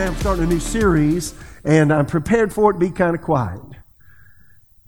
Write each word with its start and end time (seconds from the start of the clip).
today. 0.00 0.14
I'm 0.14 0.20
starting 0.20 0.44
a 0.44 0.46
new 0.46 0.60
series, 0.60 1.34
and 1.62 1.92
I'm 1.92 2.06
prepared 2.06 2.54
for 2.54 2.70
it 2.70 2.74
to 2.74 2.78
be 2.78 2.90
kind 2.90 3.14
of 3.14 3.20
quiet. 3.20 3.60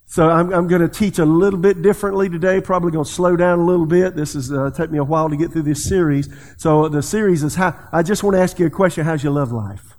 So 0.07 0.29
I'm, 0.29 0.53
I'm 0.53 0.69
going 0.69 0.81
to 0.81 0.89
teach 0.89 1.19
a 1.19 1.25
little 1.25 1.59
bit 1.59 1.83
differently 1.83 2.31
today. 2.31 2.61
Probably 2.61 2.93
going 2.93 3.05
to 3.05 3.11
slow 3.11 3.37
down 3.37 3.59
a 3.59 3.65
little 3.65 3.85
bit. 3.85 4.15
This 4.15 4.35
is 4.35 4.51
uh, 4.51 4.71
take 4.71 4.91
me 4.91 4.99
a 4.99 5.05
while 5.05 5.29
to 5.29 5.37
get 5.37 5.53
through 5.53 5.63
this 5.63 5.85
series. 5.85 6.29
So 6.57 6.89
the 6.89 7.03
series 7.03 7.43
is 7.43 7.57
how. 7.57 7.79
I 7.93 8.03
just 8.03 8.23
want 8.23 8.37
to 8.37 8.41
ask 8.41 8.59
you 8.59 8.67
a 8.67 8.71
question: 8.71 9.05
How's 9.05 9.23
your 9.23 9.33
love 9.33 9.53
life? 9.53 9.95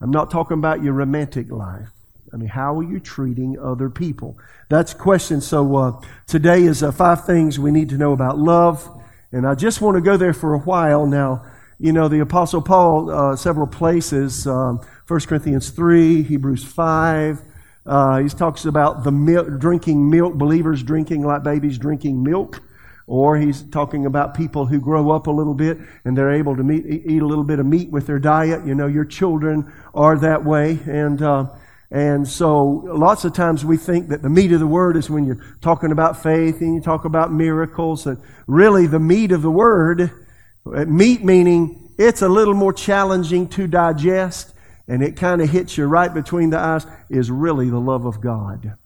I'm 0.00 0.10
not 0.10 0.30
talking 0.30 0.58
about 0.58 0.82
your 0.82 0.92
romantic 0.92 1.50
life. 1.50 1.88
I 2.32 2.36
mean, 2.36 2.48
how 2.48 2.78
are 2.78 2.84
you 2.84 3.00
treating 3.00 3.58
other 3.58 3.90
people? 3.90 4.36
That's 4.68 4.92
a 4.92 4.96
question. 4.96 5.40
So 5.40 5.76
uh, 5.76 6.00
today 6.26 6.62
is 6.62 6.82
uh, 6.82 6.92
five 6.92 7.24
things 7.24 7.58
we 7.58 7.70
need 7.70 7.88
to 7.88 7.96
know 7.96 8.12
about 8.12 8.38
love, 8.38 8.88
and 9.32 9.46
I 9.46 9.54
just 9.54 9.80
want 9.80 9.96
to 9.96 10.00
go 10.00 10.16
there 10.16 10.34
for 10.34 10.54
a 10.54 10.58
while 10.58 11.06
now. 11.06 11.44
You 11.78 11.92
know, 11.92 12.06
the 12.06 12.20
Apostle 12.20 12.62
Paul, 12.62 13.10
uh, 13.10 13.34
several 13.36 13.66
places, 13.66 14.46
um, 14.46 14.80
1 15.08 15.20
Corinthians 15.20 15.70
3, 15.70 16.22
Hebrews 16.22 16.62
5, 16.62 17.42
uh, 17.84 18.18
he 18.18 18.28
talks 18.28 18.64
about 18.64 19.02
the 19.02 19.10
milk, 19.10 19.58
drinking 19.58 20.08
milk, 20.08 20.34
believers 20.34 20.82
drinking 20.84 21.26
like 21.26 21.42
babies 21.42 21.76
drinking 21.76 22.22
milk. 22.22 22.62
Or 23.06 23.36
he's 23.36 23.62
talking 23.62 24.06
about 24.06 24.34
people 24.34 24.64
who 24.64 24.80
grow 24.80 25.10
up 25.10 25.26
a 25.26 25.30
little 25.30 25.52
bit 25.52 25.76
and 26.04 26.16
they're 26.16 26.32
able 26.32 26.56
to 26.56 26.62
meet, 26.62 26.86
eat 26.86 27.20
a 27.20 27.26
little 27.26 27.44
bit 27.44 27.58
of 27.58 27.66
meat 27.66 27.90
with 27.90 28.06
their 28.06 28.18
diet. 28.18 28.64
You 28.64 28.74
know, 28.74 28.86
your 28.86 29.04
children 29.04 29.70
are 29.94 30.16
that 30.18 30.44
way. 30.44 30.78
And, 30.86 31.20
uh, 31.20 31.46
and 31.90 32.26
so 32.26 32.62
lots 32.64 33.26
of 33.26 33.34
times 33.34 33.62
we 33.62 33.76
think 33.76 34.08
that 34.08 34.22
the 34.22 34.30
meat 34.30 34.52
of 34.52 34.60
the 34.60 34.66
word 34.66 34.96
is 34.96 35.10
when 35.10 35.26
you're 35.26 35.44
talking 35.60 35.92
about 35.92 36.22
faith 36.22 36.62
and 36.62 36.74
you 36.74 36.80
talk 36.80 37.04
about 37.04 37.30
miracles. 37.30 38.06
And 38.06 38.18
really 38.46 38.86
the 38.86 39.00
meat 39.00 39.32
of 39.32 39.42
the 39.42 39.50
word, 39.50 40.10
meat 40.64 41.24
meaning 41.24 41.92
it's 41.98 42.22
a 42.22 42.28
little 42.28 42.54
more 42.54 42.72
challenging 42.72 43.48
to 43.48 43.66
digest 43.66 44.54
and 44.86 45.02
it 45.02 45.16
kind 45.16 45.40
of 45.40 45.48
hits 45.48 45.78
you 45.78 45.86
right 45.86 46.12
between 46.12 46.50
the 46.50 46.58
eyes, 46.58 46.86
is 47.08 47.30
really 47.30 47.70
the 47.70 47.80
love 47.80 48.04
of 48.04 48.20
God. 48.20 48.76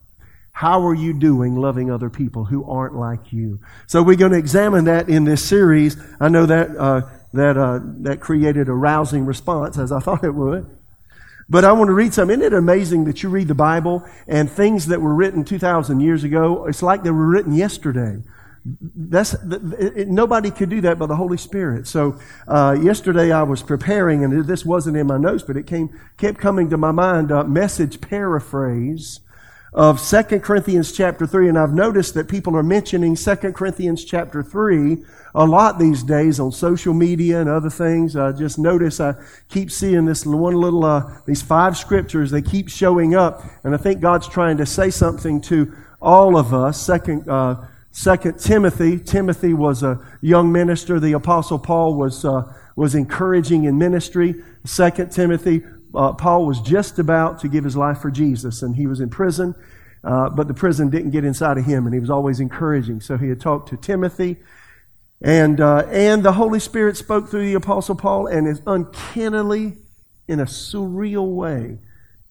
How 0.53 0.87
are 0.87 0.95
you 0.95 1.13
doing 1.13 1.57
loving 1.57 1.91
other 1.91 2.11
people 2.11 2.45
who 2.45 2.69
aren't 2.69 2.95
like 2.95 3.33
you? 3.33 3.61
So 3.87 4.03
we're 4.03 4.17
going 4.17 4.33
to 4.33 4.39
examine 4.39 4.85
that 4.85 5.09
in 5.09 5.25
this 5.25 5.45
series. 5.45 5.97
I 6.21 6.29
know 6.29 6.47
that 6.47 6.77
uh, 6.77 7.03
that 7.33 7.57
uh, 7.57 7.81
that 8.01 8.21
created 8.21 8.69
a 8.69 8.73
rousing 8.73 9.25
response, 9.25 9.79
as 9.79 9.93
I 9.93 10.01
thought 10.01 10.25
it 10.25 10.35
would. 10.35 10.69
But 11.49 11.65
I 11.65 11.73
want 11.73 11.89
to 11.89 11.95
read 11.95 12.13
some. 12.13 12.29
Isn't 12.29 12.43
it 12.43 12.53
amazing 12.53 13.05
that 13.05 13.23
you 13.23 13.29
read 13.29 13.49
the 13.49 13.55
Bible 13.55 14.05
and 14.27 14.51
things 14.51 14.87
that 14.89 15.01
were 15.01 15.15
written 15.15 15.45
2,000 15.45 16.01
years 16.01 16.23
ago, 16.23 16.67
it's 16.67 16.83
like 16.83 17.03
they 17.05 17.11
were 17.11 17.27
written 17.27 17.55
yesterday. 17.55 18.23
That's, 18.65 19.35
it, 19.35 20.09
nobody 20.09 20.51
could 20.51 20.69
do 20.69 20.81
that 20.83 20.99
but 20.99 21.07
the 21.07 21.17
Holy 21.17 21.39
Spirit. 21.39 21.87
So 21.87 22.19
uh, 22.47 22.77
yesterday 22.81 23.33
I 23.33 23.43
was 23.43 23.63
preparing, 23.63 24.25
and 24.25 24.45
this 24.47 24.65
wasn't 24.65 24.97
in 24.97 25.07
my 25.07 25.19
notes, 25.19 25.43
but 25.43 25.57
it 25.57 25.67
came 25.67 25.89
kept 26.17 26.39
coming 26.39 26.69
to 26.71 26.77
my 26.77 26.93
mind. 26.93 27.31
A 27.31 27.45
message 27.45 28.01
paraphrase 28.01 29.21
of 29.73 30.03
2 30.03 30.41
Corinthians 30.41 30.93
chapter 30.93 31.27
3, 31.27 31.49
and 31.51 31.59
I've 31.59 31.75
noticed 31.75 32.15
that 32.15 32.29
people 32.29 32.57
are 32.57 32.63
mentioning 32.63 33.15
2 33.15 33.37
Corinthians 33.53 34.05
chapter 34.05 34.43
3 34.43 34.99
a 35.35 35.45
lot 35.45 35.79
these 35.79 36.03
days 36.03 36.41
on 36.41 36.51
social 36.51 36.95
media 36.95 37.41
and 37.41 37.51
other 37.51 37.71
things. 37.71 38.17
I 38.17 38.33
just 38.33 38.59
notice 38.59 38.99
I 38.99 39.15
keep 39.49 39.71
seeing 39.71 40.07
this 40.07 40.25
one 40.25 40.55
little, 40.55 40.85
uh, 40.85 41.21
these 41.27 41.43
five 41.43 41.77
scriptures, 41.77 42.31
they 42.31 42.43
keep 42.43 42.69
showing 42.69 43.15
up, 43.15 43.45
and 43.63 43.75
I 43.75 43.79
think 43.79 44.01
God's 44.01 44.29
trying 44.29 44.57
to 44.57 44.67
say 44.67 44.91
something 44.91 45.41
to 45.43 45.73
all 46.01 46.37
of 46.37 46.55
us. 46.55 46.81
Second, 46.81 47.29
uh, 47.29 47.67
Second 47.99 48.39
Timothy. 48.39 48.97
Timothy 49.01 49.55
was 49.55 49.83
a 49.83 49.99
young 50.21 50.53
minister. 50.53 51.01
The 51.01 51.15
Apostle 51.15 51.59
Paul 51.59 51.97
was, 51.97 52.25
uh, 52.25 52.43
was 52.77 52.95
encouraging 52.95 53.65
in 53.65 53.77
ministry. 53.77 54.37
Second 54.65 55.11
Timothy, 55.11 55.65
uh, 55.93 56.13
Paul 56.13 56.47
was 56.47 56.61
just 56.61 57.01
about 57.01 57.41
to 57.41 57.49
give 57.49 57.65
his 57.65 57.77
life 57.77 57.99
for 57.99 58.13
Jesus, 58.13 58.63
and 58.63 58.77
he 58.77 58.87
was 58.87 59.01
in 59.01 59.11
prison. 59.11 59.53
Uh, 60.05 60.31
but 60.31 60.47
the 60.47 60.55
prison 60.55 60.91
didn't 60.91 61.11
get 61.11 61.25
inside 61.25 61.59
of 61.59 61.65
him, 61.65 61.87
and 61.87 61.93
he 61.93 61.99
was 61.99 62.09
always 62.09 62.39
encouraging. 62.39 63.01
So 63.01 63.17
he 63.17 63.29
had 63.29 63.41
talked 63.41 63.71
to 63.71 63.77
Timothy, 63.77 64.37
and 65.21 65.61
uh, 65.61 65.79
and 65.91 66.23
the 66.23 66.35
Holy 66.35 66.61
Spirit 66.61 66.97
spoke 66.97 67.29
through 67.29 67.47
the 67.47 67.55
Apostle 67.55 67.97
Paul, 67.97 68.29
and 68.29 68.47
is 68.47 68.63
uncannily, 68.65 69.77
in 70.29 70.39
a 70.39 70.47
surreal 70.47 71.35
way, 71.35 71.81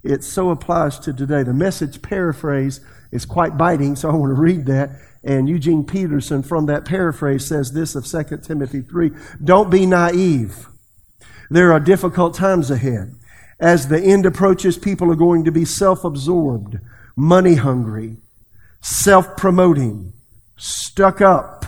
it 0.02 0.24
so 0.24 0.50
applies 0.50 0.98
to 1.00 1.12
today. 1.12 1.44
The 1.44 1.54
message 1.54 2.02
paraphrase 2.02 2.80
is 3.12 3.26
quite 3.26 3.58
biting, 3.58 3.98
so 3.98 4.10
I 4.10 4.16
want 4.16 4.30
to 4.34 4.42
read 4.42 4.66
that. 4.68 4.92
And 5.28 5.50
Eugene 5.50 5.84
Peterson, 5.84 6.42
from 6.42 6.68
that 6.68 6.86
paraphrase, 6.86 7.46
says 7.46 7.74
this 7.74 7.96
of 7.96 8.06
2 8.06 8.38
Timothy 8.38 8.80
3 8.80 9.12
Don't 9.44 9.70
be 9.70 9.86
naive. 9.86 10.68
There 11.50 11.74
are 11.74 11.82
difficult 11.82 12.34
times 12.34 12.72
ahead. 12.72 13.14
As 13.60 13.90
the 13.90 14.02
end 14.02 14.26
approaches, 14.26 14.78
people 14.78 15.12
are 15.12 15.16
going 15.16 15.44
to 15.44 15.52
be 15.52 15.66
self 15.66 16.06
absorbed, 16.06 16.78
money 17.18 17.56
hungry, 17.56 18.16
self 18.80 19.36
promoting, 19.36 20.14
stuck 20.56 21.20
up, 21.20 21.66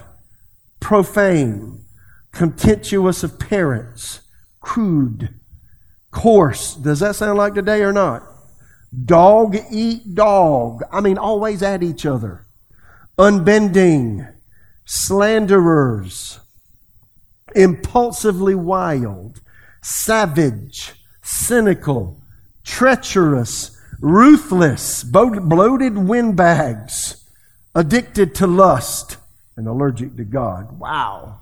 profane, 0.79 1.83
contemptuous 2.31 3.23
of 3.23 3.39
parents, 3.39 4.21
crude, 4.61 5.37
coarse. 6.11 6.75
Does 6.75 7.01
that 7.01 7.17
sound 7.17 7.37
like 7.37 7.55
today 7.55 7.81
or 7.81 7.91
not? 7.91 8.23
Dog 9.03 9.57
eat 9.69 10.15
dog. 10.15 10.81
I 10.93 11.01
mean, 11.01 11.17
always 11.17 11.61
at 11.61 11.83
each 11.83 12.05
other 12.05 12.45
unbending, 13.19 14.25
slanderers, 14.85 16.39
impulsively 17.53 18.55
wild, 18.55 19.41
savage, 19.81 20.93
cynical, 21.21 22.21
treacherous, 22.63 23.77
ruthless, 23.99 25.03
bloated 25.03 25.97
windbags, 25.97 27.25
addicted 27.75 28.33
to 28.33 28.47
lust, 28.47 29.17
and 29.57 29.67
allergic 29.67 30.15
to 30.15 30.23
God. 30.23 30.79
Wow. 30.79 31.39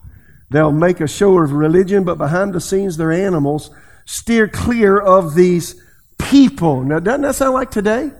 They'll 0.49 0.71
make 0.71 0.99
a 0.99 1.07
show 1.07 1.37
of 1.37 1.51
religion, 1.51 2.03
but 2.03 2.17
behind 2.17 2.53
the 2.53 2.61
scenes, 2.61 2.97
they're 2.97 3.11
animals. 3.11 3.69
Steer 4.05 4.47
clear 4.47 4.97
of 4.97 5.35
these 5.35 5.79
people. 6.17 6.83
Now, 6.83 6.99
doesn't 6.99 7.21
that 7.21 7.35
sound 7.35 7.53
like 7.53 7.69
today? 7.69 8.11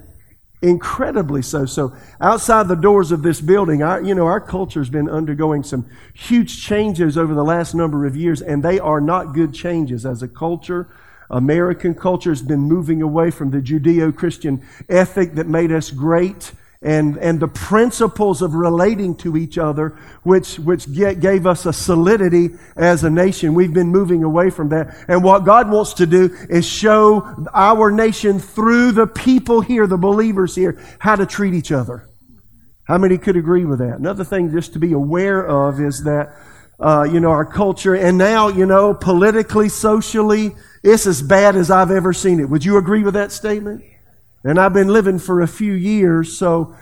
Incredibly 0.62 1.44
so. 1.44 1.66
So 1.68 1.96
outside 2.20 2.68
the 2.68 2.76
doors 2.76 3.12
of 3.12 3.22
this 3.22 3.42
building, 3.42 3.84
our, 3.84 4.02
you 4.02 4.16
know, 4.16 4.26
our 4.26 4.42
culture 4.42 4.80
has 4.80 4.90
been 4.90 5.08
undergoing 5.08 5.64
some 5.64 5.88
huge 6.14 6.64
changes 6.64 7.16
over 7.16 7.36
the 7.36 7.44
last 7.44 7.76
number 7.76 8.08
of 8.08 8.16
years, 8.16 8.42
and 8.42 8.64
they 8.64 8.80
are 8.80 9.00
not 9.00 9.36
good 9.36 9.54
changes 9.54 10.06
as 10.06 10.24
a 10.24 10.28
culture. 10.28 10.88
American 11.30 11.94
culture 11.94 12.32
has 12.32 12.42
been 12.42 12.62
moving 12.62 13.02
away 13.02 13.30
from 13.30 13.52
the 13.52 13.60
Judeo-Christian 13.60 14.66
ethic 14.90 15.36
that 15.36 15.46
made 15.46 15.72
us 15.72 15.92
great 15.92 16.54
and, 16.82 17.18
and 17.18 17.40
the 17.40 17.48
principles 17.48 18.42
of 18.42 18.54
relating 18.54 19.16
to 19.16 19.36
each 19.36 19.58
other, 19.58 19.98
which, 20.24 20.60
which 20.60 20.92
get, 20.94 21.20
gave 21.20 21.48
us 21.48 21.66
a 21.66 21.74
solidity 21.74 22.50
as 22.76 23.04
a 23.04 23.10
nation. 23.10 23.54
We've 23.54 23.74
been 23.74 23.90
moving 23.90 24.24
away 24.24 24.50
from 24.50 24.70
that. 24.70 24.96
And 25.08 25.24
what 25.24 25.46
God 25.46 25.72
wants 25.72 25.94
to 25.96 26.06
do 26.06 26.36
is 26.50 26.66
show 26.66 27.36
our 27.54 27.92
nation 27.92 28.40
through 28.40 28.92
the 28.92 29.08
people 29.08 29.62
here, 29.62 29.88
the 29.88 29.98
believers 29.98 30.56
here, 30.56 30.80
how 31.00 31.16
to 31.16 31.26
treat 31.26 31.54
each 31.54 31.72
other. 31.72 32.10
How 32.84 32.98
many 32.98 33.18
could 33.18 33.36
agree 33.36 33.66
with 33.66 33.80
that? 33.80 33.98
Another 33.98 34.24
thing 34.24 34.52
just 34.52 34.74
to 34.74 34.80
be 34.80 34.94
aware 34.94 35.46
of 35.46 35.82
is 35.82 36.04
that, 36.04 36.36
uh, 36.80 37.04
you 37.04 37.20
know, 37.20 37.32
our 37.32 37.46
culture, 37.46 37.96
and 37.96 38.18
now, 38.18 38.48
you 38.48 38.66
know, 38.66 38.94
politically, 38.94 39.68
socially, 39.68 40.56
it's 40.84 41.08
as 41.08 41.22
bad 41.22 41.56
as 41.56 41.70
I've 41.70 41.92
ever 41.92 42.14
seen 42.14 42.40
it. 42.40 42.50
Would 42.50 42.64
you 42.64 42.78
agree 42.78 43.04
with 43.04 43.16
that 43.16 43.32
statement? 43.32 43.84
And 44.48 44.58
I've 44.62 44.72
been 44.72 44.88
living 44.88 45.20
for 45.20 45.42
a 45.42 45.48
few 45.48 45.74
years, 45.74 46.38
so, 46.38 46.74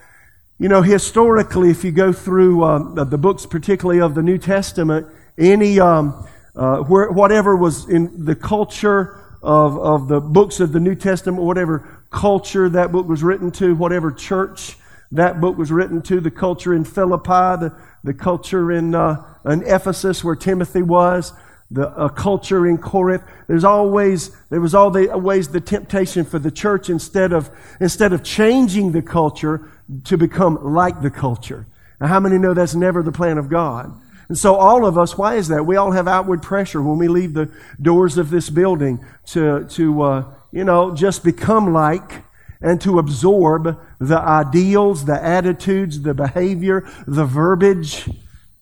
you 0.59 0.69
know, 0.69 0.83
historically, 0.83 1.71
if 1.71 1.83
you 1.83 1.91
go 1.91 2.13
through 2.13 2.63
uh, 2.63 3.05
the 3.05 3.17
books, 3.17 3.47
particularly 3.47 3.99
of 4.01 4.13
the 4.13 4.21
New 4.21 4.37
Testament, 4.37 5.07
any, 5.35 5.79
um, 5.79 6.27
uh, 6.55 6.81
where, 6.81 7.11
whatever 7.11 7.55
was 7.55 7.89
in 7.89 8.23
the 8.23 8.35
culture 8.35 9.19
of, 9.41 9.79
of 9.79 10.07
the 10.07 10.21
books 10.21 10.59
of 10.59 10.73
the 10.73 10.79
New 10.79 10.93
Testament, 10.93 11.41
whatever 11.41 12.03
culture 12.11 12.69
that 12.69 12.91
book 12.91 13.07
was 13.07 13.23
written 13.23 13.49
to, 13.53 13.73
whatever 13.73 14.11
church 14.11 14.77
that 15.11 15.41
book 15.41 15.57
was 15.57 15.71
written 15.71 16.03
to, 16.03 16.19
the 16.19 16.29
culture 16.29 16.75
in 16.75 16.83
Philippi, 16.83 17.65
the, 17.65 17.75
the 18.03 18.13
culture 18.13 18.71
in, 18.71 18.93
uh, 18.93 19.25
in 19.43 19.63
Ephesus 19.63 20.23
where 20.23 20.35
Timothy 20.35 20.83
was, 20.83 21.33
the 21.71 21.89
uh, 21.89 22.09
culture 22.09 22.67
in 22.67 22.77
Corinth. 22.77 23.23
There's 23.47 23.63
always 23.63 24.35
there 24.49 24.61
was 24.61 24.75
always 24.75 25.49
the 25.49 25.61
temptation 25.61 26.25
for 26.25 26.39
the 26.39 26.51
church 26.51 26.89
instead 26.89 27.33
of 27.33 27.49
instead 27.79 28.13
of 28.13 28.23
changing 28.23 28.91
the 28.91 29.01
culture 29.01 29.71
to 30.05 30.17
become 30.17 30.73
like 30.73 31.01
the 31.01 31.11
culture. 31.11 31.67
Now, 31.99 32.07
how 32.07 32.19
many 32.19 32.37
know 32.37 32.53
that's 32.53 32.75
never 32.75 33.01
the 33.01 33.11
plan 33.11 33.37
of 33.37 33.49
God? 33.49 33.99
And 34.27 34.37
so 34.37 34.55
all 34.55 34.85
of 34.85 34.97
us, 34.97 35.17
why 35.17 35.35
is 35.35 35.49
that? 35.49 35.65
We 35.65 35.75
all 35.75 35.91
have 35.91 36.07
outward 36.07 36.41
pressure 36.41 36.81
when 36.81 36.97
we 36.97 37.07
leave 37.07 37.33
the 37.33 37.51
doors 37.81 38.17
of 38.17 38.29
this 38.29 38.49
building 38.49 39.03
to 39.27 39.65
to 39.65 40.01
uh, 40.01 40.33
you 40.51 40.63
know 40.63 40.95
just 40.95 41.23
become 41.23 41.73
like 41.73 42.23
and 42.61 42.79
to 42.81 42.99
absorb 42.99 43.79
the 43.99 44.17
ideals, 44.17 45.05
the 45.05 45.23
attitudes, 45.23 46.01
the 46.01 46.13
behavior, 46.13 46.87
the 47.05 47.25
verbiage, 47.25 48.09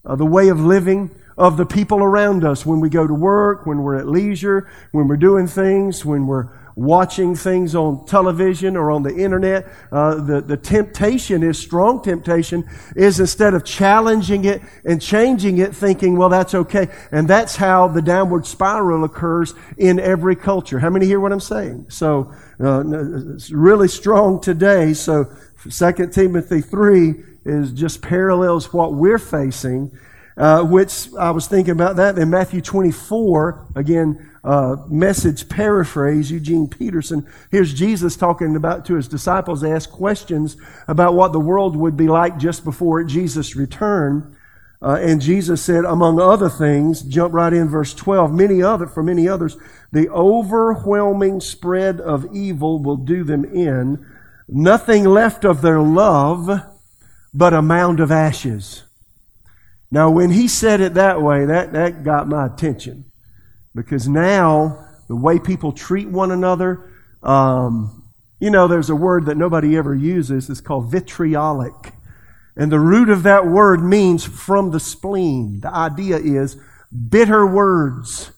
uh, 0.05 0.15
the 0.15 0.25
way 0.25 0.49
of 0.49 0.59
living 0.59 1.11
of 1.37 1.57
the 1.57 1.65
people 1.65 1.99
around 1.99 2.43
us 2.43 2.65
when 2.65 2.79
we 2.79 2.89
go 2.89 3.07
to 3.07 3.13
work, 3.13 3.65
when 3.65 3.79
we're 3.79 3.97
at 3.97 4.07
leisure, 4.07 4.69
when 4.91 5.07
we're 5.07 5.17
doing 5.17 5.47
things, 5.47 6.05
when 6.05 6.27
we're 6.27 6.49
watching 6.75 7.35
things 7.35 7.75
on 7.75 8.05
television 8.05 8.75
or 8.75 8.91
on 8.91 9.03
the 9.03 9.15
internet. 9.15 9.67
Uh, 9.91 10.15
the, 10.15 10.41
the 10.41 10.57
temptation 10.57 11.43
is, 11.43 11.57
strong 11.57 12.01
temptation, 12.01 12.67
is 12.95 13.19
instead 13.19 13.53
of 13.53 13.63
challenging 13.63 14.45
it 14.45 14.61
and 14.85 15.01
changing 15.01 15.59
it, 15.59 15.75
thinking, 15.75 16.17
well, 16.17 16.29
that's 16.29 16.55
okay. 16.55 16.87
And 17.11 17.27
that's 17.27 17.55
how 17.55 17.87
the 17.87 18.01
downward 18.01 18.45
spiral 18.45 19.03
occurs 19.03 19.53
in 19.77 19.99
every 19.99 20.35
culture. 20.35 20.79
How 20.79 20.89
many 20.89 21.05
hear 21.05 21.19
what 21.19 21.31
I'm 21.31 21.39
saying? 21.39 21.87
So, 21.89 22.33
uh, 22.59 22.83
it's 23.35 23.51
really 23.51 23.87
strong 23.87 24.41
today. 24.41 24.93
So, 24.93 25.25
2 25.69 26.07
Timothy 26.07 26.61
3 26.61 27.13
is 27.45 27.71
just 27.71 28.01
parallels 28.01 28.73
what 28.73 28.93
we're 28.93 29.19
facing. 29.19 29.91
Uh, 30.35 30.63
which 30.63 31.09
I 31.13 31.29
was 31.29 31.45
thinking 31.45 31.73
about 31.73 31.97
that 31.97 32.17
in 32.17 32.31
Matthew 32.31 32.59
24, 32.59 33.67
again, 33.75 34.31
uh, 34.43 34.77
message 34.89 35.47
paraphrase, 35.47 36.31
Eugene 36.31 36.67
Peterson. 36.67 37.27
Here's 37.51 37.71
Jesus 37.71 38.17
talking 38.17 38.55
about 38.55 38.85
to 38.85 38.95
his 38.95 39.07
disciples, 39.07 39.63
ask 39.63 39.91
questions 39.91 40.57
about 40.87 41.13
what 41.13 41.33
the 41.33 41.39
world 41.39 41.75
would 41.75 41.95
be 41.95 42.07
like 42.07 42.39
just 42.39 42.63
before 42.63 43.03
Jesus' 43.03 43.55
return. 43.55 44.35
Uh, 44.81 44.95
and 44.95 45.21
Jesus 45.21 45.61
said, 45.61 45.85
among 45.85 46.19
other 46.19 46.49
things, 46.49 47.03
jump 47.03 47.33
right 47.33 47.53
in 47.53 47.69
verse 47.69 47.93
12, 47.93 48.33
many 48.33 48.61
other, 48.61 48.85
for 48.85 49.01
many 49.01 49.29
others, 49.29 49.55
the 49.91 50.09
overwhelming 50.09 51.39
spread 51.39 52.01
of 52.01 52.25
evil 52.35 52.79
will 52.79 52.97
do 52.97 53.23
them 53.23 53.45
in, 53.45 54.05
nothing 54.49 55.05
left 55.05 55.45
of 55.45 55.61
their 55.61 55.79
love 55.79 56.49
but 57.33 57.53
a 57.53 57.61
mound 57.61 58.01
of 58.01 58.11
ashes. 58.11 58.83
Now, 59.93 60.09
when 60.09 60.31
he 60.31 60.47
said 60.47 60.81
it 60.81 60.95
that 60.95 61.21
way, 61.21 61.45
that, 61.45 61.73
that 61.73 62.03
got 62.03 62.27
my 62.27 62.47
attention. 62.47 63.05
Because 63.75 64.07
now, 64.07 64.87
the 65.07 65.15
way 65.15 65.37
people 65.37 65.71
treat 65.71 66.07
one 66.07 66.31
another, 66.31 66.91
um, 67.21 68.03
you 68.39 68.49
know, 68.49 68.67
there's 68.67 68.89
a 68.89 68.95
word 68.95 69.27
that 69.27 69.37
nobody 69.37 69.77
ever 69.77 69.93
uses. 69.93 70.49
It's 70.49 70.61
called 70.61 70.89
vitriolic. 70.89 71.93
And 72.55 72.71
the 72.71 72.79
root 72.79 73.07
of 73.09 73.21
that 73.21 73.45
word 73.45 73.83
means 73.83 74.25
from 74.25 74.71
the 74.71 74.79
spleen. 74.79 75.59
The 75.59 75.71
idea 75.71 76.17
is 76.17 76.59
bitter 77.09 77.45
words, 77.45 78.31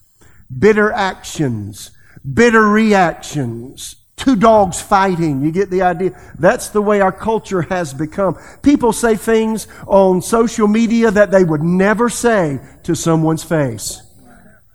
bitter 0.58 0.92
actions, 0.92 1.90
bitter 2.34 2.68
reactions, 2.68 3.96
two 4.16 4.36
dogs 4.36 4.80
fighting. 4.80 5.42
You 5.42 5.52
get 5.52 5.70
the 5.70 5.82
idea? 5.82 6.18
That's 6.38 6.70
the 6.70 6.82
way 6.82 7.00
our 7.00 7.12
culture 7.12 7.62
has 7.62 7.94
become. 7.94 8.38
People 8.62 8.92
say 8.92 9.16
things 9.16 9.68
on 9.86 10.22
social 10.22 10.68
media 10.68 11.10
that 11.10 11.30
they 11.30 11.44
would 11.44 11.62
never 11.62 12.08
say 12.08 12.60
to 12.84 12.94
someone's 12.94 13.44
face. 13.44 14.02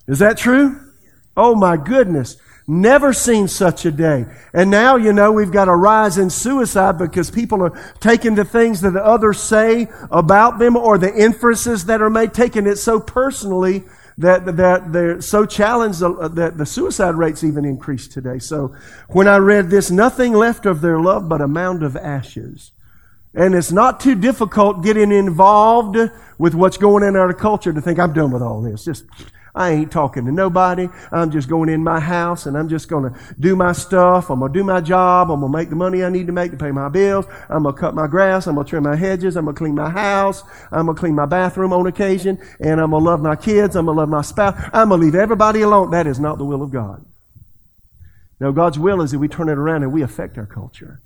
Is 0.08 0.20
that 0.20 0.38
true? 0.38 0.80
Oh 1.36 1.56
my 1.56 1.78
goodness. 1.78 2.38
Never 2.68 3.12
seen 3.12 3.48
such 3.48 3.86
a 3.86 3.92
day. 3.92 4.26
And 4.54 4.70
now, 4.70 4.96
you 4.96 5.12
know, 5.12 5.32
we've 5.32 5.52
got 5.52 5.68
a 5.68 5.76
rise 5.76 6.18
in 6.18 6.30
suicide 6.30 6.98
because 6.98 7.32
people 7.32 7.62
are 7.64 7.96
taking 8.00 8.36
the 8.36 8.46
things 8.46 8.82
that 8.82 8.92
the 8.92 9.04
others 9.04 9.42
say 9.42 9.88
about 10.12 10.60
them 10.60 10.78
or 10.78 10.98
the 10.98 11.14
inferences 11.14 11.86
that 11.86 12.02
are 12.02 12.10
made, 12.10 12.34
taking 12.34 12.68
it 12.68 12.78
so 12.78 13.00
personally 13.00 13.84
that, 14.22 14.58
that 14.58 14.92
they're 14.92 15.22
so 15.22 15.46
challenged 15.46 16.02
uh, 16.02 16.28
that 16.30 16.58
the 16.58 16.66
suicide 16.66 17.16
rates 17.16 17.44
even 17.44 17.66
increased 17.66 18.12
today. 18.12 18.40
So 18.40 18.76
when 19.10 19.28
I 19.28 19.38
read 19.38 19.70
this, 19.70 19.92
nothing 19.92 20.34
left 20.34 20.66
of 20.66 20.82
their 20.82 21.00
love 21.00 21.28
but 21.28 21.42
a 21.42 21.48
mound 21.48 21.84
of 21.84 21.96
ashes. 21.96 22.72
And 23.34 23.56
it's 23.56 23.72
not 23.72 24.00
too 24.00 24.16
difficult 24.16 24.84
getting 24.84 25.12
involved 25.12 25.98
with 26.38 26.54
what's 26.54 26.78
going 26.78 27.04
on 27.04 27.10
in 27.10 27.16
our 27.16 27.34
culture 27.34 27.72
to 27.72 27.82
think, 27.82 28.00
I'm 28.00 28.14
done 28.14 28.32
with 28.32 28.42
all 28.42 28.62
this. 28.62 28.84
Just 28.84 29.06
I 29.54 29.72
ain't 29.72 29.92
talking 29.92 30.26
to 30.26 30.32
nobody. 30.32 30.88
I'm 31.12 31.32
just 31.32 31.50
going 31.50 31.70
in 31.70 31.84
my 31.84 32.00
house 32.00 32.46
and 32.46 32.58
I'm 32.58 32.70
just 32.70 32.88
going 32.88 33.12
to 33.12 33.20
do 33.40 33.56
my 33.56 33.74
stuff. 33.74 34.30
I'm 34.30 34.40
going 34.40 34.54
to 34.54 34.60
do 34.60 34.64
my 34.64 34.80
job. 34.80 35.30
I'm 35.30 35.42
going 35.42 35.52
to 35.52 35.58
make 35.58 35.70
the 35.70 35.76
money 35.76 36.04
I 36.04 36.10
need 36.10 36.28
to 36.28 36.34
make 36.34 36.52
to 36.52 36.58
pay 36.58 36.72
my 36.72 36.90
bills. 36.90 37.26
I'm 37.50 37.64
going 37.64 37.76
to 37.76 37.82
cut 37.82 37.94
my 37.94 38.08
grass. 38.08 38.48
I'm 38.48 38.56
going 38.56 38.66
to 38.66 38.70
trim 38.70 38.84
my 38.84 38.96
hedges. 38.96 39.36
I'm 39.36 39.46
going 39.46 39.56
to 39.56 39.60
clean 39.60 39.76
my 39.76 39.90
house. 39.90 40.44
I'm 40.72 40.86
going 40.86 40.96
to 40.96 41.00
clean 41.00 41.16
my 41.16 41.26
bathroom 41.26 41.74
on 41.74 41.86
occasion. 41.88 42.40
And 42.60 42.80
I'm 42.80 42.92
going 42.92 43.04
to 43.04 43.10
love 43.10 43.22
my 43.22 43.36
kids. 43.36 43.76
I'm 43.76 43.86
going 43.86 43.96
to 43.96 44.02
love 44.02 44.10
my 44.10 44.22
spouse. 44.22 44.56
I'm 44.72 44.90
going 44.90 45.02
to 45.02 45.06
leave 45.06 45.16
everybody 45.16 45.62
alone. 45.62 45.92
That 45.92 46.08
is 46.08 46.20
not 46.20 46.38
the 46.38 46.46
will 46.46 46.64
of 46.64 46.72
God. 46.72 47.06
Now, 48.40 48.52
God's 48.52 48.80
will 48.80 49.02
is 49.02 49.12
that 49.12 49.20
we 49.20 49.28
turn 49.28 49.50
it 49.50 49.58
around 49.58 49.84
and 49.84 49.94
we 49.94 50.02
affect 50.02 50.38
our 50.38 50.48
culture. 50.48 51.00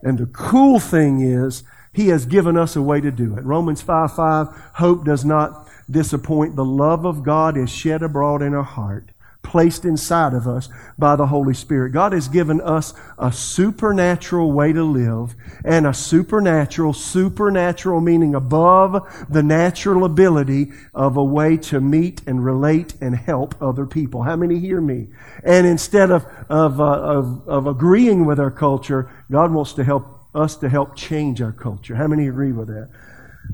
And 0.00 0.18
the 0.18 0.26
cool 0.26 0.80
thing 0.80 1.20
is, 1.20 1.62
He 1.92 2.08
has 2.08 2.24
given 2.24 2.56
us 2.56 2.74
a 2.74 2.82
way 2.82 3.00
to 3.00 3.10
do 3.10 3.36
it. 3.36 3.44
Romans 3.44 3.82
5 3.82 4.14
5, 4.14 4.46
hope 4.74 5.04
does 5.04 5.24
not 5.24 5.68
disappoint, 5.90 6.56
the 6.56 6.64
love 6.64 7.04
of 7.04 7.22
God 7.22 7.56
is 7.56 7.70
shed 7.70 8.02
abroad 8.02 8.42
in 8.42 8.54
our 8.54 8.62
heart, 8.62 9.10
placed 9.42 9.84
inside 9.84 10.34
of 10.34 10.46
us 10.46 10.68
by 10.96 11.16
the 11.16 11.26
Holy 11.26 11.54
Spirit. 11.54 11.92
God 11.92 12.12
has 12.12 12.28
given 12.28 12.60
us 12.60 12.94
a 13.18 13.32
supernatural 13.32 14.52
way 14.52 14.72
to 14.72 14.84
live 14.84 15.34
and 15.64 15.86
a 15.86 15.92
supernatural, 15.92 16.92
supernatural 16.92 18.00
meaning 18.00 18.34
above 18.34 19.26
the 19.28 19.42
natural 19.42 20.04
ability 20.04 20.72
of 20.94 21.16
a 21.16 21.24
way 21.24 21.56
to 21.56 21.80
meet 21.80 22.22
and 22.26 22.44
relate 22.44 22.94
and 23.00 23.16
help 23.16 23.60
other 23.60 23.84
people. 23.84 24.22
How 24.22 24.36
many 24.36 24.58
hear 24.58 24.80
me? 24.80 25.08
And 25.44 25.66
instead 25.66 26.10
of, 26.10 26.24
of, 26.48 26.80
uh, 26.80 26.84
of, 26.84 27.48
of 27.48 27.66
agreeing 27.66 28.24
with 28.24 28.38
our 28.38 28.50
culture, 28.50 29.10
God 29.30 29.52
wants 29.52 29.72
to 29.74 29.84
help 29.84 30.20
us 30.34 30.56
to 30.56 30.68
help 30.68 30.96
change 30.96 31.42
our 31.42 31.52
culture. 31.52 31.94
How 31.94 32.06
many 32.06 32.28
agree 32.28 32.52
with 32.52 32.68
that? 32.68 32.88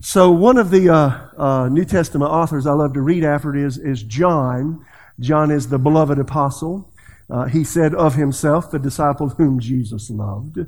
So, 0.01 0.31
one 0.31 0.59
of 0.59 0.71
the 0.71 0.91
uh, 0.91 1.19
uh, 1.37 1.69
New 1.69 1.85
Testament 1.85 2.31
authors 2.31 2.67
I 2.67 2.73
love 2.73 2.95
to 2.95 3.01
read 3.01 3.25
after 3.25 3.57
it 3.57 3.65
is, 3.65 3.79
is 3.79 4.03
John. 4.03 4.85
John 5.19 5.51
is 5.51 5.69
the 5.69 5.79
beloved 5.79 6.19
apostle. 6.19 6.93
Uh, 7.31 7.45
he 7.47 7.65
said 7.65 7.95
of 7.95 8.15
himself, 8.15 8.71
the 8.71 8.79
disciple 8.79 9.31
whom 9.31 9.61
Jesus 9.61 10.09
loved. 10.09 10.59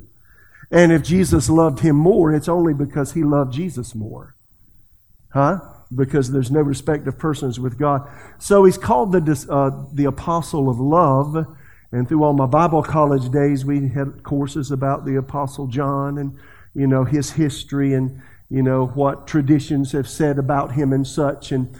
And 0.69 0.91
if 0.91 1.03
Jesus 1.03 1.49
loved 1.49 1.79
him 1.79 1.95
more, 1.95 2.33
it's 2.33 2.47
only 2.47 2.73
because 2.73 3.13
he 3.13 3.23
loved 3.23 3.53
Jesus 3.53 3.95
more. 3.95 4.35
Huh? 5.33 5.59
Because 5.93 6.31
there's 6.31 6.51
no 6.51 6.61
respect 6.61 7.07
of 7.07 7.17
persons 7.17 7.59
with 7.59 7.77
God. 7.77 8.07
So 8.39 8.65
he's 8.65 8.77
called 8.77 9.11
the, 9.11 9.45
uh, 9.49 9.85
the 9.93 10.05
apostle 10.05 10.69
of 10.69 10.79
love. 10.79 11.45
And 11.91 12.07
through 12.07 12.23
all 12.23 12.33
my 12.33 12.45
Bible 12.45 12.83
college 12.83 13.31
days, 13.31 13.65
we 13.65 13.89
had 13.89 14.23
courses 14.23 14.71
about 14.71 15.05
the 15.05 15.15
apostle 15.15 15.67
John 15.67 16.17
and, 16.17 16.37
you 16.73 16.87
know, 16.87 17.03
his 17.03 17.31
history 17.31 17.93
and 17.93 18.21
you 18.51 18.61
know, 18.61 18.87
what 18.87 19.27
traditions 19.27 19.93
have 19.93 20.09
said 20.09 20.37
about 20.37 20.73
him 20.73 20.91
and 20.91 21.07
such. 21.07 21.53
And, 21.53 21.73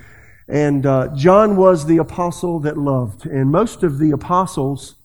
and 0.47 0.85
uh, 0.85 1.09
John 1.13 1.57
was 1.57 1.85
the 1.85 1.97
apostle 1.97 2.59
that 2.61 2.77
loved. 2.77 3.25
And 3.25 3.51
most 3.51 3.83
of 3.83 3.99
the 3.99 4.11
apostles 4.11 4.95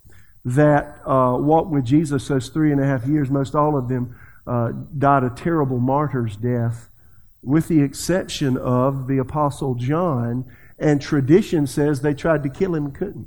that 0.45 1.01
uh, 1.05 1.37
walked 1.41 1.73
with 1.73 1.85
Jesus 1.85 2.29
those 2.29 2.51
three 2.51 2.71
and 2.71 2.81
a 2.81 2.87
half 2.87 3.05
years, 3.05 3.31
most 3.31 3.57
all 3.57 3.77
of 3.77 3.89
them 3.89 4.17
uh, 4.47 4.71
died 4.97 5.25
a 5.25 5.31
terrible 5.31 5.81
martyr's 5.81 6.37
death, 6.37 6.89
with 7.43 7.67
the 7.67 7.83
exception 7.83 8.57
of 8.57 9.09
the 9.09 9.19
apostle 9.19 9.75
John. 9.75 10.45
And 10.79 11.03
tradition 11.03 11.67
says 11.67 12.01
they 12.01 12.15
tried 12.15 12.45
to 12.45 12.49
kill 12.49 12.77
him 12.77 12.87
and 12.87 12.95
couldn't. 12.95 13.27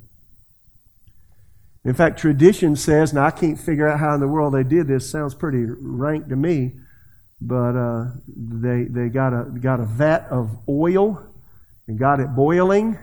In 1.83 1.93
fact, 1.93 2.19
tradition 2.19 2.77
says, 2.77 3.13
now 3.13 3.25
I 3.25 3.31
can't 3.31 3.59
figure 3.59 3.87
out 3.87 3.99
how 3.99 4.13
in 4.13 4.21
the 4.21 4.27
world 4.29 4.53
they 4.53 4.63
did 4.63 4.87
this, 4.87 5.09
sounds 5.09 5.35
pretty 5.35 5.65
rank 5.67 6.29
to 6.29 6.37
me 6.37 6.73
but 7.41 7.75
uh, 7.75 8.05
they, 8.27 8.83
they 8.83 9.09
got, 9.09 9.33
a, 9.33 9.45
got 9.45 9.79
a 9.79 9.85
vat 9.85 10.27
of 10.29 10.49
oil 10.67 11.25
and 11.87 11.97
got 11.97 12.19
it 12.19 12.35
boiling. 12.35 12.97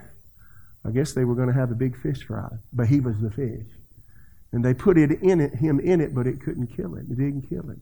I 0.84 0.90
guess 0.90 1.12
they 1.12 1.24
were 1.24 1.34
going 1.34 1.48
to 1.48 1.54
have 1.54 1.70
a 1.70 1.74
big 1.74 1.96
fish 1.96 2.22
fry, 2.22 2.48
but 2.72 2.86
he 2.86 3.00
was 3.00 3.20
the 3.20 3.30
fish. 3.30 3.66
And 4.52 4.64
they 4.64 4.74
put 4.74 4.96
it 4.96 5.10
in 5.22 5.40
it, 5.40 5.54
him 5.54 5.80
in 5.80 6.00
it, 6.00 6.14
but 6.14 6.26
it 6.26 6.40
couldn't 6.40 6.68
kill 6.68 6.94
him. 6.94 7.08
It 7.10 7.16
didn't 7.16 7.48
kill 7.48 7.64
him. 7.64 7.80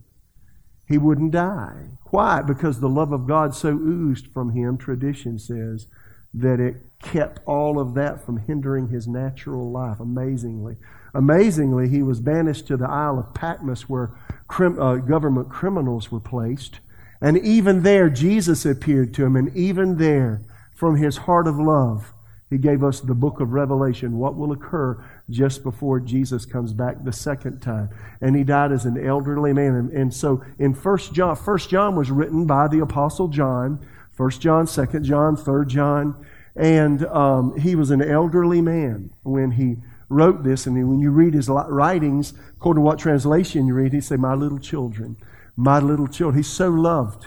He 0.88 0.98
wouldn't 0.98 1.32
die. 1.32 1.88
Why? 2.10 2.42
Because 2.42 2.80
the 2.80 2.88
love 2.88 3.12
of 3.12 3.26
God 3.26 3.54
so 3.54 3.70
oozed 3.70 4.28
from 4.28 4.50
him, 4.50 4.76
tradition 4.76 5.38
says, 5.38 5.86
that 6.32 6.60
it 6.60 6.76
kept 7.00 7.40
all 7.46 7.78
of 7.78 7.94
that 7.94 8.24
from 8.24 8.38
hindering 8.38 8.88
his 8.88 9.06
natural 9.06 9.70
life, 9.70 10.00
amazingly. 10.00 10.76
Amazingly, 11.14 11.88
he 11.88 12.02
was 12.02 12.20
banished 12.20 12.66
to 12.66 12.76
the 12.76 12.88
Isle 12.88 13.18
of 13.18 13.34
Patmos 13.34 13.88
where 13.88 14.10
crim, 14.48 14.80
uh, 14.80 14.96
government 14.96 15.48
criminals 15.48 16.10
were 16.10 16.20
placed. 16.20 16.80
And 17.20 17.38
even 17.38 17.82
there, 17.82 18.10
Jesus 18.10 18.66
appeared 18.66 19.14
to 19.14 19.24
him. 19.24 19.36
And 19.36 19.56
even 19.56 19.96
there, 19.98 20.42
from 20.74 20.96
his 20.96 21.18
heart 21.18 21.46
of 21.46 21.58
love, 21.58 22.12
he 22.50 22.58
gave 22.58 22.84
us 22.84 23.00
the 23.00 23.14
book 23.14 23.40
of 23.40 23.52
Revelation, 23.52 24.18
what 24.18 24.36
will 24.36 24.52
occur 24.52 25.02
just 25.30 25.62
before 25.62 25.98
Jesus 26.00 26.44
comes 26.44 26.72
back 26.72 27.02
the 27.02 27.12
second 27.12 27.60
time. 27.60 27.88
And 28.20 28.36
he 28.36 28.44
died 28.44 28.72
as 28.72 28.84
an 28.84 29.02
elderly 29.04 29.52
man. 29.52 29.74
And, 29.74 29.90
and 29.90 30.14
so 30.14 30.44
in 30.58 30.74
First 30.74 31.14
John, 31.14 31.36
First 31.36 31.70
John 31.70 31.96
was 31.96 32.10
written 32.10 32.46
by 32.46 32.68
the 32.68 32.80
Apostle 32.80 33.28
John, 33.28 33.84
First 34.12 34.40
John, 34.40 34.66
Second 34.66 35.04
John, 35.04 35.36
Third 35.36 35.68
John. 35.68 36.24
And 36.54 37.04
um, 37.06 37.58
he 37.58 37.74
was 37.74 37.90
an 37.90 38.02
elderly 38.02 38.60
man 38.60 39.10
when 39.22 39.52
he 39.52 39.78
wrote 40.08 40.44
this, 40.44 40.66
and 40.66 40.76
when 40.88 41.00
you 41.00 41.10
read 41.10 41.34
his 41.34 41.48
writings, 41.48 42.34
according 42.56 42.82
to 42.82 42.84
what 42.84 42.98
translation 42.98 43.66
you 43.66 43.74
read, 43.74 43.92
he 43.92 44.00
said, 44.00 44.20
My 44.20 44.34
little 44.34 44.58
children, 44.58 45.16
my 45.56 45.78
little 45.78 46.08
children. 46.08 46.38
He's 46.38 46.52
so 46.52 46.68
loved 46.68 47.26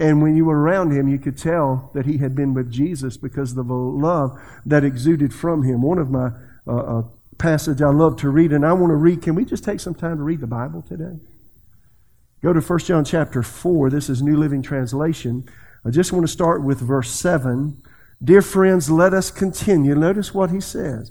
And 0.00 0.22
when 0.22 0.36
you 0.36 0.44
were 0.44 0.58
around 0.58 0.92
him, 0.92 1.08
you 1.08 1.18
could 1.18 1.36
tell 1.36 1.90
that 1.94 2.06
he 2.06 2.18
had 2.18 2.34
been 2.34 2.54
with 2.54 2.70
Jesus 2.70 3.16
because 3.16 3.56
of 3.56 3.66
the 3.66 3.74
love 3.74 4.38
that 4.64 4.84
exuded 4.84 5.34
from 5.34 5.64
him. 5.64 5.82
One 5.82 5.98
of 5.98 6.10
my 6.10 6.30
uh, 6.66 6.76
uh, 6.76 7.02
passage 7.38 7.82
I 7.82 7.90
love 7.90 8.16
to 8.18 8.28
read, 8.28 8.52
and 8.52 8.64
I 8.64 8.72
want 8.74 8.90
to 8.90 8.96
read. 8.96 9.22
Can 9.22 9.34
we 9.34 9.44
just 9.44 9.64
take 9.64 9.80
some 9.80 9.94
time 9.94 10.18
to 10.18 10.22
read 10.22 10.40
the 10.40 10.46
Bible 10.46 10.82
today? 10.82 11.18
Go 12.42 12.52
to 12.52 12.60
1 12.60 12.78
John 12.80 13.04
chapter 13.04 13.42
4. 13.42 13.90
This 13.90 14.08
is 14.08 14.22
New 14.22 14.36
Living 14.36 14.62
Translation. 14.62 15.48
I 15.84 15.90
just 15.90 16.12
want 16.12 16.24
to 16.24 16.32
start 16.32 16.62
with 16.62 16.78
verse 16.78 17.10
7. 17.10 17.82
Dear 18.22 18.42
friends, 18.42 18.90
let 18.90 19.12
us 19.14 19.30
continue. 19.32 19.94
Notice 19.96 20.32
what 20.32 20.50
he 20.50 20.60
says 20.60 21.10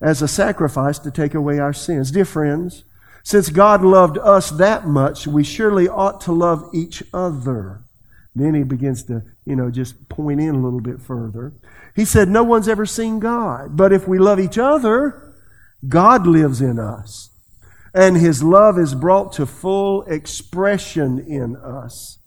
as 0.00 0.22
a 0.22 0.28
sacrifice 0.28 0.98
to 1.00 1.10
take 1.10 1.34
away 1.34 1.58
our 1.58 1.72
sins. 1.72 2.10
Dear 2.10 2.24
friends, 2.24 2.84
since 3.22 3.48
God 3.48 3.82
loved 3.82 4.18
us 4.18 4.50
that 4.50 4.86
much, 4.86 5.26
we 5.26 5.42
surely 5.42 5.88
ought 5.88 6.20
to 6.22 6.32
love 6.32 6.70
each 6.72 7.02
other. 7.12 7.82
Then 8.34 8.54
he 8.54 8.62
begins 8.62 9.02
to, 9.04 9.22
you 9.44 9.56
know, 9.56 9.70
just 9.70 10.08
point 10.08 10.40
in 10.40 10.54
a 10.54 10.60
little 10.60 10.80
bit 10.80 11.00
further. 11.00 11.54
He 11.94 12.04
said, 12.04 12.28
No 12.28 12.44
one's 12.44 12.68
ever 12.68 12.86
seen 12.86 13.18
God. 13.18 13.76
But 13.76 13.92
if 13.92 14.06
we 14.06 14.18
love 14.18 14.38
each 14.38 14.58
other, 14.58 15.34
God 15.88 16.26
lives 16.26 16.60
in 16.60 16.78
us. 16.78 17.30
And 17.94 18.16
his 18.16 18.42
love 18.42 18.78
is 18.78 18.94
brought 18.94 19.32
to 19.34 19.46
full 19.46 20.02
expression 20.02 21.18
in 21.18 21.56
us. 21.56 22.18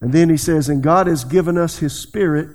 And 0.00 0.12
then 0.12 0.28
he 0.28 0.36
says, 0.36 0.68
And 0.68 0.82
God 0.82 1.06
has 1.06 1.24
given 1.24 1.56
us 1.56 1.78
his 1.78 1.98
Spirit 1.98 2.48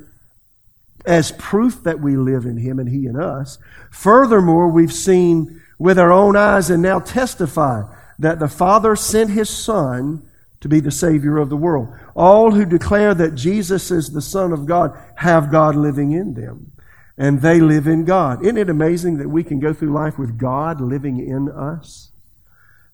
as 1.06 1.32
proof 1.34 1.84
that 1.84 2.00
we 2.00 2.16
live 2.16 2.46
in 2.46 2.58
him 2.58 2.80
and 2.80 2.90
he 2.90 3.06
in 3.06 3.16
us. 3.16 3.58
Furthermore, 3.92 4.70
we've 4.70 4.94
seen 4.94 5.62
with 5.78 6.00
our 6.00 6.12
own 6.12 6.36
eyes 6.36 6.70
and 6.70 6.82
now 6.82 7.00
testify 7.00 7.84
that 8.20 8.40
the 8.40 8.48
Father 8.48 8.96
sent 8.96 9.32
His 9.32 9.50
Son 9.50 10.28
to 10.62 10.70
be 10.70 10.80
the 10.80 10.92
Savior 10.92 11.38
of 11.38 11.50
the 11.50 11.58
world. 11.58 11.94
All 12.16 12.52
who 12.52 12.66
declare 12.66 13.14
that 13.14 13.36
Jesus 13.36 13.92
is 13.92 14.10
the 14.10 14.22
Son 14.22 14.52
of 14.52 14.66
God 14.66 14.98
have 15.18 15.52
God 15.52 15.76
living 15.76 16.12
in 16.12 16.34
them, 16.34 16.72
and 17.18 17.42
they 17.42 17.60
live 17.60 17.88
in 17.88 18.06
God. 18.06 18.44
Isn't 18.44 18.58
it 18.58 18.70
amazing 18.70 19.18
that 19.18 19.30
we 19.30 19.44
can 19.44 19.60
go 19.60 19.74
through 19.74 19.94
life 19.94 20.18
with 20.18 20.38
God 20.38 20.80
living 20.82 21.20
in 21.20 21.50
us? 21.50 22.05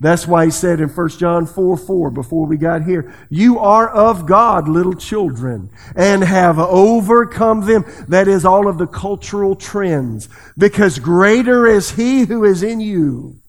That's 0.02 0.26
why 0.26 0.46
he 0.46 0.52
said 0.52 0.82
in 0.82 0.90
1 0.90 1.10
John 1.10 1.46
4 1.46 1.78
4, 1.78 2.10
before 2.10 2.48
we 2.48 2.58
got 2.58 2.84
here, 2.84 3.14
You 3.30 3.60
are 3.60 3.88
of 3.88 4.26
God, 4.26 4.68
little 4.68 4.96
children, 4.96 5.70
and 5.96 6.24
have 6.24 6.58
overcome 6.58 7.68
them. 7.68 7.86
That 8.08 8.28
is 8.28 8.44
all 8.44 8.68
of 8.68 8.80
the 8.80 8.88
cultural 8.88 9.56
trends. 9.56 10.28
Because 10.58 10.98
greater 10.98 11.68
is 11.68 11.92
he 11.92 12.26
who 12.26 12.44
is 12.44 12.64
in 12.64 12.80
you 12.80 13.40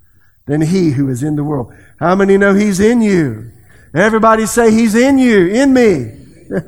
than 0.45 0.61
he 0.61 0.91
who 0.91 1.09
is 1.09 1.23
in 1.23 1.37
the 1.37 1.45
world. 1.45 1.73
How 1.99 2.15
many 2.15 2.37
know 2.37 2.53
he's 2.53 2.81
in 2.81 3.01
you? 3.01 3.51
Everybody 3.95 4.45
say 4.45 4.71
he's 4.71 4.95
in 4.95 5.17
you, 5.17 5.47
in 5.47 5.73
me. 5.73 6.19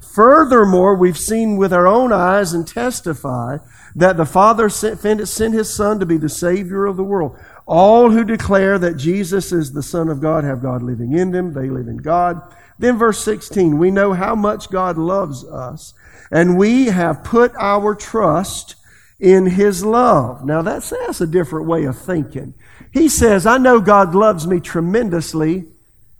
Furthermore, 0.00 0.96
we've 0.96 1.16
seen 1.16 1.56
with 1.56 1.72
our 1.72 1.86
own 1.86 2.12
eyes 2.12 2.54
and 2.54 2.66
testify 2.66 3.58
that 3.94 4.16
the 4.16 4.26
Father 4.26 4.68
sent, 4.68 5.28
sent 5.28 5.54
his 5.54 5.72
Son 5.72 6.00
to 6.00 6.06
be 6.06 6.16
the 6.16 6.28
Savior 6.28 6.86
of 6.86 6.96
the 6.96 7.04
world. 7.04 7.38
All 7.68 8.10
who 8.10 8.24
declare 8.24 8.78
that 8.78 8.96
Jesus 8.96 9.52
is 9.52 9.72
the 9.72 9.82
Son 9.82 10.08
of 10.08 10.22
God 10.22 10.42
have 10.42 10.62
God 10.62 10.82
living 10.82 11.12
in 11.12 11.32
them. 11.32 11.52
They 11.52 11.68
live 11.68 11.86
in 11.86 11.98
God. 11.98 12.40
Then, 12.78 12.96
verse 12.96 13.22
16, 13.22 13.76
we 13.76 13.90
know 13.90 14.14
how 14.14 14.34
much 14.34 14.70
God 14.70 14.96
loves 14.96 15.44
us, 15.44 15.92
and 16.30 16.56
we 16.56 16.86
have 16.86 17.24
put 17.24 17.52
our 17.58 17.94
trust 17.94 18.76
in 19.20 19.44
His 19.44 19.84
love. 19.84 20.46
Now, 20.46 20.62
that's, 20.62 20.88
that's 20.88 21.20
a 21.20 21.26
different 21.26 21.66
way 21.66 21.84
of 21.84 21.98
thinking. 21.98 22.54
He 22.90 23.10
says, 23.10 23.44
I 23.44 23.58
know 23.58 23.80
God 23.80 24.14
loves 24.14 24.46
me 24.46 24.60
tremendously, 24.60 25.66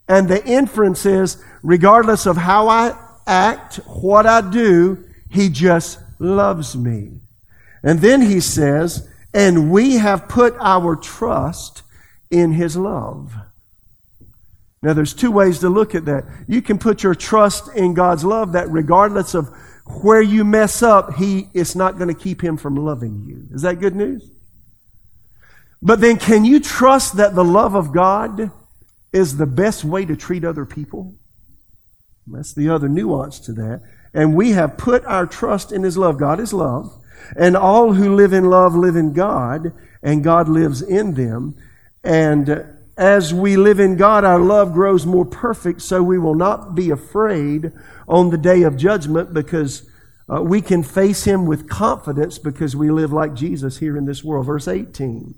and 0.07 0.28
the 0.28 0.45
inference 0.45 1.07
is, 1.07 1.43
regardless 1.62 2.26
of 2.26 2.37
how 2.37 2.69
I 2.69 2.95
act, 3.26 3.76
what 3.87 4.26
I 4.26 4.43
do, 4.43 5.02
He 5.31 5.49
just 5.49 5.99
loves 6.19 6.76
me. 6.76 7.21
And 7.83 8.00
then 8.00 8.21
He 8.21 8.40
says, 8.40 9.09
and 9.38 9.71
we 9.71 9.99
have 9.99 10.28
put 10.28 10.57
our 10.59 10.97
trust 10.97 11.83
in 12.28 12.50
His 12.50 12.76
love. 12.76 13.33
Now, 14.83 14.95
there's 14.95 15.14
two 15.14 15.30
ways 15.30 15.61
to 15.61 15.68
look 15.68 15.95
at 15.95 16.07
that. 16.07 16.25
You 16.49 16.61
can 16.61 16.76
put 16.76 17.04
your 17.04 17.14
trust 17.14 17.73
in 17.76 17.95
God's 17.95 18.25
love 18.25 18.52
that 18.52 18.68
regardless 18.68 19.35
of 19.35 19.49
where 20.02 20.21
you 20.21 20.45
mess 20.45 20.83
up, 20.83 21.14
He 21.14 21.49
is 21.54 21.76
not 21.76 21.99
going 21.99 22.12
to 22.12 22.21
keep 22.21 22.42
Him 22.42 22.57
from 22.57 22.75
loving 22.75 23.25
you. 23.28 23.47
Is 23.54 23.62
that 23.62 23.78
good 23.78 23.95
news? 23.95 24.28
But 25.80 26.00
then, 26.00 26.16
can 26.16 26.45
you 26.45 26.59
trust 26.59 27.16
that 27.18 27.37
the 27.37 27.45
love 27.45 27.76
of 27.76 27.92
God 27.92 28.50
is 29.12 29.37
the 29.37 29.47
best 29.47 29.85
way 29.85 30.04
to 30.04 30.16
treat 30.16 30.45
other 30.45 30.64
people? 30.64 31.14
That's 32.26 32.52
the 32.52 32.71
other 32.71 32.88
nuance 32.88 33.38
to 33.40 33.52
that. 33.52 33.83
And 34.12 34.35
we 34.35 34.50
have 34.50 34.76
put 34.76 35.04
our 35.04 35.26
trust 35.26 35.71
in 35.71 35.85
His 35.85 35.97
love. 35.97 36.18
God 36.18 36.40
is 36.40 36.52
love. 36.52 36.92
And 37.37 37.57
all 37.57 37.95
who 37.95 38.15
live 38.15 38.33
in 38.33 38.51
love 38.51 38.75
live 38.75 38.97
in 38.97 39.13
God, 39.13 39.73
and 40.03 40.25
God 40.25 40.49
lives 40.49 40.83
in 40.83 41.15
them. 41.15 41.55
And 42.05 42.65
as 42.97 43.33
we 43.33 43.57
live 43.57 43.79
in 43.79 43.97
God, 43.97 44.25
our 44.25 44.41
love 44.41 44.73
grows 44.73 45.07
more 45.07 45.25
perfect, 45.25 45.83
so 45.83 46.03
we 46.03 46.19
will 46.19 46.35
not 46.35 46.75
be 46.75 46.91
afraid 46.91 47.73
on 48.09 48.31
the 48.31 48.39
day 48.39 48.63
of 48.63 48.77
judgment 48.77 49.33
because 49.33 49.89
uh, 50.29 50.43
we 50.43 50.61
can 50.61 50.83
face 50.83 51.25
Him 51.25 51.47
with 51.47 51.69
confidence 51.69 52.39
because 52.39 52.75
we 52.75 52.91
live 52.91 53.13
like 53.13 53.35
Jesus 53.35 53.79
here 53.79 53.97
in 53.97 54.05
this 54.05 54.25
world. 54.25 54.47
Verse 54.47 54.69
18. 54.69 55.35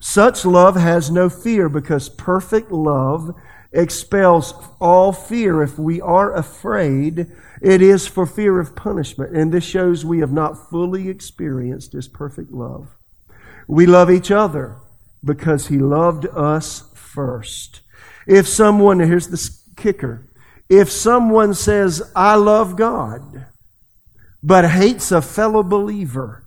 Such 0.00 0.44
love 0.44 0.76
has 0.76 1.10
no 1.10 1.28
fear 1.28 1.68
because 1.68 2.08
perfect 2.08 2.70
love 2.70 3.34
expels 3.72 4.54
all 4.80 5.12
fear. 5.12 5.62
If 5.62 5.78
we 5.78 6.00
are 6.00 6.34
afraid, 6.34 7.26
it 7.62 7.82
is 7.82 8.06
for 8.06 8.26
fear 8.26 8.58
of 8.58 8.74
punishment. 8.74 9.36
And 9.36 9.52
this 9.52 9.64
shows 9.64 10.04
we 10.04 10.20
have 10.20 10.32
not 10.32 10.70
fully 10.70 11.08
experienced 11.08 11.92
His 11.92 12.08
perfect 12.08 12.52
love. 12.52 12.96
We 13.68 13.86
love 13.86 14.10
each 14.10 14.30
other 14.30 14.76
because 15.24 15.68
He 15.68 15.78
loved 15.78 16.26
us 16.26 16.90
first. 16.94 17.80
If 18.26 18.46
someone, 18.46 19.00
here's 19.00 19.28
the 19.28 19.50
kicker, 19.76 20.28
if 20.68 20.90
someone 20.90 21.54
says, 21.54 22.00
I 22.14 22.36
love 22.36 22.76
God, 22.76 23.46
but 24.42 24.70
hates 24.70 25.10
a 25.10 25.20
fellow 25.20 25.62
believer, 25.62 26.44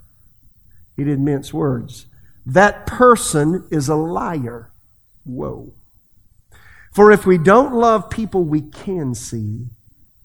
he 0.96 1.04
didn't 1.04 1.26
mince 1.26 1.54
words, 1.54 2.06
that 2.46 2.86
person 2.86 3.68
is 3.70 3.90
a 3.90 3.96
liar. 3.96 4.72
Whoa. 5.26 5.74
For 6.94 7.12
if 7.12 7.26
we 7.26 7.38
don't 7.38 7.74
love 7.74 8.10
people 8.10 8.44
we 8.44 8.62
can 8.62 9.16
see, 9.16 9.68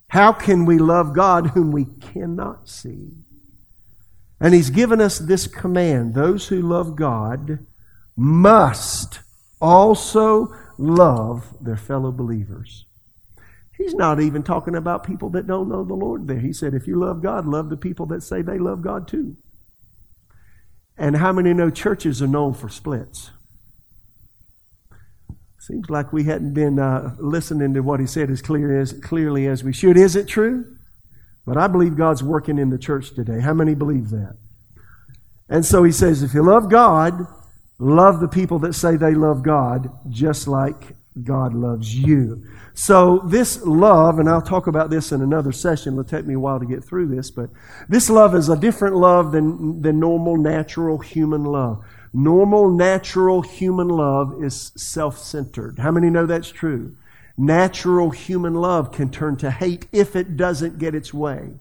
how 0.09 0.31
can 0.31 0.65
we 0.65 0.77
love 0.77 1.13
God 1.13 1.47
whom 1.47 1.71
we 1.71 1.85
cannot 1.85 2.69
see? 2.69 3.09
And 4.39 4.53
He's 4.53 4.69
given 4.69 5.01
us 5.01 5.19
this 5.19 5.47
command 5.47 6.13
those 6.13 6.47
who 6.47 6.61
love 6.61 6.95
God 6.95 7.59
must 8.15 9.19
also 9.61 10.53
love 10.77 11.55
their 11.59 11.77
fellow 11.77 12.11
believers. 12.11 12.85
He's 13.77 13.93
not 13.93 14.19
even 14.19 14.43
talking 14.43 14.75
about 14.75 15.05
people 15.05 15.29
that 15.31 15.47
don't 15.47 15.69
know 15.69 15.83
the 15.83 15.93
Lord 15.93 16.27
there. 16.27 16.39
He 16.39 16.51
said, 16.51 16.73
if 16.73 16.85
you 16.85 16.99
love 16.99 17.21
God, 17.23 17.45
love 17.45 17.69
the 17.69 17.77
people 17.77 18.05
that 18.07 18.23
say 18.23 18.41
they 18.41 18.59
love 18.59 18.81
God 18.81 19.07
too. 19.07 19.37
And 20.97 21.15
how 21.15 21.31
many 21.31 21.53
know 21.53 21.69
churches 21.69 22.21
are 22.21 22.27
known 22.27 22.53
for 22.53 22.67
splits? 22.67 23.31
Seems 25.59 25.89
like 25.89 26.13
we 26.13 26.23
hadn't 26.23 26.53
been 26.53 26.79
uh, 26.79 27.15
listening 27.19 27.73
to 27.73 27.81
what 27.81 27.99
he 27.99 28.07
said 28.07 28.29
as 28.29 28.41
clear 28.41 28.79
as 28.79 28.93
clearly 28.93 29.45
as 29.45 29.63
we 29.63 29.73
should. 29.73 29.97
Is 29.97 30.15
it 30.15 30.27
true? 30.27 30.77
But 31.45 31.57
I 31.57 31.67
believe 31.67 31.97
God's 31.97 32.23
working 32.23 32.57
in 32.57 32.69
the 32.69 32.77
church 32.77 33.13
today. 33.13 33.41
How 33.41 33.53
many 33.53 33.75
believe 33.75 34.09
that? 34.11 34.37
And 35.49 35.65
so 35.65 35.83
he 35.83 35.91
says, 35.91 36.23
if 36.23 36.33
you 36.33 36.43
love 36.43 36.69
God, 36.69 37.27
love 37.77 38.19
the 38.19 38.27
people 38.27 38.59
that 38.59 38.73
say 38.73 38.95
they 38.95 39.15
love 39.15 39.43
God, 39.43 39.89
just 40.09 40.47
like 40.47 40.95
God 41.23 41.53
loves 41.53 41.93
you. 41.93 42.43
So 42.73 43.19
this 43.25 43.61
love, 43.65 44.19
and 44.19 44.29
I'll 44.29 44.41
talk 44.41 44.67
about 44.67 44.89
this 44.89 45.11
in 45.11 45.21
another 45.21 45.51
session. 45.51 45.93
It'll 45.93 46.03
take 46.05 46.25
me 46.25 46.35
a 46.35 46.39
while 46.39 46.59
to 46.59 46.65
get 46.65 46.83
through 46.85 47.07
this, 47.07 47.31
but 47.31 47.49
this 47.89 48.09
love 48.09 48.33
is 48.33 48.47
a 48.47 48.55
different 48.55 48.95
love 48.95 49.33
than, 49.33 49.81
than 49.81 49.99
normal, 49.99 50.37
natural 50.37 50.99
human 50.99 51.43
love. 51.43 51.83
Normal, 52.13 52.69
natural 52.71 53.41
human 53.41 53.87
love 53.87 54.43
is 54.43 54.71
self 54.75 55.17
centered. 55.17 55.79
How 55.79 55.91
many 55.91 56.09
know 56.09 56.25
that's 56.25 56.49
true? 56.49 56.95
Natural 57.37 58.09
human 58.09 58.55
love 58.55 58.91
can 58.91 59.09
turn 59.11 59.37
to 59.37 59.51
hate 59.51 59.87
if 59.91 60.15
it 60.15 60.35
doesn't 60.35 60.79
get 60.79 60.95
its 60.95 61.13
way. 61.13 61.59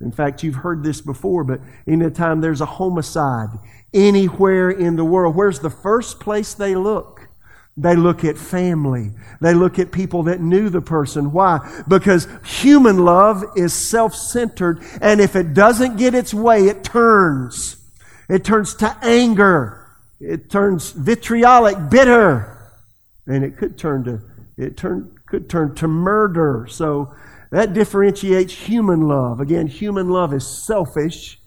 In 0.00 0.12
fact, 0.12 0.42
you've 0.42 0.56
heard 0.56 0.82
this 0.82 1.00
before, 1.00 1.42
but 1.42 1.60
anytime 1.86 2.40
there's 2.40 2.60
a 2.60 2.66
homicide 2.66 3.48
anywhere 3.94 4.70
in 4.70 4.96
the 4.96 5.04
world, 5.04 5.34
where's 5.34 5.60
the 5.60 5.70
first 5.70 6.20
place 6.20 6.52
they 6.52 6.74
look? 6.74 7.28
They 7.78 7.94
look 7.94 8.24
at 8.24 8.36
family. 8.38 9.12
They 9.40 9.54
look 9.54 9.78
at 9.78 9.92
people 9.92 10.24
that 10.24 10.40
knew 10.40 10.68
the 10.68 10.80
person. 10.80 11.32
Why? 11.32 11.82
Because 11.88 12.26
human 12.44 13.04
love 13.04 13.44
is 13.54 13.72
self-centered, 13.72 14.82
and 15.00 15.20
if 15.20 15.36
it 15.36 15.54
doesn't 15.54 15.96
get 15.96 16.14
its 16.14 16.34
way, 16.34 16.68
it 16.68 16.84
turns. 16.84 17.76
It 18.28 18.44
turns 18.44 18.74
to 18.76 18.96
anger. 19.02 19.86
It 20.20 20.50
turns 20.50 20.90
vitriolic, 20.92 21.90
bitter. 21.90 22.72
And 23.26 23.44
it 23.44 23.56
could 23.56 23.78
turn 23.78 24.04
to, 24.04 24.20
it 24.56 24.76
turn, 24.76 25.18
could 25.26 25.48
turn 25.48 25.74
to 25.76 25.88
murder. 25.88 26.66
So, 26.70 27.14
that 27.50 27.72
differentiates 27.72 28.52
human 28.52 29.02
love. 29.02 29.40
Again, 29.40 29.66
human 29.66 30.08
love 30.08 30.34
is 30.34 30.46
selfish, 30.46 31.38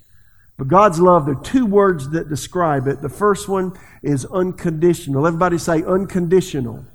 but 0.57 0.67
God's 0.67 0.99
love, 0.99 1.25
there 1.25 1.35
are 1.35 1.43
two 1.43 1.65
words 1.65 2.09
that 2.11 2.29
describe 2.29 2.87
it. 2.87 3.01
The 3.01 3.09
first 3.09 3.47
one 3.47 3.77
is 4.01 4.25
unconditional. 4.25 5.27
Everybody 5.27 5.57
say 5.57 5.83
unconditional. 5.83 6.85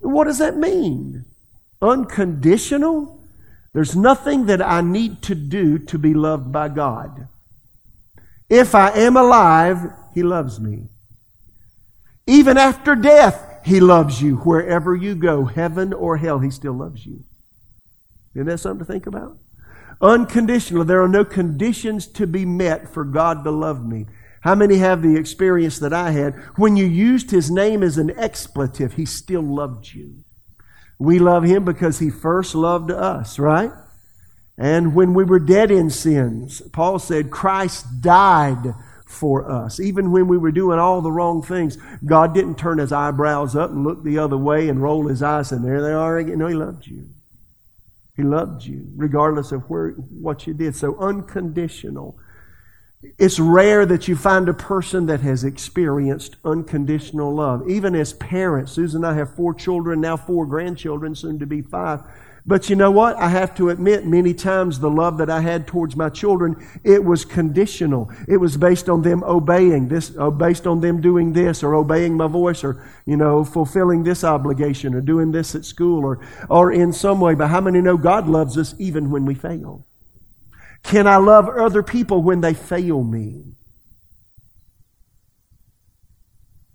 What 0.00 0.24
does 0.24 0.38
that 0.38 0.56
mean? 0.56 1.24
Unconditional? 1.80 3.18
There's 3.72 3.94
nothing 3.94 4.46
that 4.46 4.62
I 4.62 4.80
need 4.80 5.22
to 5.22 5.34
do 5.34 5.78
to 5.78 5.98
be 5.98 6.14
loved 6.14 6.52
by 6.52 6.68
God. 6.68 7.28
If 8.48 8.74
I 8.74 8.90
am 8.90 9.16
alive, 9.16 9.92
He 10.14 10.22
loves 10.22 10.58
me. 10.58 10.88
Even 12.26 12.56
after 12.56 12.94
death, 12.94 13.60
He 13.64 13.80
loves 13.80 14.22
you. 14.22 14.36
Wherever 14.36 14.94
you 14.94 15.14
go, 15.14 15.44
heaven 15.44 15.92
or 15.92 16.16
hell, 16.16 16.38
He 16.38 16.50
still 16.50 16.74
loves 16.74 17.04
you. 17.04 17.24
Isn't 18.34 18.46
that 18.46 18.58
something 18.58 18.86
to 18.86 18.92
think 18.92 19.06
about? 19.06 19.36
Unconditional. 20.00 20.84
There 20.84 21.02
are 21.02 21.08
no 21.08 21.24
conditions 21.24 22.06
to 22.08 22.26
be 22.26 22.44
met 22.44 22.88
for 22.88 23.04
God 23.04 23.44
to 23.44 23.50
love 23.50 23.84
me. 23.84 24.06
How 24.42 24.54
many 24.54 24.76
have 24.78 25.02
the 25.02 25.16
experience 25.16 25.78
that 25.80 25.92
I 25.92 26.12
had? 26.12 26.34
When 26.56 26.76
you 26.76 26.86
used 26.86 27.30
His 27.30 27.50
name 27.50 27.82
as 27.82 27.98
an 27.98 28.16
expletive, 28.16 28.94
He 28.94 29.04
still 29.04 29.42
loved 29.42 29.92
you. 29.92 30.14
We 30.98 31.18
love 31.18 31.42
Him 31.44 31.64
because 31.64 31.98
He 31.98 32.10
first 32.10 32.54
loved 32.54 32.90
us, 32.90 33.38
right? 33.38 33.72
And 34.58 34.92
when 34.92 35.14
we 35.14 35.22
were 35.22 35.38
dead 35.38 35.70
in 35.70 35.88
sins, 35.88 36.60
Paul 36.72 36.98
said, 36.98 37.30
Christ 37.30 37.86
died 38.00 38.74
for 39.06 39.48
us. 39.48 39.78
Even 39.78 40.10
when 40.10 40.26
we 40.26 40.36
were 40.36 40.50
doing 40.50 40.80
all 40.80 41.00
the 41.00 41.12
wrong 41.12 41.42
things, 41.42 41.78
God 42.04 42.34
didn't 42.34 42.58
turn 42.58 42.78
his 42.78 42.92
eyebrows 42.92 43.54
up 43.54 43.70
and 43.70 43.84
look 43.84 44.02
the 44.02 44.18
other 44.18 44.36
way 44.36 44.68
and 44.68 44.82
roll 44.82 45.06
his 45.06 45.22
eyes, 45.22 45.52
and 45.52 45.64
there 45.64 45.80
they 45.80 45.92
are 45.92 46.18
again. 46.18 46.38
No, 46.38 46.48
he 46.48 46.54
loved 46.54 46.86
you. 46.86 47.08
He 48.16 48.24
loved 48.24 48.64
you, 48.64 48.84
regardless 48.96 49.52
of 49.52 49.70
where, 49.70 49.90
what 49.92 50.46
you 50.48 50.54
did. 50.54 50.74
So 50.74 50.98
unconditional. 50.98 52.18
It's 53.16 53.38
rare 53.38 53.86
that 53.86 54.08
you 54.08 54.16
find 54.16 54.48
a 54.48 54.54
person 54.54 55.06
that 55.06 55.20
has 55.20 55.44
experienced 55.44 56.34
unconditional 56.44 57.32
love. 57.32 57.70
Even 57.70 57.94
as 57.94 58.12
parents, 58.12 58.72
Susan 58.72 59.04
and 59.04 59.14
I 59.14 59.16
have 59.16 59.36
four 59.36 59.54
children, 59.54 60.00
now 60.00 60.16
four 60.16 60.46
grandchildren, 60.46 61.14
soon 61.14 61.38
to 61.38 61.46
be 61.46 61.62
five. 61.62 62.02
But 62.48 62.70
you 62.70 62.76
know 62.76 62.90
what? 62.90 63.14
I 63.16 63.28
have 63.28 63.54
to 63.56 63.68
admit, 63.68 64.06
many 64.06 64.32
times 64.32 64.80
the 64.80 64.88
love 64.88 65.18
that 65.18 65.28
I 65.28 65.42
had 65.42 65.66
towards 65.66 65.94
my 65.96 66.08
children, 66.08 66.56
it 66.82 67.04
was 67.04 67.26
conditional. 67.26 68.10
It 68.26 68.38
was 68.38 68.56
based 68.56 68.88
on 68.88 69.02
them 69.02 69.22
obeying 69.22 69.88
this, 69.88 70.16
uh, 70.18 70.30
based 70.30 70.66
on 70.66 70.80
them 70.80 71.02
doing 71.02 71.34
this, 71.34 71.62
or 71.62 71.74
obeying 71.74 72.16
my 72.16 72.26
voice, 72.26 72.64
or 72.64 72.88
you 73.04 73.18
know, 73.18 73.44
fulfilling 73.44 74.02
this 74.02 74.24
obligation, 74.24 74.94
or 74.94 75.02
doing 75.02 75.30
this 75.30 75.54
at 75.54 75.66
school, 75.66 76.06
or 76.06 76.26
or 76.48 76.72
in 76.72 76.94
some 76.94 77.20
way. 77.20 77.34
But 77.34 77.48
how 77.48 77.60
many 77.60 77.82
know 77.82 77.98
God 77.98 78.26
loves 78.26 78.56
us 78.56 78.74
even 78.78 79.10
when 79.10 79.26
we 79.26 79.34
fail? 79.34 79.86
Can 80.82 81.06
I 81.06 81.16
love 81.16 81.50
other 81.50 81.82
people 81.82 82.22
when 82.22 82.40
they 82.40 82.54
fail 82.54 83.04
me? 83.04 83.44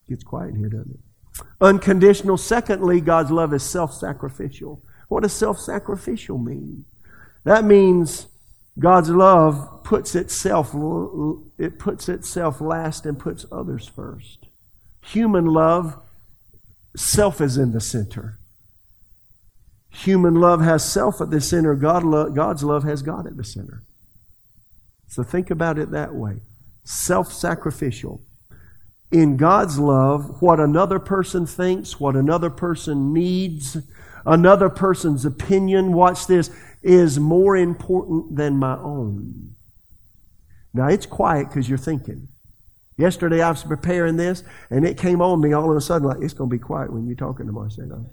Gets 0.07 0.23
quiet 0.23 0.49
in 0.49 0.57
here, 0.57 0.69
doesn't 0.69 0.91
it? 0.91 1.45
Unconditional. 1.59 2.37
Secondly, 2.37 3.01
God's 3.01 3.31
love 3.31 3.55
is 3.55 3.63
self-sacrificial. 3.63 4.83
What 5.13 5.21
does 5.21 5.33
self 5.33 5.59
sacrificial 5.59 6.39
mean? 6.39 6.85
That 7.43 7.65
means 7.65 8.25
God's 8.79 9.11
love 9.11 9.83
puts 9.83 10.15
itself, 10.15 10.73
it 11.59 11.77
puts 11.77 12.09
itself 12.09 12.59
last 12.59 13.05
and 13.05 13.19
puts 13.19 13.45
others 13.51 13.87
first. 13.87 14.47
Human 15.03 15.45
love, 15.45 15.99
self 16.95 17.41
is 17.41 17.57
in 17.57 17.73
the 17.73 17.79
center. 17.79 18.39
Human 19.91 20.33
love 20.33 20.61
has 20.61 20.91
self 20.91 21.21
at 21.21 21.29
the 21.29 21.41
center. 21.41 21.75
God 21.75 22.03
lo- 22.03 22.31
God's 22.31 22.63
love 22.63 22.83
has 22.83 23.03
God 23.03 23.27
at 23.27 23.37
the 23.37 23.43
center. 23.43 23.83
So 25.09 25.21
think 25.21 25.51
about 25.51 25.77
it 25.77 25.91
that 25.91 26.15
way 26.15 26.41
self 26.83 27.31
sacrificial. 27.31 28.19
In 29.13 29.37
God's 29.37 29.77
love, 29.77 30.41
what 30.41 30.59
another 30.59 30.97
person 30.97 31.45
thinks, 31.45 31.99
what 31.99 32.15
another 32.15 32.49
person 32.49 33.13
needs, 33.13 33.77
another 34.25 34.69
person's 34.69 35.23
opinion, 35.23 35.93
watch 35.93 36.25
this, 36.25 36.49
is 36.81 37.19
more 37.19 37.55
important 37.55 38.35
than 38.35 38.57
my 38.57 38.75
own. 38.75 39.53
Now 40.73 40.87
it's 40.87 41.05
quiet 41.05 41.47
because 41.47 41.69
you're 41.69 41.77
thinking. 41.77 42.27
Yesterday 42.97 43.43
I 43.43 43.51
was 43.51 43.63
preparing 43.63 44.17
this 44.17 44.43
and 44.71 44.83
it 44.83 44.97
came 44.97 45.21
on 45.21 45.39
me 45.39 45.53
all 45.53 45.69
of 45.69 45.77
a 45.77 45.81
sudden 45.81 46.07
like 46.07 46.21
it's 46.21 46.33
going 46.33 46.49
to 46.49 46.55
be 46.55 46.59
quiet 46.59 46.91
when 46.91 47.05
you're 47.05 47.15
talking 47.15 47.45
to 47.45 47.55
oh. 47.55 48.09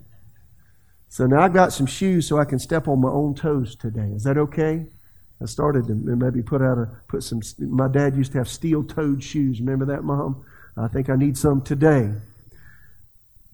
So 1.09 1.25
now 1.25 1.41
I've 1.41 1.53
got 1.53 1.73
some 1.73 1.87
shoes 1.87 2.27
so 2.27 2.37
I 2.37 2.45
can 2.45 2.59
step 2.59 2.87
on 2.87 3.01
my 3.01 3.09
own 3.09 3.33
toes 3.33 3.75
today. 3.75 4.11
Is 4.15 4.23
that 4.23 4.37
okay? 4.37 4.85
I 5.41 5.45
started 5.45 5.87
to 5.87 5.95
maybe 5.95 6.43
put 6.43 6.61
out 6.61 6.77
a 6.77 6.89
put 7.07 7.23
some. 7.23 7.41
My 7.57 7.87
dad 7.87 8.15
used 8.15 8.33
to 8.33 8.37
have 8.37 8.47
steel-toed 8.47 9.23
shoes. 9.23 9.59
Remember 9.59 9.85
that, 9.85 10.03
Mom? 10.03 10.45
I 10.77 10.87
think 10.87 11.09
I 11.09 11.15
need 11.15 11.37
some 11.37 11.61
today. 11.61 12.11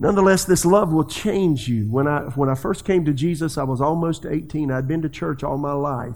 Nonetheless, 0.00 0.44
this 0.44 0.64
love 0.64 0.92
will 0.92 1.04
change 1.04 1.68
you. 1.68 1.90
When 1.90 2.06
I, 2.06 2.20
when 2.22 2.48
I 2.48 2.54
first 2.54 2.84
came 2.84 3.04
to 3.04 3.12
Jesus, 3.12 3.58
I 3.58 3.64
was 3.64 3.80
almost 3.80 4.24
18. 4.24 4.70
I'd 4.70 4.86
been 4.86 5.02
to 5.02 5.08
church 5.08 5.42
all 5.42 5.58
my 5.58 5.72
life. 5.72 6.14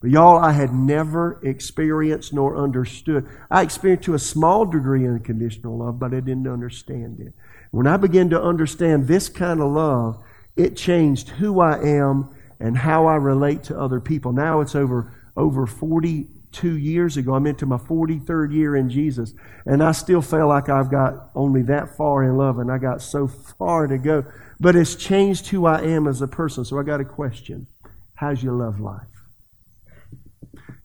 But 0.00 0.10
y'all, 0.10 0.38
I 0.38 0.52
had 0.52 0.72
never 0.72 1.38
experienced 1.44 2.32
nor 2.32 2.56
understood. 2.56 3.28
I 3.50 3.62
experienced 3.62 4.06
to 4.06 4.14
a 4.14 4.18
small 4.18 4.64
degree 4.64 5.06
unconditional 5.06 5.78
love, 5.78 5.98
but 5.98 6.14
I 6.14 6.20
didn't 6.20 6.48
understand 6.48 7.20
it. 7.20 7.34
When 7.70 7.86
I 7.86 7.96
began 7.98 8.30
to 8.30 8.42
understand 8.42 9.06
this 9.06 9.28
kind 9.28 9.60
of 9.60 9.70
love, 9.70 10.18
it 10.56 10.76
changed 10.76 11.28
who 11.28 11.60
I 11.60 11.78
am 11.80 12.34
and 12.58 12.78
how 12.78 13.06
I 13.06 13.16
relate 13.16 13.62
to 13.64 13.78
other 13.78 14.00
people. 14.00 14.32
Now 14.32 14.60
it's 14.60 14.74
over, 14.74 15.12
over 15.36 15.66
40 15.66 16.26
two 16.52 16.76
years 16.76 17.16
ago. 17.16 17.34
I'm 17.34 17.46
into 17.46 17.66
my 17.66 17.76
43rd 17.76 18.52
year 18.52 18.76
in 18.76 18.90
Jesus, 18.90 19.34
and 19.66 19.82
I 19.82 19.92
still 19.92 20.22
feel 20.22 20.48
like 20.48 20.68
I've 20.68 20.90
got 20.90 21.30
only 21.34 21.62
that 21.62 21.96
far 21.96 22.24
in 22.24 22.36
love, 22.36 22.58
and 22.58 22.70
I 22.70 22.78
got 22.78 23.02
so 23.02 23.26
far 23.26 23.86
to 23.86 23.98
go. 23.98 24.24
But 24.58 24.76
it's 24.76 24.94
changed 24.94 25.48
who 25.48 25.66
I 25.66 25.80
am 25.82 26.06
as 26.06 26.22
a 26.22 26.28
person. 26.28 26.64
So 26.64 26.78
I 26.78 26.82
got 26.82 27.00
a 27.00 27.04
question 27.04 27.66
How's 28.14 28.42
your 28.42 28.52
love 28.52 28.80
life? 28.80 29.06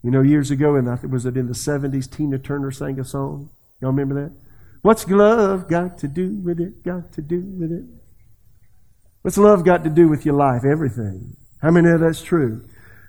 You 0.02 0.12
know, 0.12 0.22
years 0.22 0.52
ago, 0.52 0.76
and 0.76 0.90
I 0.90 0.96
think 0.96 1.12
was 1.12 1.26
it 1.26 1.36
in 1.36 1.48
the 1.48 1.54
70s, 1.54 2.10
Tina 2.10 2.38
Turner 2.38 2.72
sang 2.72 3.00
a 3.00 3.04
song. 3.04 3.50
Y'all 3.82 3.92
remember 3.92 4.16
that? 4.24 4.32
What's 4.84 5.10
love 5.10 5.68
got 5.68 5.98
to 5.98 6.08
do 6.08 6.40
with 6.44 6.60
it? 6.60 6.84
Got 6.84 7.12
to 7.14 7.22
do 7.22 7.42
with 7.42 7.72
it? 7.72 7.86
What's 9.24 9.38
love 9.40 9.66
got 9.66 9.84
to 9.84 9.90
do 9.90 10.08
with 10.08 10.24
your 10.24 10.36
life? 10.36 10.64
Everything. 10.64 11.36
How 11.60 11.72
many 11.72 11.90
of 11.90 12.02
that's 12.02 12.22
true? 12.22 12.64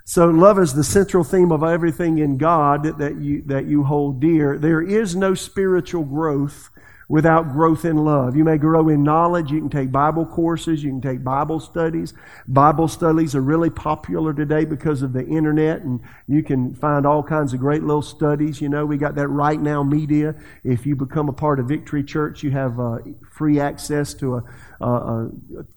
So 0.08 0.26
love 0.28 0.60
is 0.60 0.72
the 0.72 0.84
central 0.84 1.24
theme 1.24 1.50
of 1.50 1.64
everything 1.64 2.18
in 2.18 2.38
God 2.38 2.84
that 3.00 3.16
you, 3.16 3.42
that 3.46 3.66
you 3.66 3.82
hold 3.82 4.20
dear. 4.20 4.56
There 4.56 4.80
is 4.80 5.16
no 5.16 5.34
spiritual 5.34 6.04
growth 6.04 6.70
without 7.08 7.50
growth 7.50 7.84
in 7.84 7.96
love. 7.96 8.36
You 8.36 8.44
may 8.44 8.56
grow 8.56 8.88
in 8.88 9.02
knowledge. 9.02 9.50
You 9.50 9.58
can 9.58 9.68
take 9.68 9.90
Bible 9.90 10.24
courses. 10.24 10.84
You 10.84 10.90
can 10.90 11.00
take 11.00 11.24
Bible 11.24 11.58
studies. 11.58 12.14
Bible 12.46 12.86
studies 12.86 13.34
are 13.34 13.40
really 13.40 13.68
popular 13.68 14.32
today 14.32 14.64
because 14.64 15.02
of 15.02 15.12
the 15.12 15.26
internet 15.26 15.80
and 15.82 16.00
you 16.28 16.44
can 16.44 16.72
find 16.76 17.04
all 17.04 17.24
kinds 17.24 17.52
of 17.52 17.58
great 17.58 17.82
little 17.82 18.00
studies. 18.00 18.60
You 18.60 18.68
know, 18.68 18.86
we 18.86 18.98
got 18.98 19.16
that 19.16 19.26
RightNow 19.26 19.90
Media. 19.90 20.36
If 20.62 20.86
you 20.86 20.94
become 20.94 21.28
a 21.28 21.32
part 21.32 21.58
of 21.58 21.66
Victory 21.66 22.04
Church, 22.04 22.44
you 22.44 22.52
have 22.52 22.78
uh, 22.78 22.98
free 23.28 23.58
access 23.58 24.14
to 24.14 24.36
a, 24.36 24.44
a, 24.80 24.86
a 24.86 25.30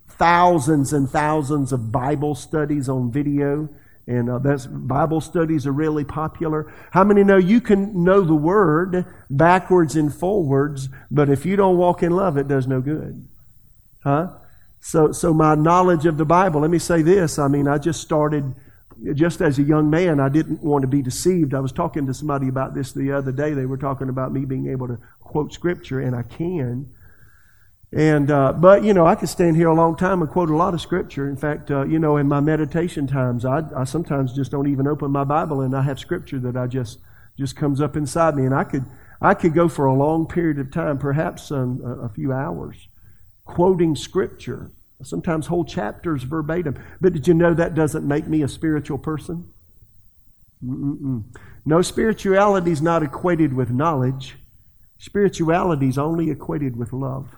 thousands 0.08 0.94
and 0.94 1.10
thousands 1.10 1.72
of 1.72 1.92
Bible 1.92 2.36
studies 2.36 2.88
on 2.88 3.12
video. 3.12 3.70
And 4.10 4.28
uh, 4.28 4.40
that's 4.40 4.66
Bible 4.66 5.22
studies 5.22 5.68
are 5.68 5.72
really 5.72 6.04
popular. 6.04 6.74
How 6.90 7.04
many 7.04 7.24
know 7.24 7.38
you 7.38 7.62
can 7.62 8.04
know 8.04 8.22
the 8.22 8.34
word 8.34 9.06
backwards 9.30 9.96
and 9.96 10.12
forwards, 10.12 10.90
but 11.12 11.30
if 11.30 11.46
you 11.46 11.56
don't 11.56 11.78
walk 11.78 12.02
in 12.02 12.12
love, 12.14 12.36
it 12.36 12.48
does 12.48 12.66
no 12.66 12.82
good. 12.82 13.28
Huh? 14.04 14.30
So, 14.82 15.12
so 15.12 15.32
my 15.32 15.54
knowledge 15.54 16.08
of 16.08 16.18
the 16.18 16.26
Bible, 16.26 16.62
let 16.62 16.72
me 16.72 16.80
say 16.80 17.04
this. 17.04 17.38
I 17.38 17.48
mean, 17.50 17.68
I 17.68 17.78
just 17.78 18.02
started, 18.02 18.56
just 19.14 19.42
as 19.42 19.60
a 19.60 19.64
young 19.64 19.92
man, 19.92 20.20
I 20.20 20.30
didn't 20.30 20.64
want 20.64 20.82
to 20.82 20.88
be 20.88 21.04
deceived. 21.04 21.54
I 21.54 21.60
was 21.60 21.72
talking 21.72 22.08
to 22.08 22.14
somebody 22.16 22.48
about 22.48 22.74
this 22.74 22.92
the 22.92 23.12
other 23.12 23.32
day. 23.32 23.54
They 23.54 23.68
were 23.68 23.78
talking 23.78 24.10
about 24.10 24.34
me 24.34 24.44
being 24.44 24.70
able 24.72 24.88
to 24.88 24.98
quote 25.22 25.54
scripture, 25.54 26.00
and 26.00 26.16
I 26.16 26.24
can. 26.24 26.90
And, 27.92 28.30
uh, 28.30 28.54
but, 28.54 28.84
you 28.84 28.94
know, 28.94 29.08
I 29.08 29.16
could 29.16 29.30
stand 29.30 29.56
here 29.56 29.68
a 29.68 29.74
long 29.74 29.96
time 29.96 30.22
and 30.22 30.30
quote 30.30 30.52
a 30.52 30.56
lot 30.56 30.76
of 30.76 30.82
scripture. 30.82 31.28
In 31.28 31.36
fact, 31.36 31.72
uh, 31.72 31.86
you 31.86 31.98
know, 31.98 32.18
in 32.18 32.28
my 32.28 32.40
meditation 32.40 33.08
times, 33.08 33.46
I, 33.46 33.64
I 33.76 33.84
sometimes 33.84 34.34
just 34.34 34.52
don't 34.52 34.68
even 34.68 34.86
open 34.86 35.10
my 35.10 35.24
Bible 35.24 35.62
and 35.62 35.76
I 35.76 35.82
have 35.82 36.00
scripture 36.00 36.40
that 36.40 36.56
I 36.56 36.68
just, 36.68 37.00
just 37.38 37.56
comes 37.56 37.82
up 37.82 37.96
inside 37.96 38.36
me. 38.36 38.46
And 38.46 38.54
I 38.54 38.64
could, 38.64 38.86
I 39.22 39.34
could 39.34 39.56
go 39.56 39.68
for 39.68 39.86
a 39.86 39.94
long 39.94 40.28
period 40.28 40.60
of 40.60 40.72
time, 40.72 41.00
perhaps 41.00 41.52
um, 41.52 41.82
a, 41.84 42.06
a 42.06 42.10
few 42.10 42.32
hours, 42.32 42.88
quoting 43.46 43.96
scripture, 43.96 44.72
sometimes 45.02 45.48
whole 45.48 45.66
chapters 45.66 46.22
verbatim. 46.22 46.76
But 47.02 47.14
did 47.14 47.28
you 47.28 47.34
know 47.34 47.56
that 47.56 47.74
doesn't 47.74 48.08
make 48.08 48.28
me 48.28 48.44
a 48.44 48.48
spiritual 48.48 49.00
person? 49.00 49.50
Mm-mm. 50.64 51.24
No, 51.66 51.82
spirituality 51.82 52.72
is 52.72 52.84
not 52.84 53.02
equated 53.02 53.54
with 53.54 53.72
knowledge. 53.72 54.36
Spirituality 55.00 55.88
is 55.88 55.98
only 55.98 56.30
equated 56.30 56.76
with 56.76 56.94
love. 56.94 57.36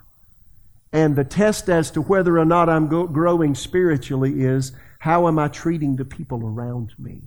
And 0.93 1.15
the 1.15 1.23
test 1.23 1.69
as 1.69 1.91
to 1.91 2.01
whether 2.01 2.38
or 2.38 2.45
not 2.45 2.69
I'm 2.69 2.88
go- 2.88 3.08
growing 3.08 3.56
spiritually 3.56 4.43
is 4.43 4.73
how 4.99 5.27
am 5.27 5.39
I 5.39 5.47
treating 5.47 5.95
the 5.95 6.06
people 6.06 6.45
around 6.45 6.93
me? 6.99 7.21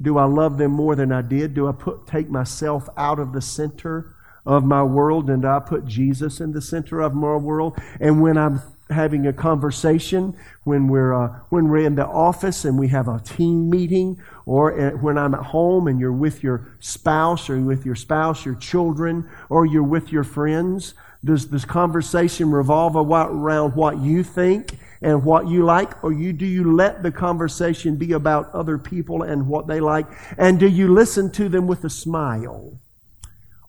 Do 0.00 0.18
I 0.18 0.24
love 0.24 0.58
them 0.58 0.72
more 0.72 0.94
than 0.94 1.12
I 1.12 1.22
did? 1.22 1.54
Do 1.54 1.68
I 1.68 1.72
put, 1.72 2.06
take 2.06 2.28
myself 2.30 2.88
out 2.96 3.18
of 3.18 3.32
the 3.32 3.40
center 3.40 4.14
of 4.46 4.64
my 4.64 4.82
world 4.82 5.30
and 5.30 5.44
I 5.44 5.60
put 5.60 5.86
Jesus 5.86 6.40
in 6.40 6.52
the 6.52 6.60
center 6.60 7.00
of 7.00 7.14
my 7.14 7.36
world? 7.36 7.78
And 8.00 8.22
when 8.22 8.36
I'm 8.36 8.60
having 8.90 9.26
a 9.26 9.32
conversation, 9.32 10.36
when 10.64 10.88
we're, 10.88 11.14
uh, 11.14 11.28
when 11.48 11.68
we're 11.68 11.86
in 11.86 11.94
the 11.94 12.06
office 12.06 12.64
and 12.64 12.78
we 12.78 12.88
have 12.88 13.08
a 13.08 13.20
team 13.20 13.70
meeting, 13.70 14.20
or 14.46 14.78
uh, 14.78 14.90
when 14.92 15.16
I'm 15.16 15.34
at 15.34 15.42
home 15.42 15.86
and 15.88 15.98
you're 15.98 16.12
with 16.12 16.42
your 16.42 16.76
spouse 16.80 17.48
or 17.48 17.60
with 17.60 17.86
your 17.86 17.94
spouse, 17.94 18.44
your 18.44 18.56
children, 18.56 19.28
or 19.48 19.64
you're 19.64 19.82
with 19.82 20.12
your 20.12 20.24
friends, 20.24 20.94
does 21.24 21.48
this 21.48 21.64
conversation 21.64 22.50
revolve 22.50 22.96
around 22.96 23.74
what 23.74 23.98
you 23.98 24.22
think 24.22 24.76
and 25.00 25.24
what 25.24 25.48
you 25.48 25.64
like, 25.64 26.02
or 26.04 26.12
you, 26.12 26.32
do 26.32 26.46
you 26.46 26.74
let 26.74 27.02
the 27.02 27.10
conversation 27.10 27.96
be 27.96 28.12
about 28.12 28.54
other 28.54 28.78
people 28.78 29.22
and 29.22 29.46
what 29.46 29.66
they 29.66 29.80
like? 29.80 30.06
And 30.38 30.58
do 30.58 30.66
you 30.66 30.92
listen 30.92 31.30
to 31.32 31.48
them 31.48 31.66
with 31.66 31.84
a 31.84 31.90
smile? 31.90 32.78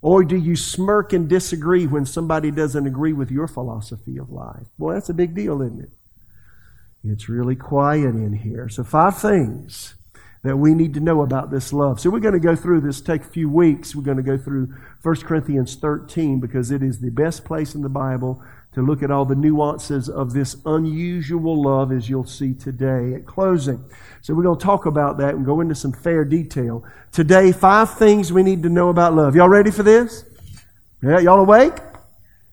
Or 0.02 0.24
do 0.24 0.38
you 0.38 0.56
smirk 0.56 1.13
and 1.13 1.28
disagree 1.28 1.88
when 1.88 2.06
somebody 2.06 2.52
doesn't 2.52 2.86
agree 2.86 3.13
with 3.13 3.32
your 3.32 3.48
philosophy 3.48 4.18
of 4.18 4.30
life? 4.30 4.68
Well, 4.78 4.94
that's 4.94 5.10
a 5.10 5.13
big 5.13 5.34
deal, 5.34 5.62
isn't 5.62 5.82
it? 5.82 5.89
It's 7.04 7.28
really 7.28 7.56
quiet 7.56 8.15
in 8.15 8.34
here. 8.34 8.70
So, 8.70 8.84
five 8.84 9.18
things 9.18 9.96
that 10.45 10.58
we 10.58 10.75
need 10.75 10.93
to 10.93 10.99
know 10.99 11.21
about 11.23 11.49
this 11.49 11.73
love. 11.73 11.99
So 11.99 12.10
we're 12.10 12.19
going 12.19 12.34
to 12.34 12.39
go 12.39 12.55
through 12.55 12.81
this, 12.81 13.01
take 13.01 13.21
a 13.21 13.27
few 13.27 13.49
weeks. 13.49 13.95
We're 13.95 14.03
going 14.03 14.17
to 14.17 14.23
go 14.23 14.38
through 14.38 14.73
1 15.01 15.15
Corinthians 15.21 15.75
13 15.75 16.39
because 16.39 16.69
it 16.69 16.84
is 16.84 16.99
the 16.99 17.10
best 17.10 17.43
place 17.45 17.73
in 17.73 17.81
the 17.81 17.89
Bible 17.89 18.43
to 18.73 18.81
look 18.81 19.01
at 19.01 19.10
all 19.10 19.25
the 19.25 19.36
nuances 19.36 20.08
of 20.08 20.34
this 20.34 20.58
unusual 20.65 21.63
love 21.63 21.91
as 21.91 22.10
you'll 22.10 22.25
see 22.25 22.53
today 22.53 23.15
at 23.15 23.25
closing. 23.25 23.84
So 24.21 24.36
we're 24.36 24.43
going 24.43 24.60
to 24.60 24.63
talk 24.63 24.86
about 24.86 25.17
that 25.17 25.34
and 25.34 25.45
go 25.45 25.62
into 25.62 25.73
some 25.73 25.93
fair 25.93 26.23
detail. 26.25 26.84
Today, 27.12 27.51
five 27.51 27.97
things 27.97 28.31
we 28.31 28.43
need 28.43 28.62
to 28.63 28.69
know 28.69 28.89
about 28.89 29.15
love. 29.15 29.36
Y'all 29.36 29.49
ready 29.49 29.71
for 29.71 29.84
this? 29.84 30.25
Yeah, 31.01 31.19
y'all 31.19 31.39
awake? 31.39 31.73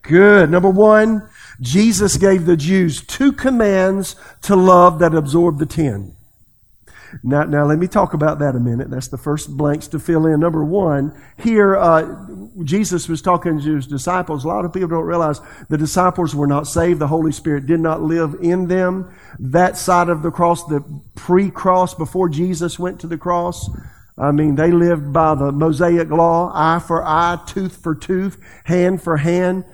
Good. 0.03 0.51
Number 0.51 0.71
one, 0.71 1.29
Jesus 1.61 2.17
gave 2.17 2.47
the 2.47 2.57
Jews 2.57 3.05
two 3.05 3.33
commands 3.33 4.17
to 4.43 4.57
love 4.57 4.99
that 5.01 5.15
absorbed 5.15 5.59
the 5.59 5.67
ten. 5.67 6.17
Now, 7.23 7.45
now 7.45 7.65
let 7.65 7.79
me 7.79 7.87
talk 7.87 8.15
about 8.15 8.39
that 8.39 8.57
a 8.57 8.61
minute. 8.61 8.91
That's 8.91 9.09
the 9.09 9.19
first 9.19 9.57
blanks 9.57 9.89
to 9.89 9.99
fill 9.99 10.27
in. 10.27 10.41
Number 10.41 10.65
one, 10.65 11.19
here 11.39 11.77
uh, 11.77 12.27
Jesus 12.65 13.09
was 13.09 13.23
talking 13.23 13.61
to 13.61 13.77
his 13.77 13.87
disciples. 13.87 14.45
A 14.45 14.49
lot 14.49 14.65
of 14.65 14.73
people 14.73 14.89
don't 14.89 15.05
realize 15.05 15.41
the 15.69 15.79
disciples 15.79 16.35
were 16.35 16.47
not 16.47 16.67
saved. 16.67 16.99
The 16.99 17.09
Holy 17.09 17.33
Spirit 17.33 17.67
did 17.67 17.81
not 17.81 18.03
live 18.03 18.37
in 18.41 18.69
them. 18.69 19.15
That 19.39 19.77
side 19.77 20.09
of 20.09 20.23
the 20.23 20.31
cross, 20.31 20.65
the 20.65 20.83
pre-cross, 21.15 21.95
before 21.95 22.29
Jesus 22.29 22.79
went 22.79 23.01
to 23.01 23.07
the 23.07 23.19
cross, 23.19 23.69
I 24.19 24.31
mean, 24.31 24.57
they 24.57 24.71
lived 24.71 25.13
by 25.13 25.35
the 25.35 25.53
Mosaic 25.53 26.11
law, 26.11 26.53
eye 26.55 26.81
for 26.81 27.03
eye, 27.05 27.39
tooth 27.47 27.83
for 27.83 27.95
tooth, 27.95 28.39
hand 28.65 29.03
for 29.03 29.17
hand 29.17 29.65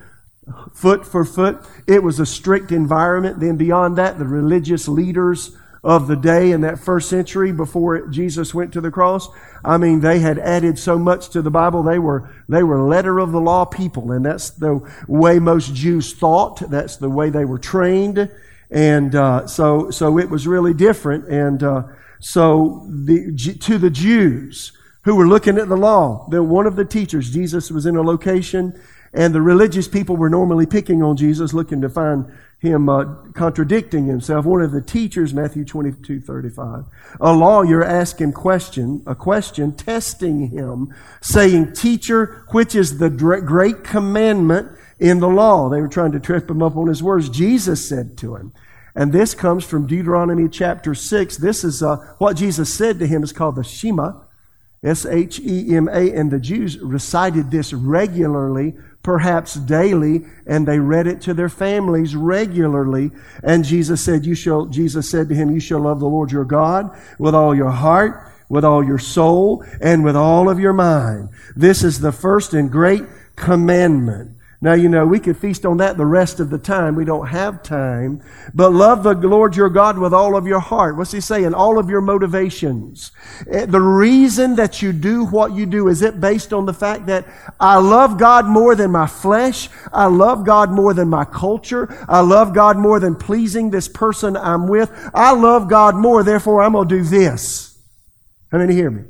foot 0.73 1.07
for 1.07 1.25
foot. 1.25 1.59
It 1.87 2.03
was 2.03 2.21
a 2.21 2.27
strict 2.27 2.73
environment. 2.73 3.41
Then 3.41 3.57
beyond 3.57 3.99
that, 3.99 4.19
the 4.19 4.25
religious 4.25 4.89
leaders 4.89 5.57
of 5.85 6.09
the 6.09 6.17
day 6.17 6.51
in 6.51 6.63
that 6.63 6.79
first 6.79 7.09
century 7.09 7.53
before 7.53 8.09
Jesus 8.09 8.53
went 8.55 8.73
to 8.73 8.81
the 8.81 8.91
cross. 8.91 9.29
I 9.65 9.77
mean, 9.79 10.01
they 10.01 10.19
had 10.19 10.39
added 10.39 10.79
so 10.79 10.99
much 10.99 11.31
to 11.31 11.43
the 11.43 11.51
Bible. 11.51 11.83
They 11.83 11.99
were, 11.99 12.31
they 12.49 12.63
were 12.63 12.83
letter 12.83 13.19
of 13.19 13.33
the 13.33 13.41
law 13.41 13.65
people, 13.65 14.13
and 14.13 14.25
that's 14.25 14.51
the 14.51 14.81
way 15.07 15.39
most 15.39 15.75
Jews 15.75 16.13
thought. 16.15 16.59
That's 16.71 16.97
the 16.97 17.11
way 17.11 17.31
they 17.31 17.45
were 17.45 17.59
trained. 17.59 18.31
And 18.71 19.15
uh, 19.15 19.47
so, 19.47 19.91
so 19.91 20.19
it 20.19 20.29
was 20.29 20.47
really 20.47 20.75
different. 20.75 21.29
And 21.29 21.63
uh, 21.63 21.85
so 22.21 22.87
the, 22.89 23.57
to 23.61 23.79
the 23.79 23.91
Jews 23.91 24.73
who 25.03 25.15
were 25.15 25.29
looking 25.29 25.59
at 25.59 25.69
the 25.69 25.77
law, 25.77 26.27
the, 26.31 26.43
one 26.43 26.67
of 26.67 26.77
the 26.77 26.85
teachers, 26.85 27.31
Jesus 27.31 27.71
was 27.71 27.87
in 27.87 27.97
a 27.97 28.03
location, 28.03 28.79
and 29.15 29.35
the 29.35 29.41
religious 29.41 29.89
people 29.89 30.17
were 30.17 30.29
normally 30.29 30.67
picking 30.67 31.03
on 31.03 31.17
Jesus, 31.17 31.55
looking 31.55 31.81
to 31.81 31.89
find 31.89 32.31
him 32.61 32.89
uh, 32.89 33.05
contradicting 33.35 34.07
himself. 34.07 34.45
One 34.45 34.63
of 34.63 34.73
the 34.73 34.83
teachers, 34.83 35.33
Matthew 35.33 35.65
22, 35.65 36.21
35. 36.21 36.85
A 37.21 37.33
lawyer 37.33 37.85
asked 37.85 38.21
him 38.21 38.33
question, 38.33 39.03
a 39.07 39.15
question, 39.15 39.73
testing 39.73 40.49
him, 40.49 40.93
saying, 41.21 41.75
Teacher, 41.75 42.45
which 42.51 42.75
is 42.75 42.99
the 42.99 43.11
great 43.11 43.85
commandment 43.85 44.77
in 44.99 45.21
the 45.21 45.29
law? 45.29 45.69
They 45.69 45.81
were 45.81 45.89
trying 45.89 46.13
to 46.13 46.21
trip 46.21 46.51
him 46.51 46.63
up 46.63 46.77
on 46.77 46.89
his 46.89 47.03
words. 47.03 47.29
Jesus 47.29 47.89
said 47.89 48.19
to 48.19 48.35
him, 48.35 48.53
and 48.97 49.13
this 49.13 49.33
comes 49.33 49.65
from 49.65 49.87
Deuteronomy 49.87 50.49
chapter 50.49 50.93
6. 50.93 51.37
This 51.37 51.63
is 51.63 51.85
uh, 51.85 51.99
what 52.19 52.37
Jesus 52.37 52.75
said 52.75 52.99
to 52.99 53.07
him 53.07 53.23
is 53.23 53.33
called 53.33 53.55
the 53.55 53.63
Shema. 53.63 54.15
S 54.83 55.07
H 55.07 55.41
E 55.41 55.75
M 55.75 55.89
A. 55.89 56.13
And 56.13 56.31
the 56.31 56.41
Jews 56.41 56.79
recited 56.79 57.51
this 57.51 57.73
regularly 57.73 58.75
perhaps 59.03 59.55
daily, 59.55 60.27
and 60.47 60.67
they 60.67 60.79
read 60.79 61.07
it 61.07 61.21
to 61.23 61.33
their 61.33 61.49
families 61.49 62.15
regularly. 62.15 63.11
And 63.43 63.65
Jesus 63.65 64.05
said, 64.05 64.27
You 64.27 64.35
shall, 64.35 64.67
Jesus 64.67 65.09
said 65.09 65.29
to 65.29 65.35
him, 65.35 65.51
You 65.51 65.61
shall 65.61 65.81
love 65.81 66.01
the 66.01 66.07
Lord 66.07 66.31
your 66.31 66.45
God 66.45 66.91
with 67.19 67.35
all 67.35 67.55
your 67.55 67.71
heart, 67.71 68.31
with 68.49 68.65
all 68.65 68.85
your 68.85 68.99
soul, 68.99 69.65
and 69.81 70.05
with 70.05 70.17
all 70.17 70.49
of 70.49 70.61
your 70.61 70.73
mind. 70.73 71.31
This 71.57 71.83
is 71.83 72.01
the 72.01 72.13
first 72.13 72.53
and 72.55 72.71
great 72.71 73.05
commandment. 73.37 74.37
Now, 74.61 74.73
you 74.73 74.89
know, 74.89 75.07
we 75.07 75.21
could 75.21 75.37
feast 75.37 75.65
on 75.65 75.77
that 75.77 75.97
the 75.97 76.05
rest 76.05 76.41
of 76.41 76.51
the 76.51 76.59
time. 76.59 76.97
We 76.97 77.05
don't 77.05 77.29
have 77.29 77.63
time. 77.63 78.21
But 78.53 78.73
love 78.73 79.05
the 79.05 79.15
Lord 79.15 79.55
your 79.55 79.69
God 79.69 79.97
with 79.99 80.13
all 80.13 80.37
of 80.37 80.49
your 80.49 80.59
heart. 80.59 80.97
What's 80.97 81.13
he 81.13 81.21
saying? 81.21 81.55
All 81.55 81.79
of 81.79 81.89
your 81.89 82.01
motivations. 82.01 83.13
Eh, 83.49 83.67
the 83.67 83.81
reason 83.81 84.57
that 84.57 84.83
you 84.83 84.93
do 84.93 85.25
what 85.25 85.55
you 85.55 85.65
do, 85.65 85.87
is 85.87 86.03
it 86.03 86.21
based 86.21 86.53
on 86.53 86.67
the 86.67 86.75
fact 86.75 87.07
that 87.07 87.25
I 87.61 87.79
love 87.79 88.19
God 88.19 88.47
more 88.47 88.75
than 88.75 88.91
my 88.91 89.07
flesh? 89.07 89.69
I 89.93 90.07
love 90.07 90.45
God 90.45 90.73
more 90.73 90.93
than 90.93 91.09
my 91.09 91.25
culture? 91.25 92.05
I 92.09 92.21
love 92.21 92.53
God 92.53 92.77
more 92.77 92.99
than 92.99 93.15
pleasing 93.15 93.71
this 93.71 93.87
person 93.87 94.37
I'm 94.37 94.67
with? 94.67 94.91
I 95.15 95.35
love 95.35 95.69
God 95.69 95.95
more, 95.95 96.25
therefore 96.25 96.63
I'm 96.63 96.73
going 96.73 96.89
to 96.89 96.97
do 96.97 97.05
this. 97.05 97.79
How 98.51 98.59
many 98.59 98.75
hear 98.75 98.91
me? 98.91 99.05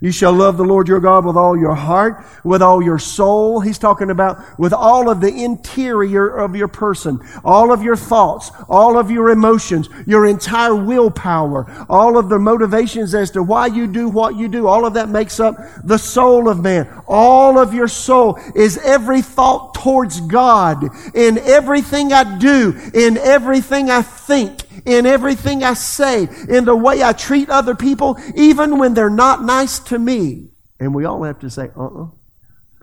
You 0.00 0.12
shall 0.12 0.32
love 0.32 0.56
the 0.56 0.64
Lord 0.64 0.88
your 0.88 1.00
God 1.00 1.24
with 1.24 1.36
all 1.36 1.56
your 1.56 1.74
heart, 1.74 2.24
with 2.44 2.60
all 2.60 2.82
your 2.82 2.98
soul. 2.98 3.60
He's 3.60 3.78
talking 3.78 4.10
about 4.10 4.58
with 4.58 4.72
all 4.72 5.08
of 5.08 5.20
the 5.20 5.32
interior 5.32 6.28
of 6.28 6.54
your 6.54 6.68
person, 6.68 7.20
all 7.44 7.72
of 7.72 7.82
your 7.82 7.96
thoughts, 7.96 8.50
all 8.68 8.98
of 8.98 9.10
your 9.10 9.30
emotions, 9.30 9.88
your 10.06 10.26
entire 10.26 10.74
willpower, 10.74 11.86
all 11.88 12.18
of 12.18 12.28
the 12.28 12.38
motivations 12.38 13.14
as 13.14 13.30
to 13.30 13.42
why 13.42 13.66
you 13.66 13.86
do 13.86 14.08
what 14.08 14.36
you 14.36 14.48
do. 14.48 14.66
All 14.66 14.84
of 14.84 14.94
that 14.94 15.08
makes 15.08 15.40
up 15.40 15.56
the 15.82 15.98
soul 15.98 16.48
of 16.48 16.62
man. 16.62 16.88
All 17.06 17.58
of 17.58 17.72
your 17.72 17.88
soul 17.88 18.38
is 18.54 18.78
every 18.78 19.22
thought 19.22 19.74
towards 19.74 20.20
God 20.20 20.84
in 21.14 21.38
everything 21.38 22.12
I 22.12 22.38
do, 22.38 22.78
in 22.92 23.16
everything 23.16 23.90
I 23.90 24.02
think, 24.02 24.65
in 24.84 25.06
everything 25.06 25.64
I 25.64 25.74
say, 25.74 26.28
in 26.48 26.64
the 26.64 26.76
way 26.76 27.02
I 27.02 27.12
treat 27.12 27.48
other 27.48 27.74
people, 27.74 28.18
even 28.34 28.78
when 28.78 28.94
they're 28.94 29.10
not 29.10 29.42
nice 29.42 29.78
to 29.80 29.98
me. 29.98 30.48
And 30.78 30.94
we 30.94 31.04
all 31.04 31.22
have 31.22 31.40
to 31.40 31.50
say, 31.50 31.70
uh 31.76 31.84
uh-uh. 31.84 32.04
uh 32.04 32.08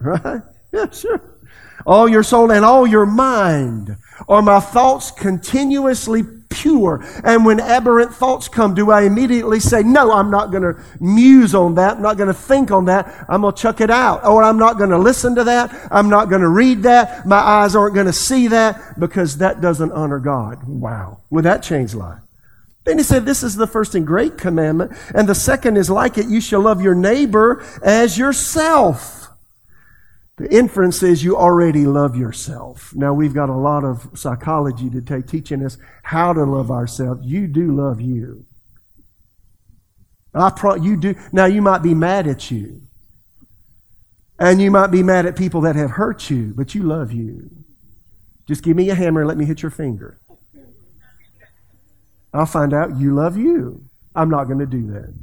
Right? 0.00 0.42
Yeah, 0.72 0.90
sure. 0.90 1.20
All 1.86 2.08
your 2.08 2.22
soul 2.22 2.50
and 2.50 2.64
all 2.64 2.86
your 2.86 3.06
mind. 3.06 3.96
Are 4.28 4.42
my 4.42 4.60
thoughts 4.60 5.10
continuously 5.10 6.22
pure? 6.54 7.04
And 7.24 7.44
when 7.44 7.60
aberrant 7.60 8.14
thoughts 8.14 8.48
come, 8.48 8.74
do 8.74 8.90
I 8.90 9.02
immediately 9.02 9.60
say, 9.60 9.82
no, 9.82 10.12
I'm 10.12 10.30
not 10.30 10.50
going 10.50 10.62
to 10.62 10.80
muse 11.00 11.54
on 11.54 11.74
that. 11.74 11.96
I'm 11.96 12.02
not 12.02 12.16
going 12.16 12.28
to 12.28 12.34
think 12.34 12.70
on 12.70 12.86
that. 12.86 13.26
I'm 13.28 13.42
going 13.42 13.54
to 13.54 13.60
chuck 13.60 13.80
it 13.80 13.90
out. 13.90 14.24
Or 14.24 14.42
I'm 14.42 14.58
not 14.58 14.78
going 14.78 14.90
to 14.90 14.98
listen 14.98 15.34
to 15.34 15.44
that. 15.44 15.88
I'm 15.90 16.08
not 16.08 16.28
going 16.28 16.42
to 16.42 16.48
read 16.48 16.84
that. 16.84 17.26
My 17.26 17.38
eyes 17.38 17.74
aren't 17.74 17.94
going 17.94 18.06
to 18.06 18.12
see 18.12 18.48
that 18.48 18.98
because 18.98 19.38
that 19.38 19.60
doesn't 19.60 19.92
honor 19.92 20.18
God. 20.18 20.64
Wow. 20.66 21.20
Would 21.30 21.44
that 21.44 21.62
change 21.62 21.94
life? 21.94 22.20
Then 22.84 22.98
he 22.98 23.04
said, 23.04 23.24
This 23.24 23.42
is 23.42 23.56
the 23.56 23.66
first 23.66 23.94
and 23.94 24.06
great 24.06 24.36
commandment. 24.38 24.92
And 25.14 25.28
the 25.28 25.34
second 25.34 25.76
is 25.76 25.90
like 25.90 26.18
it 26.18 26.26
you 26.26 26.40
shall 26.40 26.60
love 26.60 26.82
your 26.82 26.94
neighbor 26.94 27.64
as 27.82 28.18
yourself. 28.18 29.23
The 30.36 30.52
inference 30.52 31.02
is 31.02 31.22
you 31.22 31.36
already 31.36 31.86
love 31.86 32.16
yourself. 32.16 32.92
Now 32.94 33.14
we've 33.14 33.34
got 33.34 33.48
a 33.48 33.54
lot 33.54 33.84
of 33.84 34.10
psychology 34.14 34.90
to 34.90 35.00
take 35.00 35.28
teaching 35.28 35.64
us 35.64 35.78
how 36.02 36.32
to 36.32 36.44
love 36.44 36.70
ourselves. 36.72 37.24
You 37.24 37.46
do 37.46 37.72
love 37.72 38.00
you. 38.00 38.44
I 40.34 40.50
pro- 40.50 40.74
you 40.74 40.96
do. 40.96 41.14
Now 41.32 41.44
you 41.44 41.62
might 41.62 41.82
be 41.82 41.94
mad 41.94 42.26
at 42.26 42.50
you. 42.50 42.82
And 44.36 44.60
you 44.60 44.72
might 44.72 44.88
be 44.88 45.04
mad 45.04 45.26
at 45.26 45.36
people 45.36 45.60
that 45.60 45.76
have 45.76 45.92
hurt 45.92 46.28
you, 46.28 46.52
but 46.56 46.74
you 46.74 46.82
love 46.82 47.12
you. 47.12 47.50
Just 48.46 48.64
give 48.64 48.76
me 48.76 48.90
a 48.90 48.94
hammer 48.96 49.20
and 49.20 49.28
let 49.28 49.38
me 49.38 49.44
hit 49.44 49.62
your 49.62 49.70
finger. 49.70 50.18
I'll 52.32 52.46
find 52.46 52.74
out 52.74 52.98
you 52.98 53.14
love 53.14 53.36
you. 53.36 53.84
I'm 54.16 54.28
not 54.28 54.44
going 54.44 54.58
to 54.58 54.66
do 54.66 54.88
that. 54.88 55.14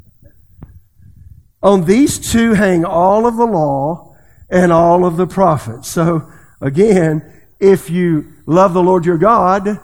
On 1.62 1.84
these 1.84 2.17
two 2.32 2.54
hang 2.54 2.86
all 2.86 3.28
of 3.28 3.36
the 3.36 3.45
law 3.45 4.11
and 4.51 4.71
all 4.71 5.05
of 5.05 5.17
the 5.17 5.25
prophets. 5.25 5.89
So, 5.89 6.31
again, 6.59 7.23
if 7.59 7.89
you 7.89 8.33
love 8.45 8.73
the 8.73 8.83
Lord 8.83 9.05
your 9.05 9.17
God 9.17 9.79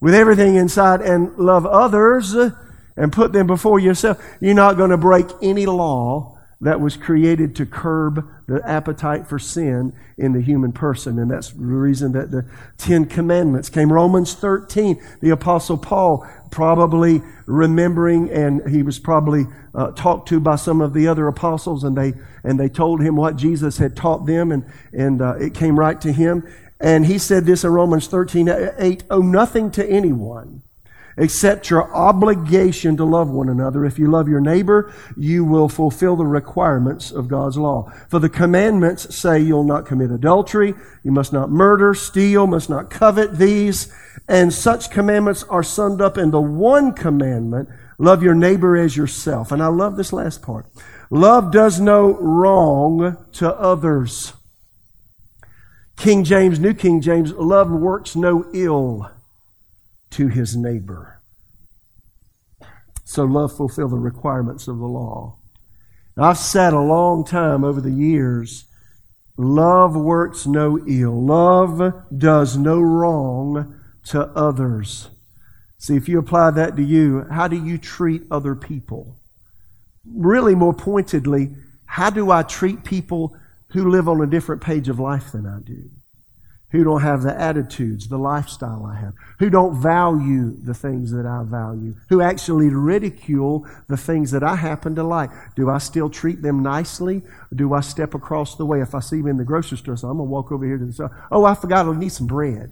with 0.00 0.14
everything 0.14 0.54
inside 0.54 1.00
and 1.00 1.36
love 1.38 1.66
others 1.66 2.34
and 2.96 3.12
put 3.12 3.32
them 3.32 3.46
before 3.46 3.80
yourself, 3.80 4.22
you're 4.40 4.54
not 4.54 4.76
going 4.76 4.90
to 4.90 4.98
break 4.98 5.26
any 5.42 5.66
law 5.66 6.38
that 6.60 6.80
was 6.80 6.96
created 6.96 7.56
to 7.56 7.64
curb 7.64 8.28
the 8.46 8.60
appetite 8.68 9.26
for 9.26 9.38
sin 9.38 9.94
in 10.18 10.32
the 10.32 10.42
human 10.42 10.72
person. 10.72 11.18
And 11.18 11.30
that's 11.30 11.50
the 11.50 11.64
reason 11.64 12.12
that 12.12 12.30
the 12.30 12.44
Ten 12.76 13.06
Commandments 13.06 13.70
came. 13.70 13.90
Romans 13.90 14.34
13, 14.34 15.00
the 15.22 15.30
Apostle 15.30 15.78
Paul 15.78 16.28
probably 16.50 17.22
remembering, 17.46 18.30
and 18.30 18.68
he 18.68 18.82
was 18.82 18.98
probably 18.98 19.46
uh, 19.74 19.92
talked 19.92 20.28
to 20.28 20.40
by 20.40 20.56
some 20.56 20.80
of 20.80 20.92
the 20.92 21.08
other 21.08 21.28
apostles, 21.28 21.84
and 21.84 21.96
they, 21.96 22.12
and 22.44 22.58
they 22.60 22.68
told 22.68 23.00
him 23.00 23.16
what 23.16 23.36
Jesus 23.36 23.78
had 23.78 23.96
taught 23.96 24.26
them, 24.26 24.52
and, 24.52 24.64
and 24.92 25.22
uh, 25.22 25.36
it 25.36 25.54
came 25.54 25.78
right 25.78 26.00
to 26.00 26.12
him. 26.12 26.46
And 26.80 27.06
he 27.06 27.18
said 27.18 27.46
this 27.46 27.64
in 27.64 27.70
Romans 27.70 28.06
13, 28.08 28.48
8, 28.78 29.04
owe 29.10 29.20
nothing 29.20 29.70
to 29.72 29.86
anyone 29.88 30.62
Accept 31.16 31.70
your 31.70 31.92
obligation 31.94 32.96
to 32.96 33.04
love 33.04 33.28
one 33.30 33.48
another. 33.48 33.84
If 33.84 33.98
you 33.98 34.10
love 34.10 34.28
your 34.28 34.40
neighbor, 34.40 34.92
you 35.16 35.44
will 35.44 35.68
fulfill 35.68 36.16
the 36.16 36.24
requirements 36.24 37.10
of 37.10 37.28
God's 37.28 37.58
law. 37.58 37.92
For 38.08 38.18
the 38.18 38.28
commandments 38.28 39.14
say 39.14 39.40
you'll 39.40 39.64
not 39.64 39.86
commit 39.86 40.10
adultery, 40.10 40.74
you 41.02 41.10
must 41.10 41.32
not 41.32 41.50
murder, 41.50 41.94
steal, 41.94 42.46
must 42.46 42.70
not 42.70 42.90
covet 42.90 43.38
these. 43.38 43.92
And 44.28 44.52
such 44.52 44.90
commandments 44.90 45.42
are 45.44 45.62
summed 45.62 46.00
up 46.00 46.16
in 46.16 46.30
the 46.30 46.40
one 46.40 46.92
commandment, 46.92 47.68
love 47.98 48.22
your 48.22 48.34
neighbor 48.34 48.76
as 48.76 48.96
yourself. 48.96 49.50
And 49.52 49.62
I 49.62 49.66
love 49.66 49.96
this 49.96 50.12
last 50.12 50.42
part. 50.42 50.66
Love 51.10 51.50
does 51.50 51.80
no 51.80 52.14
wrong 52.18 53.16
to 53.32 53.52
others. 53.54 54.32
King 55.96 56.24
James, 56.24 56.58
New 56.58 56.72
King 56.72 57.00
James, 57.00 57.32
love 57.32 57.70
works 57.70 58.16
no 58.16 58.48
ill 58.54 59.10
to 60.10 60.28
his 60.28 60.56
neighbor. 60.56 61.20
So 63.04 63.24
love 63.24 63.56
fulfill 63.56 63.88
the 63.88 63.98
requirements 63.98 64.68
of 64.68 64.78
the 64.78 64.86
law. 64.86 65.36
I've 66.16 66.38
said 66.38 66.72
a 66.72 66.80
long 66.80 67.24
time 67.24 67.64
over 67.64 67.80
the 67.80 67.90
years, 67.90 68.66
love 69.36 69.96
works 69.96 70.46
no 70.46 70.78
ill. 70.86 71.24
Love 71.24 71.94
does 72.16 72.56
no 72.56 72.80
wrong 72.80 73.80
to 74.06 74.22
others. 74.36 75.08
See, 75.78 75.96
if 75.96 76.08
you 76.08 76.18
apply 76.18 76.50
that 76.52 76.76
to 76.76 76.82
you, 76.82 77.26
how 77.30 77.48
do 77.48 77.56
you 77.56 77.78
treat 77.78 78.22
other 78.30 78.54
people? 78.54 79.16
Really, 80.04 80.54
more 80.54 80.74
pointedly, 80.74 81.54
how 81.86 82.10
do 82.10 82.30
I 82.30 82.42
treat 82.42 82.84
people 82.84 83.34
who 83.68 83.88
live 83.88 84.08
on 84.08 84.20
a 84.20 84.26
different 84.26 84.62
page 84.62 84.88
of 84.88 85.00
life 85.00 85.32
than 85.32 85.46
I 85.46 85.60
do? 85.60 85.90
Who 86.70 86.84
don't 86.84 87.02
have 87.02 87.22
the 87.22 87.38
attitudes, 87.38 88.08
the 88.08 88.18
lifestyle 88.18 88.86
I 88.86 89.00
have, 89.00 89.14
who 89.38 89.50
don't 89.50 89.80
value 89.80 90.56
the 90.62 90.74
things 90.74 91.10
that 91.10 91.26
I 91.26 91.42
value, 91.42 91.94
who 92.08 92.20
actually 92.20 92.68
ridicule 92.68 93.66
the 93.88 93.96
things 93.96 94.30
that 94.30 94.42
I 94.42 94.56
happen 94.56 94.94
to 94.94 95.02
like. 95.02 95.30
Do 95.56 95.68
I 95.68 95.78
still 95.78 96.08
treat 96.08 96.42
them 96.42 96.62
nicely? 96.62 97.22
Do 97.54 97.74
I 97.74 97.80
step 97.80 98.14
across 98.14 98.56
the 98.56 98.66
way? 98.66 98.80
If 98.80 98.94
I 98.94 99.00
see 99.00 99.18
them 99.18 99.28
in 99.28 99.36
the 99.36 99.44
grocery 99.44 99.78
store, 99.78 99.96
so 99.96 100.08
I'm 100.08 100.18
going 100.18 100.28
to 100.28 100.32
walk 100.32 100.52
over 100.52 100.64
here 100.64 100.78
to 100.78 100.86
the 100.86 100.92
store. 100.92 101.28
Oh, 101.30 101.44
I 101.44 101.54
forgot 101.54 101.86
I 101.86 101.96
need 101.96 102.12
some 102.12 102.28
bread. 102.28 102.70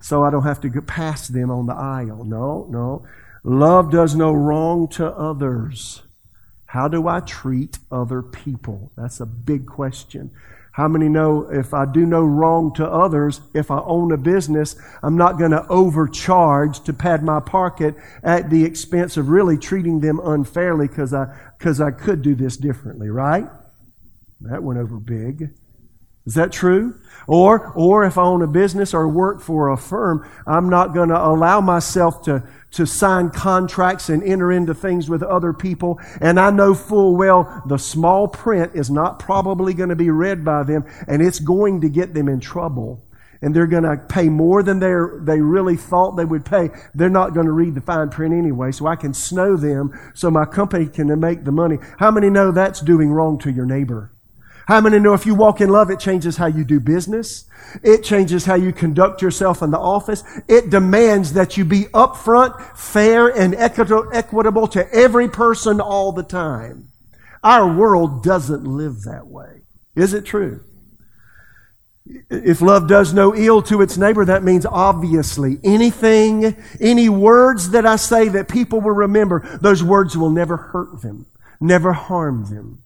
So 0.00 0.24
I 0.24 0.30
don't 0.30 0.42
have 0.42 0.60
to 0.62 0.68
go 0.68 0.80
past 0.80 1.32
them 1.32 1.50
on 1.50 1.66
the 1.66 1.74
aisle. 1.74 2.24
No, 2.24 2.66
no. 2.70 3.06
Love 3.44 3.90
does 3.90 4.14
no 4.14 4.32
wrong 4.32 4.88
to 4.88 5.06
others. 5.06 6.02
How 6.66 6.88
do 6.88 7.06
I 7.06 7.20
treat 7.20 7.78
other 7.90 8.22
people? 8.22 8.92
That's 8.96 9.20
a 9.20 9.26
big 9.26 9.66
question. 9.66 10.30
How 10.72 10.88
many 10.88 11.08
know 11.08 11.50
if 11.50 11.74
I 11.74 11.84
do 11.84 12.06
no 12.06 12.22
wrong 12.22 12.72
to 12.74 12.86
others, 12.90 13.42
if 13.52 13.70
I 13.70 13.80
own 13.80 14.10
a 14.10 14.16
business, 14.16 14.74
I'm 15.02 15.16
not 15.16 15.38
going 15.38 15.50
to 15.50 15.66
overcharge 15.68 16.80
to 16.84 16.94
pad 16.94 17.22
my 17.22 17.40
pocket 17.40 17.94
at 18.22 18.48
the 18.48 18.64
expense 18.64 19.18
of 19.18 19.28
really 19.28 19.58
treating 19.58 20.00
them 20.00 20.18
unfairly 20.24 20.88
because 20.88 21.12
I, 21.12 21.36
cause 21.58 21.78
I 21.78 21.90
could 21.90 22.22
do 22.22 22.34
this 22.34 22.56
differently, 22.56 23.10
right? 23.10 23.46
That 24.40 24.62
went 24.62 24.80
over 24.80 24.96
big. 24.96 25.50
Is 26.26 26.34
that 26.34 26.52
true? 26.52 26.94
Or, 27.26 27.72
or 27.74 28.04
if 28.04 28.18
I 28.18 28.22
own 28.22 28.42
a 28.42 28.46
business 28.46 28.94
or 28.94 29.08
work 29.08 29.40
for 29.40 29.70
a 29.70 29.76
firm, 29.76 30.28
I'm 30.46 30.68
not 30.68 30.94
going 30.94 31.08
to 31.08 31.18
allow 31.18 31.60
myself 31.60 32.22
to, 32.24 32.42
to 32.72 32.86
sign 32.86 33.30
contracts 33.30 34.08
and 34.08 34.22
enter 34.22 34.50
into 34.50 34.74
things 34.74 35.08
with 35.08 35.22
other 35.22 35.52
people. 35.52 36.00
And 36.20 36.40
I 36.40 36.50
know 36.50 36.74
full 36.74 37.16
well 37.16 37.62
the 37.66 37.78
small 37.78 38.28
print 38.28 38.72
is 38.74 38.90
not 38.90 39.18
probably 39.18 39.74
going 39.74 39.90
to 39.90 39.96
be 39.96 40.10
read 40.10 40.44
by 40.44 40.62
them 40.64 40.84
and 41.06 41.22
it's 41.22 41.38
going 41.38 41.80
to 41.82 41.88
get 41.88 42.14
them 42.14 42.28
in 42.28 42.40
trouble. 42.40 43.04
And 43.44 43.56
they're 43.56 43.66
going 43.66 43.82
to 43.82 43.96
pay 43.96 44.28
more 44.28 44.62
than 44.62 44.78
they 44.78 44.94
they 45.18 45.40
really 45.40 45.76
thought 45.76 46.12
they 46.12 46.24
would 46.24 46.44
pay. 46.44 46.70
They're 46.94 47.08
not 47.08 47.34
going 47.34 47.46
to 47.46 47.52
read 47.52 47.74
the 47.74 47.80
fine 47.80 48.08
print 48.08 48.32
anyway, 48.32 48.70
so 48.70 48.86
I 48.86 48.94
can 48.94 49.12
snow 49.12 49.56
them 49.56 49.98
so 50.14 50.30
my 50.30 50.44
company 50.44 50.86
can 50.86 51.18
make 51.18 51.42
the 51.42 51.50
money. 51.50 51.78
How 51.98 52.12
many 52.12 52.30
know 52.30 52.52
that's 52.52 52.80
doing 52.80 53.10
wrong 53.10 53.40
to 53.40 53.50
your 53.50 53.66
neighbor? 53.66 54.11
How 54.66 54.80
many 54.80 54.98
know 54.98 55.14
if 55.14 55.26
you 55.26 55.34
walk 55.34 55.60
in 55.60 55.70
love, 55.70 55.90
it 55.90 55.98
changes 55.98 56.36
how 56.36 56.46
you 56.46 56.64
do 56.64 56.78
business? 56.78 57.44
It 57.82 58.04
changes 58.04 58.44
how 58.44 58.54
you 58.54 58.72
conduct 58.72 59.22
yourself 59.22 59.62
in 59.62 59.70
the 59.70 59.78
office. 59.78 60.22
It 60.48 60.70
demands 60.70 61.32
that 61.32 61.56
you 61.56 61.64
be 61.64 61.84
upfront, 61.94 62.76
fair, 62.76 63.28
and 63.28 63.54
equitable 63.54 64.68
to 64.68 64.92
every 64.92 65.28
person 65.28 65.80
all 65.80 66.12
the 66.12 66.22
time. 66.22 66.88
Our 67.42 67.72
world 67.76 68.22
doesn't 68.22 68.64
live 68.64 69.02
that 69.02 69.26
way. 69.26 69.62
Is 69.96 70.14
it 70.14 70.24
true? 70.24 70.64
If 72.30 72.60
love 72.60 72.88
does 72.88 73.12
no 73.12 73.34
ill 73.34 73.62
to 73.62 73.80
its 73.80 73.96
neighbor, 73.96 74.24
that 74.24 74.42
means 74.42 74.66
obviously 74.66 75.58
anything, 75.64 76.56
any 76.80 77.08
words 77.08 77.70
that 77.70 77.86
I 77.86 77.96
say 77.96 78.28
that 78.28 78.48
people 78.48 78.80
will 78.80 78.92
remember, 78.92 79.58
those 79.60 79.82
words 79.82 80.16
will 80.16 80.30
never 80.30 80.56
hurt 80.56 81.02
them, 81.02 81.26
never 81.60 81.92
harm 81.92 82.44
them 82.46 82.81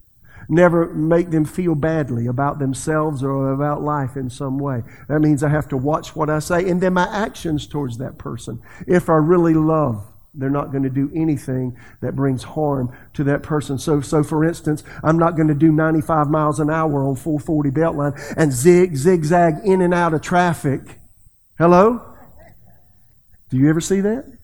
never 0.49 0.93
make 0.95 1.31
them 1.31 1.45
feel 1.45 1.75
badly 1.75 2.27
about 2.27 2.59
themselves 2.59 3.23
or 3.23 3.53
about 3.53 3.83
life 3.83 4.17
in 4.17 4.31
some 4.31 4.59
way. 4.59 4.83
That 5.09 5.21
means 5.21 5.43
I 5.43 5.49
have 5.49 5.69
to 5.69 5.77
watch 5.77 6.15
what 6.15 6.31
I 6.31 6.39
say 6.39 6.69
and 6.69 6.81
then 6.81 6.95
my 6.95 7.09
actions 7.09 7.67
towards 7.67 7.99
that 7.99 8.19
person. 8.19 8.61
If 8.87 9.09
I 9.09 9.15
really 9.15 9.55
love, 9.55 10.07
they're 10.35 10.51
not 10.51 10.71
going 10.71 10.83
to 10.83 10.91
do 10.91 11.11
anything 11.15 11.77
that 12.03 12.15
brings 12.15 12.45
harm 12.45 12.95
to 13.15 13.25
that 13.25 13.43
person. 13.43 13.79
So, 13.79 14.01
so 14.01 14.23
for 14.23 14.45
instance, 14.45 14.85
I'm 15.03 15.19
not 15.19 15.35
going 15.35 15.49
to 15.49 15.55
do 15.55 15.73
95 15.73 16.29
miles 16.29 16.61
an 16.61 16.71
hour 16.71 17.03
on 17.05 17.17
440 17.17 17.71
Beltline 17.71 18.35
and 18.37 18.53
zig, 18.53 18.97
zigzag 18.97 19.55
in 19.65 19.81
and 19.81 19.95
out 19.95 20.13
of 20.13 20.21
traffic. 20.21 21.01
Hello? 21.59 22.15
Do 23.49 23.57
you 23.57 23.71
ever 23.71 23.81
see 23.81 24.01
that? 24.03 24.36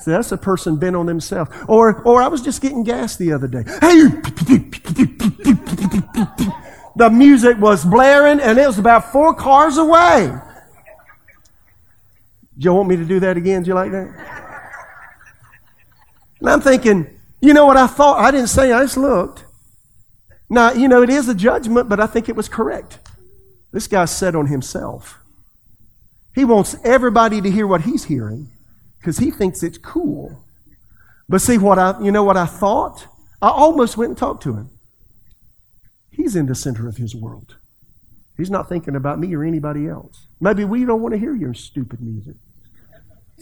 See, 0.00 0.12
that's 0.12 0.32
a 0.32 0.38
person 0.38 0.76
bent 0.76 0.96
on 0.96 1.04
themselves. 1.04 1.50
Or, 1.68 2.00
or 2.02 2.22
I 2.22 2.28
was 2.28 2.40
just 2.40 2.62
getting 2.62 2.84
gas 2.84 3.16
the 3.16 3.32
other 3.32 3.46
day. 3.46 3.64
Hey, 3.64 4.08
the 6.96 7.10
music 7.12 7.58
was 7.58 7.84
blaring 7.84 8.40
and 8.40 8.58
it 8.58 8.66
was 8.66 8.78
about 8.78 9.12
four 9.12 9.34
cars 9.34 9.76
away. 9.76 10.32
Do 12.58 12.64
you 12.64 12.72
want 12.72 12.88
me 12.88 12.96
to 12.96 13.04
do 13.04 13.20
that 13.20 13.36
again? 13.36 13.62
Do 13.62 13.68
you 13.68 13.74
like 13.74 13.92
that? 13.92 14.08
And 16.40 16.48
I'm 16.48 16.62
thinking, 16.62 17.20
you 17.42 17.52
know 17.52 17.66
what 17.66 17.76
I 17.76 17.86
thought? 17.86 18.18
I 18.18 18.30
didn't 18.30 18.48
say, 18.48 18.72
I 18.72 18.82
just 18.82 18.96
looked. 18.96 19.44
Now, 20.48 20.72
you 20.72 20.88
know, 20.88 21.02
it 21.02 21.10
is 21.10 21.28
a 21.28 21.34
judgment, 21.34 21.90
but 21.90 22.00
I 22.00 22.06
think 22.06 22.30
it 22.30 22.36
was 22.36 22.48
correct. 22.48 22.98
This 23.70 23.86
guy 23.86 24.06
said 24.06 24.34
on 24.34 24.46
himself. 24.46 25.18
He 26.34 26.44
wants 26.44 26.74
everybody 26.84 27.42
to 27.42 27.50
hear 27.50 27.66
what 27.66 27.82
he's 27.82 28.04
hearing 28.04 28.48
because 29.00 29.18
he 29.18 29.30
thinks 29.30 29.62
it's 29.62 29.78
cool. 29.78 30.44
But 31.28 31.40
see 31.40 31.58
what 31.58 31.78
I, 31.78 32.00
you 32.02 32.12
know 32.12 32.24
what 32.24 32.36
I 32.36 32.46
thought? 32.46 33.06
I 33.40 33.48
almost 33.48 33.96
went 33.96 34.10
and 34.10 34.18
talked 34.18 34.42
to 34.44 34.54
him. 34.54 34.70
He's 36.10 36.36
in 36.36 36.46
the 36.46 36.54
center 36.54 36.88
of 36.88 36.96
his 36.96 37.14
world. 37.14 37.56
He's 38.36 38.50
not 38.50 38.68
thinking 38.68 38.96
about 38.96 39.18
me 39.18 39.34
or 39.34 39.44
anybody 39.44 39.86
else. 39.86 40.26
Maybe 40.40 40.64
we 40.64 40.84
don't 40.84 41.00
want 41.02 41.14
to 41.14 41.18
hear 41.18 41.34
your 41.34 41.54
stupid 41.54 42.00
music. 42.00 42.36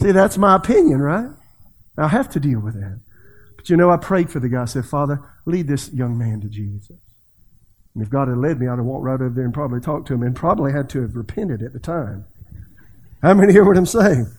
See, 0.01 0.11
that's 0.11 0.37
my 0.37 0.55
opinion, 0.55 1.01
right? 1.01 1.29
I 1.97 2.07
have 2.07 2.29
to 2.31 2.39
deal 2.39 2.59
with 2.59 2.75
that. 2.75 3.01
But 3.55 3.69
you 3.69 3.75
know, 3.75 3.89
I 3.89 3.97
prayed 3.97 4.29
for 4.29 4.39
the 4.39 4.47
guy. 4.47 4.61
I 4.61 4.65
said, 4.65 4.85
Father, 4.85 5.19
lead 5.45 5.67
this 5.67 5.91
young 5.91 6.17
man 6.17 6.39
to 6.41 6.47
Jesus. 6.47 6.97
And 7.93 8.03
if 8.03 8.09
God 8.09 8.29
had 8.29 8.37
led 8.37 8.59
me, 8.59 8.67
I'd 8.67 8.77
have 8.77 8.85
walked 8.85 9.03
right 9.03 9.15
over 9.15 9.29
there 9.29 9.43
and 9.43 9.53
probably 9.53 9.81
talked 9.81 10.07
to 10.07 10.13
him 10.13 10.23
and 10.23 10.35
probably 10.35 10.71
had 10.71 10.89
to 10.91 11.01
have 11.01 11.15
repented 11.15 11.61
at 11.61 11.73
the 11.73 11.79
time. 11.79 12.25
How 13.21 13.33
many 13.33 13.51
hear 13.51 13.65
what 13.65 13.77
I'm 13.77 13.85
saying? 13.85 14.31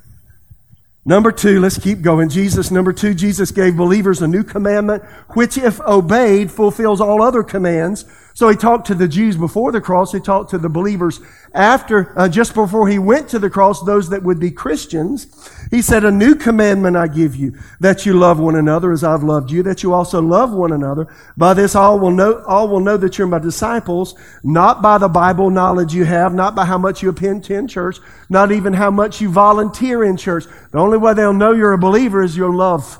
Number 1.04 1.32
two, 1.32 1.60
let's 1.60 1.78
keep 1.78 2.02
going. 2.02 2.28
Jesus, 2.28 2.70
number 2.70 2.92
two, 2.92 3.14
Jesus 3.14 3.50
gave 3.50 3.76
believers 3.76 4.20
a 4.20 4.28
new 4.28 4.44
commandment, 4.44 5.02
which 5.30 5.56
if 5.56 5.80
obeyed, 5.80 6.50
fulfills 6.50 7.00
all 7.00 7.22
other 7.22 7.42
commands. 7.42 8.04
So 8.40 8.48
he 8.48 8.56
talked 8.56 8.86
to 8.86 8.94
the 8.94 9.06
Jews 9.06 9.36
before 9.36 9.70
the 9.70 9.82
cross. 9.82 10.12
He 10.12 10.18
talked 10.18 10.48
to 10.52 10.56
the 10.56 10.70
believers 10.70 11.20
after, 11.52 12.18
uh, 12.18 12.26
just 12.26 12.54
before 12.54 12.88
he 12.88 12.98
went 12.98 13.28
to 13.28 13.38
the 13.38 13.50
cross, 13.50 13.82
those 13.82 14.08
that 14.08 14.22
would 14.22 14.40
be 14.40 14.50
Christians. 14.50 15.26
He 15.70 15.82
said, 15.82 16.06
a 16.06 16.10
new 16.10 16.34
commandment 16.34 16.96
I 16.96 17.06
give 17.08 17.36
you, 17.36 17.58
that 17.80 18.06
you 18.06 18.14
love 18.14 18.40
one 18.40 18.56
another 18.56 18.92
as 18.92 19.04
I've 19.04 19.22
loved 19.22 19.50
you, 19.50 19.62
that 19.64 19.82
you 19.82 19.92
also 19.92 20.22
love 20.22 20.54
one 20.54 20.72
another. 20.72 21.06
By 21.36 21.52
this 21.52 21.74
all 21.74 21.98
will 21.98 22.12
know, 22.12 22.42
all 22.46 22.68
will 22.68 22.80
know 22.80 22.96
that 22.96 23.18
you're 23.18 23.26
my 23.26 23.40
disciples, 23.40 24.14
not 24.42 24.80
by 24.80 24.96
the 24.96 25.08
Bible 25.08 25.50
knowledge 25.50 25.92
you 25.92 26.06
have, 26.06 26.32
not 26.32 26.54
by 26.54 26.64
how 26.64 26.78
much 26.78 27.02
you 27.02 27.10
attend 27.10 27.68
church, 27.68 27.98
not 28.30 28.52
even 28.52 28.72
how 28.72 28.90
much 28.90 29.20
you 29.20 29.28
volunteer 29.28 30.02
in 30.02 30.16
church. 30.16 30.44
The 30.72 30.78
only 30.78 30.96
way 30.96 31.12
they'll 31.12 31.34
know 31.34 31.52
you're 31.52 31.74
a 31.74 31.78
believer 31.78 32.22
is 32.22 32.38
your 32.38 32.54
love. 32.54 32.98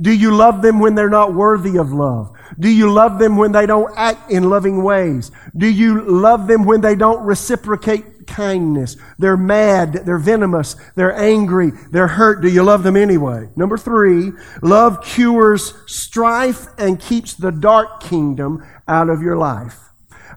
Do 0.00 0.12
you 0.12 0.34
love 0.34 0.62
them 0.62 0.80
when 0.80 0.94
they're 0.94 1.08
not 1.08 1.34
worthy 1.34 1.78
of 1.78 1.92
love? 1.92 2.30
Do 2.58 2.68
you 2.68 2.90
love 2.90 3.18
them 3.18 3.36
when 3.36 3.52
they 3.52 3.66
don't 3.66 3.92
act 3.96 4.30
in 4.30 4.50
loving 4.50 4.82
ways? 4.82 5.30
Do 5.56 5.66
you 5.66 6.02
love 6.02 6.46
them 6.46 6.64
when 6.64 6.80
they 6.80 6.94
don't 6.94 7.24
reciprocate 7.24 8.26
kindness? 8.26 8.96
They're 9.18 9.36
mad, 9.36 10.04
they're 10.04 10.18
venomous, 10.18 10.76
they're 10.94 11.16
angry, 11.16 11.72
they're 11.90 12.08
hurt. 12.08 12.42
Do 12.42 12.48
you 12.48 12.62
love 12.62 12.82
them 12.82 12.96
anyway? 12.96 13.48
Number 13.56 13.76
three, 13.76 14.32
love 14.62 15.02
cures 15.04 15.74
strife 15.86 16.66
and 16.78 17.00
keeps 17.00 17.34
the 17.34 17.50
dark 17.50 18.00
kingdom 18.00 18.64
out 18.86 19.08
of 19.10 19.22
your 19.22 19.36
life. 19.36 19.78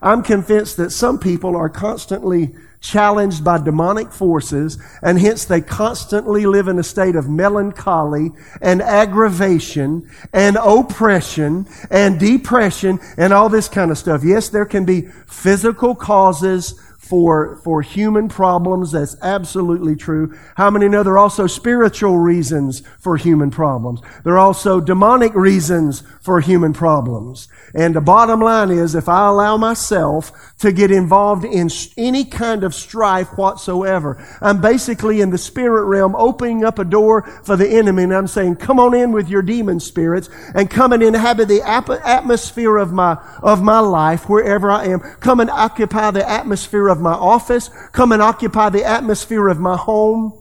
I'm 0.00 0.22
convinced 0.22 0.76
that 0.78 0.90
some 0.90 1.18
people 1.18 1.56
are 1.56 1.68
constantly 1.68 2.54
challenged 2.82 3.44
by 3.44 3.56
demonic 3.58 4.12
forces, 4.12 4.76
and 5.02 5.18
hence 5.18 5.44
they 5.44 5.60
constantly 5.60 6.44
live 6.44 6.68
in 6.68 6.78
a 6.78 6.82
state 6.82 7.16
of 7.16 7.28
melancholy 7.28 8.32
and 8.60 8.82
aggravation 8.82 10.10
and 10.32 10.58
oppression 10.60 11.66
and 11.90 12.18
depression 12.18 12.98
and 13.16 13.32
all 13.32 13.48
this 13.48 13.68
kind 13.68 13.90
of 13.90 13.96
stuff. 13.96 14.22
Yes, 14.24 14.48
there 14.48 14.66
can 14.66 14.84
be 14.84 15.02
physical 15.26 15.94
causes 15.94 16.78
for, 17.02 17.56
for 17.56 17.82
human 17.82 18.28
problems. 18.28 18.92
That's 18.92 19.16
absolutely 19.22 19.96
true. 19.96 20.38
How 20.56 20.70
many 20.70 20.88
know 20.88 21.02
there 21.02 21.14
are 21.14 21.18
also 21.18 21.48
spiritual 21.48 22.16
reasons 22.16 22.82
for 23.00 23.16
human 23.16 23.50
problems? 23.50 24.00
There 24.22 24.34
are 24.34 24.38
also 24.38 24.80
demonic 24.80 25.34
reasons 25.34 26.04
for 26.20 26.40
human 26.40 26.72
problems. 26.72 27.48
And 27.74 27.96
the 27.96 28.00
bottom 28.00 28.40
line 28.40 28.70
is 28.70 28.94
if 28.94 29.08
I 29.08 29.26
allow 29.26 29.56
myself 29.56 30.54
to 30.60 30.70
get 30.70 30.92
involved 30.92 31.44
in 31.44 31.68
any 31.96 32.24
kind 32.24 32.62
of 32.62 32.72
strife 32.72 33.36
whatsoever, 33.36 34.24
I'm 34.40 34.60
basically 34.60 35.20
in 35.20 35.30
the 35.30 35.38
spirit 35.38 35.84
realm 35.86 36.14
opening 36.14 36.64
up 36.64 36.78
a 36.78 36.84
door 36.84 37.22
for 37.44 37.56
the 37.56 37.68
enemy 37.68 38.04
and 38.04 38.14
I'm 38.14 38.28
saying, 38.28 38.56
come 38.56 38.78
on 38.78 38.94
in 38.94 39.10
with 39.10 39.28
your 39.28 39.42
demon 39.42 39.80
spirits 39.80 40.30
and 40.54 40.70
come 40.70 40.92
and 40.92 41.02
inhabit 41.02 41.48
the 41.48 41.62
atmosphere 41.62 42.76
of 42.76 42.92
my, 42.92 43.18
of 43.42 43.60
my 43.60 43.80
life 43.80 44.28
wherever 44.28 44.70
I 44.70 44.86
am. 44.86 45.00
Come 45.00 45.40
and 45.40 45.50
occupy 45.50 46.12
the 46.12 46.28
atmosphere 46.28 46.91
of 46.92 47.00
my 47.00 47.14
office. 47.14 47.68
Come 47.90 48.12
and 48.12 48.22
occupy 48.22 48.68
the 48.68 48.84
atmosphere 48.84 49.48
of 49.48 49.58
my 49.58 49.76
home. 49.76 50.38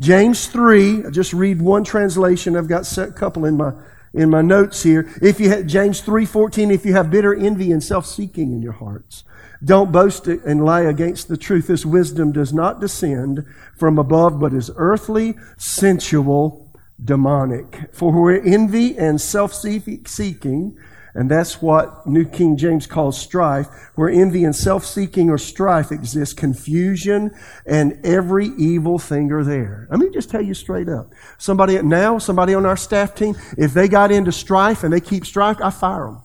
James 0.00 0.46
3, 0.48 1.04
I 1.06 1.10
just 1.10 1.32
read 1.32 1.62
one 1.62 1.84
translation. 1.84 2.56
I've 2.56 2.66
got 2.66 2.98
a 2.98 3.12
couple 3.12 3.44
in 3.44 3.56
my 3.56 3.74
in 4.14 4.30
my 4.30 4.42
notes 4.42 4.82
here. 4.82 5.12
If 5.20 5.40
you 5.40 5.50
have, 5.50 5.66
James 5.66 6.00
3:14, 6.00 6.70
if 6.70 6.86
you 6.86 6.92
have 6.94 7.10
bitter 7.10 7.34
envy 7.34 7.72
and 7.72 7.82
self-seeking 7.82 8.52
in 8.52 8.62
your 8.62 8.72
hearts, 8.72 9.24
don't 9.62 9.92
boast 9.92 10.28
and 10.28 10.64
lie 10.64 10.82
against 10.82 11.28
the 11.28 11.36
truth. 11.36 11.66
This 11.66 11.84
wisdom 11.84 12.32
does 12.32 12.52
not 12.52 12.80
descend 12.80 13.44
from 13.76 13.98
above, 13.98 14.38
but 14.38 14.54
is 14.54 14.70
earthly, 14.76 15.36
sensual, 15.56 16.72
demonic. 17.02 17.88
For 17.92 18.12
where 18.12 18.40
envy 18.42 18.96
and 18.96 19.20
self-seeking 19.20 20.76
and 21.14 21.30
that's 21.30 21.62
what 21.62 22.06
New 22.06 22.24
King 22.24 22.56
James 22.56 22.88
calls 22.88 23.16
strife, 23.16 23.68
where 23.94 24.08
envy 24.08 24.42
and 24.42 24.54
self-seeking 24.54 25.30
or 25.30 25.38
strife 25.38 25.92
exist, 25.92 26.36
confusion 26.36 27.30
and 27.66 28.04
every 28.04 28.48
evil 28.58 28.98
thing 28.98 29.30
are 29.30 29.44
there. 29.44 29.86
Let 29.90 30.00
me 30.00 30.10
just 30.10 30.28
tell 30.28 30.42
you 30.42 30.54
straight 30.54 30.88
up. 30.88 31.12
Somebody 31.38 31.80
now, 31.82 32.18
somebody 32.18 32.54
on 32.54 32.66
our 32.66 32.76
staff 32.76 33.14
team, 33.14 33.36
if 33.56 33.72
they 33.72 33.86
got 33.86 34.10
into 34.10 34.32
strife 34.32 34.82
and 34.82 34.92
they 34.92 35.00
keep 35.00 35.24
strife, 35.24 35.58
I 35.62 35.70
fire 35.70 36.06
them. 36.06 36.22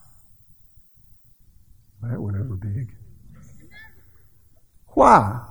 That 2.02 2.20
went 2.20 2.38
over 2.38 2.56
big. 2.56 2.96
Why? 4.88 5.46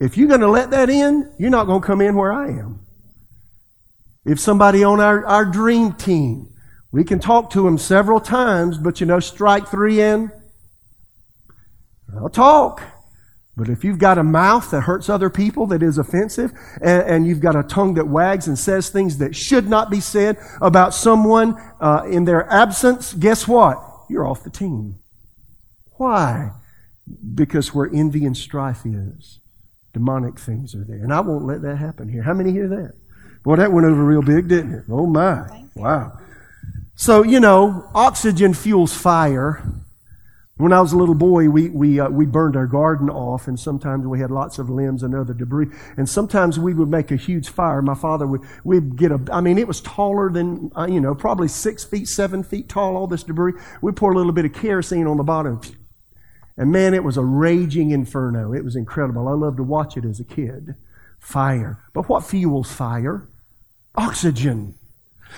If 0.00 0.16
you're 0.16 0.28
going 0.28 0.40
to 0.40 0.48
let 0.48 0.70
that 0.72 0.90
in, 0.90 1.32
you're 1.38 1.50
not 1.50 1.66
going 1.66 1.80
to 1.80 1.86
come 1.86 2.00
in 2.00 2.16
where 2.16 2.32
I 2.32 2.48
am. 2.48 2.80
If 4.24 4.40
somebody 4.40 4.82
on 4.82 5.00
our, 5.00 5.24
our 5.26 5.44
dream 5.44 5.92
team 5.92 6.53
we 6.94 7.02
can 7.02 7.18
talk 7.18 7.50
to 7.50 7.66
him 7.66 7.76
several 7.76 8.20
times, 8.20 8.78
but 8.78 9.00
you 9.00 9.06
know, 9.06 9.18
strike 9.18 9.66
three 9.66 10.00
in. 10.00 10.30
I'll 12.16 12.28
talk. 12.28 12.84
But 13.56 13.68
if 13.68 13.82
you've 13.82 13.98
got 13.98 14.16
a 14.16 14.22
mouth 14.22 14.70
that 14.70 14.82
hurts 14.82 15.08
other 15.08 15.28
people, 15.28 15.66
that 15.66 15.82
is 15.82 15.98
offensive, 15.98 16.52
and, 16.80 17.02
and 17.02 17.26
you've 17.26 17.40
got 17.40 17.56
a 17.56 17.64
tongue 17.64 17.94
that 17.94 18.06
wags 18.06 18.46
and 18.46 18.56
says 18.56 18.90
things 18.90 19.18
that 19.18 19.34
should 19.34 19.68
not 19.68 19.90
be 19.90 19.98
said 19.98 20.36
about 20.60 20.94
someone 20.94 21.60
uh, 21.80 22.04
in 22.08 22.26
their 22.26 22.48
absence, 22.48 23.12
guess 23.12 23.48
what? 23.48 23.76
You're 24.08 24.24
off 24.24 24.44
the 24.44 24.50
team. 24.50 25.00
Why? 25.96 26.52
Because 27.34 27.74
where 27.74 27.90
envy 27.92 28.24
and 28.24 28.36
strife 28.36 28.86
is, 28.86 29.40
demonic 29.92 30.38
things 30.38 30.76
are 30.76 30.84
there. 30.84 31.02
And 31.02 31.12
I 31.12 31.18
won't 31.22 31.44
let 31.44 31.60
that 31.62 31.74
happen 31.74 32.08
here. 32.08 32.22
How 32.22 32.34
many 32.34 32.52
hear 32.52 32.68
that? 32.68 32.92
Boy, 33.42 33.56
that 33.56 33.72
went 33.72 33.84
over 33.84 34.04
real 34.04 34.22
big, 34.22 34.46
didn't 34.46 34.74
it? 34.74 34.84
Oh 34.88 35.06
my. 35.06 35.64
Wow. 35.74 36.20
So, 36.96 37.22
you 37.22 37.40
know, 37.40 37.88
oxygen 37.94 38.54
fuels 38.54 38.94
fire. 38.94 39.62
When 40.56 40.72
I 40.72 40.80
was 40.80 40.92
a 40.92 40.96
little 40.96 41.16
boy, 41.16 41.48
we, 41.48 41.68
we, 41.68 41.98
uh, 41.98 42.08
we 42.08 42.26
burned 42.26 42.54
our 42.54 42.68
garden 42.68 43.10
off, 43.10 43.48
and 43.48 43.58
sometimes 43.58 44.06
we 44.06 44.20
had 44.20 44.30
lots 44.30 44.60
of 44.60 44.70
limbs 44.70 45.02
and 45.02 45.12
other 45.12 45.34
debris. 45.34 45.66
And 45.96 46.08
sometimes 46.08 46.60
we 46.60 46.72
would 46.72 46.88
make 46.88 47.10
a 47.10 47.16
huge 47.16 47.48
fire. 47.48 47.82
My 47.82 47.96
father 47.96 48.24
would 48.24 48.42
we'd 48.62 48.96
get 48.96 49.10
a, 49.10 49.20
I 49.32 49.40
mean, 49.40 49.58
it 49.58 49.66
was 49.66 49.80
taller 49.80 50.30
than, 50.30 50.70
uh, 50.76 50.86
you 50.88 51.00
know, 51.00 51.12
probably 51.16 51.48
six 51.48 51.82
feet, 51.82 52.06
seven 52.06 52.44
feet 52.44 52.68
tall, 52.68 52.96
all 52.96 53.08
this 53.08 53.24
debris. 53.24 53.54
We'd 53.82 53.96
pour 53.96 54.12
a 54.12 54.16
little 54.16 54.32
bit 54.32 54.44
of 54.44 54.52
kerosene 54.52 55.08
on 55.08 55.16
the 55.16 55.24
bottom. 55.24 55.60
And 56.56 56.70
man, 56.70 56.94
it 56.94 57.02
was 57.02 57.16
a 57.16 57.24
raging 57.24 57.90
inferno. 57.90 58.52
It 58.52 58.62
was 58.62 58.76
incredible. 58.76 59.26
I 59.26 59.32
loved 59.32 59.56
to 59.56 59.64
watch 59.64 59.96
it 59.96 60.04
as 60.04 60.20
a 60.20 60.24
kid. 60.24 60.76
Fire. 61.18 61.82
But 61.92 62.08
what 62.08 62.24
fuels 62.24 62.70
fire? 62.70 63.26
Oxygen. 63.96 64.76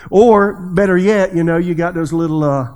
Or 0.09 0.53
better 0.73 0.97
yet, 0.97 1.35
you 1.35 1.43
know, 1.43 1.57
you 1.57 1.75
got 1.75 1.93
those 1.93 2.13
little 2.13 2.43
uh, 2.43 2.73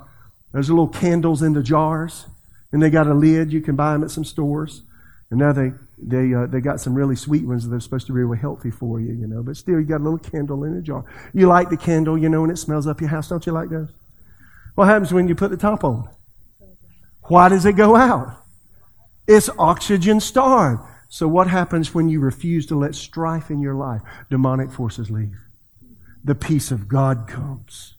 those 0.52 0.68
little 0.68 0.88
candles 0.88 1.42
in 1.42 1.52
the 1.52 1.62
jars, 1.62 2.26
and 2.72 2.82
they 2.82 2.90
got 2.90 3.06
a 3.06 3.14
lid. 3.14 3.52
You 3.52 3.60
can 3.60 3.76
buy 3.76 3.92
them 3.92 4.04
at 4.04 4.10
some 4.10 4.24
stores. 4.24 4.82
And 5.30 5.38
now 5.38 5.52
they 5.52 5.72
they 5.96 6.34
uh, 6.34 6.46
they 6.46 6.60
got 6.60 6.80
some 6.80 6.94
really 6.94 7.16
sweet 7.16 7.46
ones 7.46 7.66
that 7.66 7.74
are 7.74 7.80
supposed 7.80 8.06
to 8.08 8.12
be 8.12 8.20
really 8.20 8.38
healthy 8.38 8.70
for 8.70 9.00
you, 9.00 9.14
you 9.14 9.26
know. 9.26 9.42
But 9.42 9.56
still, 9.56 9.80
you 9.80 9.86
got 9.86 10.00
a 10.00 10.04
little 10.04 10.18
candle 10.18 10.64
in 10.64 10.76
a 10.76 10.82
jar. 10.82 11.04
You 11.32 11.46
light 11.46 11.70
the 11.70 11.76
candle, 11.76 12.18
you 12.18 12.28
know, 12.28 12.42
and 12.42 12.52
it 12.52 12.58
smells 12.58 12.86
up 12.86 13.00
your 13.00 13.10
house. 13.10 13.28
Don't 13.28 13.44
you 13.46 13.52
like 13.52 13.70
those? 13.70 13.88
What 14.74 14.88
happens 14.88 15.12
when 15.12 15.28
you 15.28 15.34
put 15.34 15.50
the 15.50 15.56
top 15.56 15.84
on? 15.84 16.08
Why 17.28 17.48
does 17.48 17.64
it 17.64 17.74
go 17.76 17.96
out? 17.96 18.42
It's 19.26 19.48
oxygen 19.58 20.20
starved. 20.20 20.82
So 21.08 21.28
what 21.28 21.46
happens 21.46 21.94
when 21.94 22.08
you 22.08 22.20
refuse 22.20 22.66
to 22.66 22.74
let 22.74 22.94
strife 22.94 23.50
in 23.50 23.60
your 23.60 23.74
life? 23.74 24.00
Demonic 24.30 24.70
forces 24.70 25.10
leave 25.10 25.36
the 26.24 26.34
peace 26.34 26.70
of 26.70 26.88
God 26.88 27.26
comes. 27.26 27.94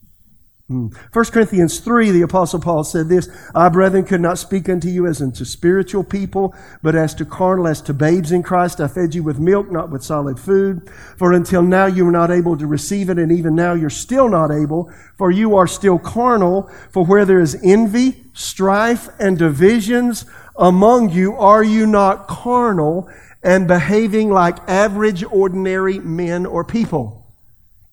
1 0.68 0.88
hmm. 0.88 1.20
Corinthians 1.22 1.78
3, 1.80 2.10
the 2.10 2.22
Apostle 2.22 2.58
Paul 2.58 2.84
said 2.84 3.10
this 3.10 3.28
I, 3.54 3.68
brethren, 3.68 4.04
could 4.04 4.22
not 4.22 4.38
speak 4.38 4.66
unto 4.66 4.88
you 4.88 5.06
as 5.06 5.20
unto 5.20 5.44
spiritual 5.44 6.04
people, 6.04 6.54
but 6.82 6.94
as 6.94 7.14
to 7.16 7.26
carnal, 7.26 7.68
as 7.68 7.82
to 7.82 7.92
babes 7.92 8.32
in 8.32 8.42
Christ. 8.42 8.80
I 8.80 8.88
fed 8.88 9.14
you 9.14 9.22
with 9.22 9.38
milk, 9.38 9.70
not 9.70 9.90
with 9.90 10.02
solid 10.02 10.40
food. 10.40 10.88
For 11.18 11.34
until 11.34 11.62
now 11.62 11.84
you 11.84 12.06
were 12.06 12.10
not 12.10 12.30
able 12.30 12.56
to 12.56 12.66
receive 12.66 13.10
it, 13.10 13.18
and 13.18 13.30
even 13.30 13.54
now 13.54 13.74
you're 13.74 13.90
still 13.90 14.30
not 14.30 14.50
able, 14.50 14.90
for 15.18 15.30
you 15.30 15.54
are 15.54 15.66
still 15.66 15.98
carnal. 15.98 16.70
For 16.90 17.04
where 17.04 17.26
there 17.26 17.40
is 17.40 17.60
envy, 17.62 18.24
strife, 18.32 19.10
and 19.20 19.36
divisions 19.36 20.24
among 20.56 21.10
you, 21.10 21.34
are 21.34 21.62
you 21.62 21.86
not 21.86 22.26
carnal 22.26 23.10
and 23.42 23.68
behaving 23.68 24.30
like 24.30 24.66
average, 24.66 25.24
ordinary 25.24 25.98
men 25.98 26.46
or 26.46 26.64
people? 26.64 27.23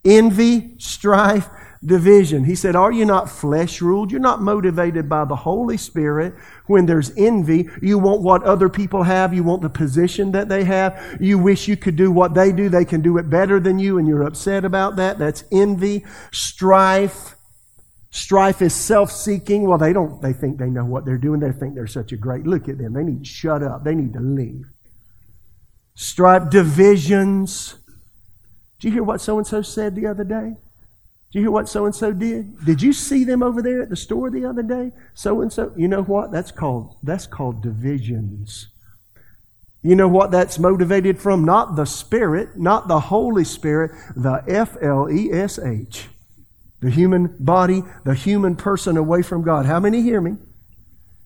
Envy, 0.04 0.76
strife, 0.78 1.48
division. 1.84 2.44
He 2.44 2.56
said, 2.56 2.76
Are 2.76 2.92
you 2.92 3.06
not 3.06 3.30
flesh 3.30 3.82
ruled? 3.82 4.12
You're 4.12 4.22
not 4.22 4.42
motivated 4.42 5.10
by 5.10 5.26
the 5.26 5.36
Holy 5.36 5.78
Spirit. 5.78 6.36
When 6.68 6.86
there's 6.86 7.12
envy, 7.18 7.70
you 7.82 7.98
want 7.98 8.22
what 8.22 8.44
other 8.44 8.70
people 8.70 9.04
have. 9.04 9.34
You 9.34 9.44
want 9.44 9.62
the 9.62 9.70
position 9.70 10.32
that 10.34 10.48
they 10.48 10.64
have. 10.64 11.18
You 11.20 11.40
wish 11.40 11.68
you 11.68 11.76
could 11.76 11.96
do 11.96 12.12
what 12.12 12.34
they 12.34 12.52
do. 12.52 12.70
They 12.70 12.86
can 12.86 13.02
do 13.02 13.18
it 13.18 13.30
better 13.30 13.60
than 13.60 13.80
you, 13.80 13.98
and 13.98 14.08
you're 14.08 14.24
upset 14.24 14.64
about 14.64 14.96
that. 14.98 15.18
That's 15.18 15.44
envy, 15.52 16.06
strife. 16.32 17.36
Strife 18.14 18.62
is 18.62 18.76
self-seeking. 18.76 19.64
Well, 19.64 19.78
they 19.78 19.94
don't, 19.94 20.22
they 20.22 20.34
think 20.34 20.58
they 20.58 20.70
know 20.70 20.86
what 20.86 21.06
they're 21.06 21.18
doing. 21.18 21.40
They 21.40 21.54
think 21.54 21.76
they're 21.76 21.88
such 21.88 22.12
a 22.12 22.18
great, 22.18 22.46
look 22.46 22.68
at 22.68 22.78
them. 22.78 22.94
They 22.94 23.04
need 23.04 23.20
to 23.20 23.30
shut 23.30 23.64
up. 23.64 23.84
They 23.84 23.96
need 23.96 24.14
to 24.14 24.20
leave. 24.20 24.66
Strife, 25.96 26.50
divisions. 26.50 27.76
Did 28.82 28.88
you 28.88 28.94
hear 28.94 29.04
what 29.04 29.22
so-and-so 29.22 29.62
said 29.62 29.96
the 29.96 30.08
other 30.08 30.24
day? 30.24 30.56
Did 31.32 31.40
you 31.40 31.42
hear 31.42 31.52
what 31.52 31.70
so-and-so 31.70 32.14
did? 32.14 32.66
Did 32.66 32.82
you 32.82 32.94
see 32.94 33.24
them 33.24 33.44
over 33.44 33.62
there 33.62 33.84
at 33.84 33.90
the 33.90 33.96
store 33.96 34.32
the 34.32 34.44
other 34.44 34.64
day? 34.64 34.92
So-and-so, 35.14 35.74
you 35.78 35.88
know 35.88 36.02
what? 36.02 36.32
That's 36.32 36.52
called, 36.52 36.98
that's 37.04 37.28
called 37.28 37.62
divisions. 37.62 38.70
You 39.84 39.96
know 39.96 40.08
what 40.08 40.32
that's 40.32 40.58
motivated 40.58 41.20
from? 41.20 41.46
Not 41.46 41.76
the 41.76 41.86
Spirit, 41.86 42.58
not 42.58 42.88
the 42.88 43.00
Holy 43.00 43.44
Spirit, 43.44 43.92
the 44.16 44.44
F 44.48 44.76
L 44.82 45.08
E 45.12 45.32
S 45.32 45.60
H. 45.60 46.08
The 46.82 46.90
human 46.90 47.36
body, 47.40 47.84
the 48.04 48.16
human 48.16 48.56
person 48.56 48.98
away 48.98 49.22
from 49.22 49.44
God. 49.44 49.68
How 49.68 49.80
many 49.80 50.02
hear 50.02 50.22
me? 50.22 50.38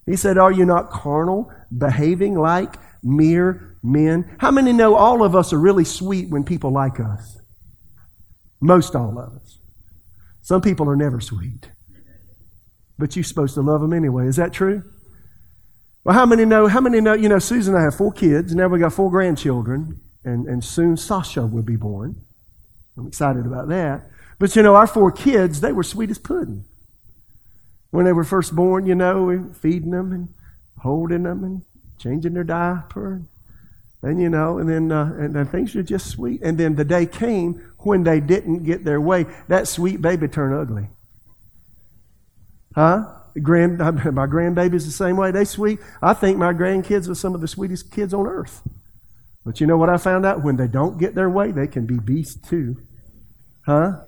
He 0.06 0.18
said, 0.18 0.38
Are 0.38 0.52
you 0.52 0.66
not 0.66 0.90
carnal, 0.90 1.52
behaving 1.76 2.36
like 2.36 2.76
mere 3.02 3.78
men? 3.82 4.36
How 4.40 4.52
many 4.52 4.74
know 4.74 4.96
all 4.96 5.24
of 5.24 5.38
us 5.38 5.54
are 5.54 5.60
really 5.60 5.86
sweet 5.86 6.30
when 6.30 6.44
people 6.44 6.72
like 6.72 7.00
us? 7.00 7.40
Most 8.66 8.96
all 8.96 9.20
of 9.20 9.34
us. 9.36 9.60
Some 10.42 10.62
people 10.62 10.90
are 10.90 10.96
never 10.96 11.22
sweet. 11.22 11.70
But 12.98 13.16
you're 13.16 13.24
supposed 13.24 13.54
to 13.56 13.62
love 13.62 13.82
them 13.82 13.94
anyway. 13.94 14.26
Is 14.28 14.38
that 14.38 14.54
true? 14.54 14.84
Well, 16.04 16.16
how 16.16 16.26
many 16.26 16.46
know? 16.46 16.68
How 16.68 16.82
many 16.82 17.00
know? 17.00 17.14
You 17.14 17.30
know, 17.30 17.40
Susan 17.40 17.76
and 17.76 17.82
I 17.82 17.86
have 17.86 17.96
four 17.96 18.12
kids. 18.12 18.56
Now 18.56 18.68
we 18.68 18.80
got 18.80 18.94
four 18.94 19.12
grandchildren, 19.12 20.00
and, 20.24 20.48
and 20.48 20.64
soon 20.64 20.98
Sasha 20.98 21.46
will 21.46 21.62
be 21.62 21.76
born. 21.76 22.16
I'm 22.98 23.08
excited 23.08 23.46
about 23.46 23.68
that. 23.70 24.08
But 24.40 24.56
you 24.56 24.64
know, 24.64 24.76
our 24.76 24.88
four 24.88 25.12
kids, 25.12 25.62
they 25.62 25.72
were 25.72 25.84
sweet 25.84 26.10
as 26.10 26.18
pudding. 26.18 26.66
When 27.92 28.06
they 28.06 28.14
were 28.14 28.24
first 28.24 28.56
born, 28.56 28.86
you 28.86 28.96
know, 28.96 29.24
we 29.24 29.54
feeding 29.54 29.92
them 29.92 30.12
and 30.12 30.30
holding 30.80 31.24
them 31.24 31.44
and 31.44 31.62
changing 32.00 32.34
their 32.34 32.44
diaper. 32.44 33.22
And 34.02 34.22
you 34.22 34.30
know, 34.30 34.58
and 34.58 34.70
then 34.70 34.92
uh, 34.92 35.14
and 35.18 35.36
then 35.36 35.48
things 35.48 35.74
were 35.76 35.84
just 35.84 36.08
sweet. 36.08 36.42
And 36.44 36.58
then 36.58 36.76
the 36.76 36.86
day 36.86 37.06
came 37.06 37.62
when 37.86 38.04
they 38.04 38.20
didn't 38.20 38.64
get 38.64 38.84
their 38.84 39.00
way. 39.00 39.26
That 39.48 39.68
sweet 39.68 40.02
baby 40.02 40.28
turned 40.28 40.56
ugly. 40.56 40.90
Huh? 42.74 43.06
Grand, 43.42 43.78
my 43.80 44.28
grandbabies 44.28 44.86
the 44.86 44.92
same 44.92 45.18
way. 45.18 45.32
They 45.32 45.46
sweet. 45.46 45.80
I 46.02 46.14
think 46.14 46.38
my 46.38 46.54
grandkids 46.54 47.10
are 47.10 47.16
some 47.16 47.36
of 47.36 47.42
the 47.42 47.48
sweetest 47.48 47.92
kids 47.92 48.14
on 48.14 48.28
earth. 48.28 48.62
But 49.46 49.62
you 49.62 49.68
know 49.68 49.78
what 49.78 49.90
I 49.90 49.98
found 49.98 50.26
out? 50.26 50.44
When 50.44 50.56
they 50.56 50.68
don't 50.68 50.98
get 50.98 51.14
their 51.14 51.30
way, 51.30 51.52
they 51.52 51.68
can 51.68 51.86
be 51.86 52.00
beasts 52.00 52.50
too. 52.50 52.78
Huh? 53.66 54.02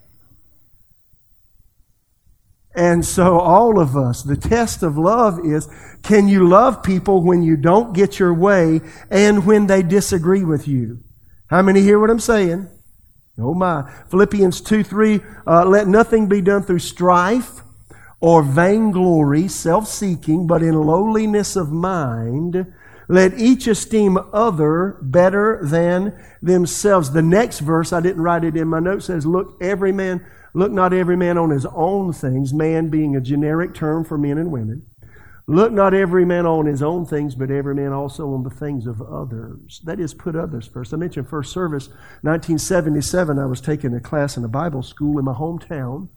And 2.75 3.03
so, 3.03 3.39
all 3.39 3.79
of 3.79 3.95
us, 3.95 4.21
the 4.21 4.37
test 4.37 4.83
of 4.83 4.97
love 4.97 5.39
is 5.43 5.67
can 6.03 6.27
you 6.27 6.47
love 6.47 6.83
people 6.83 7.23
when 7.23 7.41
you 7.41 7.57
don't 7.57 7.93
get 7.93 8.19
your 8.19 8.33
way 8.33 8.81
and 9.09 9.45
when 9.45 9.65
they 9.67 9.81
disagree 9.81 10.43
with 10.43 10.67
you? 10.67 10.99
How 11.47 11.61
many 11.61 11.81
hear 11.81 11.99
what 11.99 12.09
I'm 12.09 12.19
saying? 12.19 12.69
Oh 13.39 13.53
my. 13.53 13.91
Philippians 14.09 14.61
2 14.61 14.83
3, 14.83 15.19
uh, 15.45 15.65
let 15.65 15.87
nothing 15.87 16.27
be 16.27 16.41
done 16.41 16.63
through 16.63 16.79
strife 16.79 17.61
or 18.19 18.41
vainglory, 18.41 19.47
self 19.47 19.87
seeking, 19.87 20.47
but 20.47 20.63
in 20.63 20.73
lowliness 20.73 21.55
of 21.55 21.71
mind, 21.71 22.73
let 23.07 23.37
each 23.39 23.67
esteem 23.67 24.17
other 24.33 24.97
better 25.01 25.59
than 25.63 26.17
themselves. 26.41 27.11
The 27.11 27.21
next 27.21 27.59
verse, 27.59 27.93
I 27.93 28.01
didn't 28.01 28.23
write 28.23 28.43
it 28.43 28.57
in 28.57 28.67
my 28.67 28.79
notes, 28.79 29.05
says, 29.05 29.25
Look, 29.25 29.57
every 29.61 29.91
man, 29.91 30.25
look 30.53 30.71
not 30.71 30.91
every 30.93 31.15
man 31.15 31.37
on 31.37 31.51
his 31.51 31.65
own 31.67 32.13
things, 32.13 32.53
man 32.53 32.89
being 32.89 33.15
a 33.15 33.21
generic 33.21 33.73
term 33.73 34.03
for 34.03 34.17
men 34.17 34.37
and 34.37 34.51
women. 34.51 34.85
Look 35.49 35.71
not 35.71 35.93
every 35.93 36.25
man 36.25 36.45
on 36.45 36.65
his 36.65 36.83
own 36.83 37.05
things, 37.05 37.33
but 37.33 37.49
every 37.49 37.73
man 37.73 37.93
also 37.93 38.33
on 38.33 38.43
the 38.43 38.49
things 38.49 38.85
of 38.85 39.01
others. 39.01 39.79
That 39.85 39.97
is, 39.97 40.13
put 40.13 40.35
others 40.35 40.67
first. 40.67 40.93
I 40.93 40.97
mentioned 40.97 41.29
first 41.29 41.53
service, 41.53 41.87
1977. 42.21 43.39
I 43.39 43.45
was 43.45 43.61
taking 43.61 43.93
a 43.93 44.01
class 44.01 44.35
in 44.35 44.43
a 44.43 44.49
Bible 44.49 44.83
school 44.83 45.17
in 45.17 45.23
my 45.23 45.33
hometown, 45.33 46.09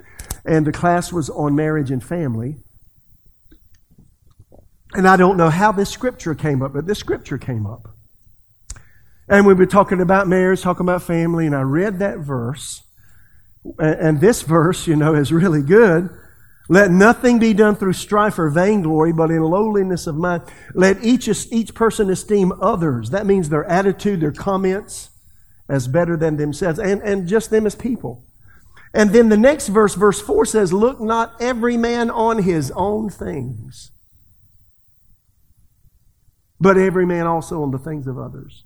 and 0.44 0.66
the 0.66 0.72
class 0.72 1.12
was 1.12 1.30
on 1.30 1.54
marriage 1.54 1.92
and 1.92 2.02
family. 2.02 2.56
And 4.94 5.06
I 5.06 5.16
don't 5.16 5.36
know 5.36 5.50
how 5.50 5.70
this 5.70 5.90
scripture 5.90 6.34
came 6.34 6.60
up, 6.60 6.72
but 6.72 6.86
this 6.86 6.98
scripture 6.98 7.38
came 7.38 7.66
up. 7.66 7.88
And 9.28 9.46
we 9.46 9.54
were 9.54 9.66
talking 9.66 10.00
about 10.00 10.26
marriage, 10.26 10.62
talking 10.62 10.84
about 10.84 11.02
family, 11.02 11.46
and 11.46 11.54
I 11.54 11.60
read 11.60 12.00
that 12.00 12.18
verse. 12.18 12.82
And 13.78 14.20
this 14.20 14.42
verse, 14.42 14.88
you 14.88 14.96
know, 14.96 15.14
is 15.14 15.32
really 15.32 15.62
good. 15.62 16.10
Let 16.70 16.92
nothing 16.92 17.40
be 17.40 17.52
done 17.52 17.74
through 17.74 17.94
strife 17.94 18.38
or 18.38 18.48
vainglory, 18.48 19.12
but 19.12 19.32
in 19.32 19.42
lowliness 19.42 20.06
of 20.06 20.14
mind. 20.14 20.44
Let 20.72 21.02
each, 21.04 21.28
each 21.50 21.74
person 21.74 22.08
esteem 22.08 22.52
others. 22.62 23.10
That 23.10 23.26
means 23.26 23.48
their 23.48 23.64
attitude, 23.64 24.20
their 24.20 24.30
comments, 24.30 25.10
as 25.68 25.88
better 25.88 26.16
than 26.16 26.36
themselves, 26.36 26.78
and, 26.78 27.02
and 27.02 27.26
just 27.26 27.50
them 27.50 27.66
as 27.66 27.74
people. 27.74 28.24
And 28.94 29.10
then 29.10 29.30
the 29.30 29.36
next 29.36 29.66
verse, 29.66 29.96
verse 29.96 30.20
4 30.20 30.44
says, 30.46 30.72
Look 30.72 31.00
not 31.00 31.34
every 31.40 31.76
man 31.76 32.08
on 32.08 32.44
his 32.44 32.70
own 32.76 33.10
things, 33.10 33.90
but 36.60 36.78
every 36.78 37.04
man 37.04 37.26
also 37.26 37.64
on 37.64 37.72
the 37.72 37.78
things 37.78 38.06
of 38.06 38.16
others. 38.16 38.62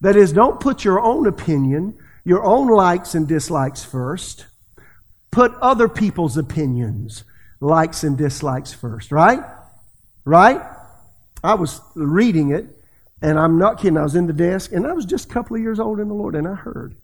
That 0.00 0.16
is, 0.16 0.32
don't 0.32 0.58
put 0.58 0.84
your 0.84 1.02
own 1.02 1.26
opinion, 1.26 1.98
your 2.24 2.42
own 2.42 2.68
likes 2.68 3.14
and 3.14 3.28
dislikes 3.28 3.84
first 3.84 4.46
put 5.30 5.54
other 5.60 5.88
people's 5.88 6.36
opinions, 6.36 7.24
likes 7.60 8.04
and 8.04 8.16
dislikes 8.16 8.72
first, 8.72 9.12
right? 9.12 9.40
Right? 10.24 10.60
I 11.44 11.54
was 11.54 11.80
reading 11.94 12.50
it, 12.50 12.66
and 13.22 13.38
I'm 13.38 13.58
not 13.58 13.78
kidding. 13.78 13.96
I 13.96 14.02
was 14.02 14.16
in 14.16 14.26
the 14.26 14.32
desk, 14.32 14.72
and 14.72 14.86
I 14.86 14.92
was 14.92 15.04
just 15.04 15.30
a 15.30 15.32
couple 15.32 15.56
of 15.56 15.62
years 15.62 15.78
old 15.78 16.00
in 16.00 16.08
the 16.08 16.14
Lord, 16.14 16.34
and 16.34 16.46
I 16.46 16.54
heard. 16.54 16.96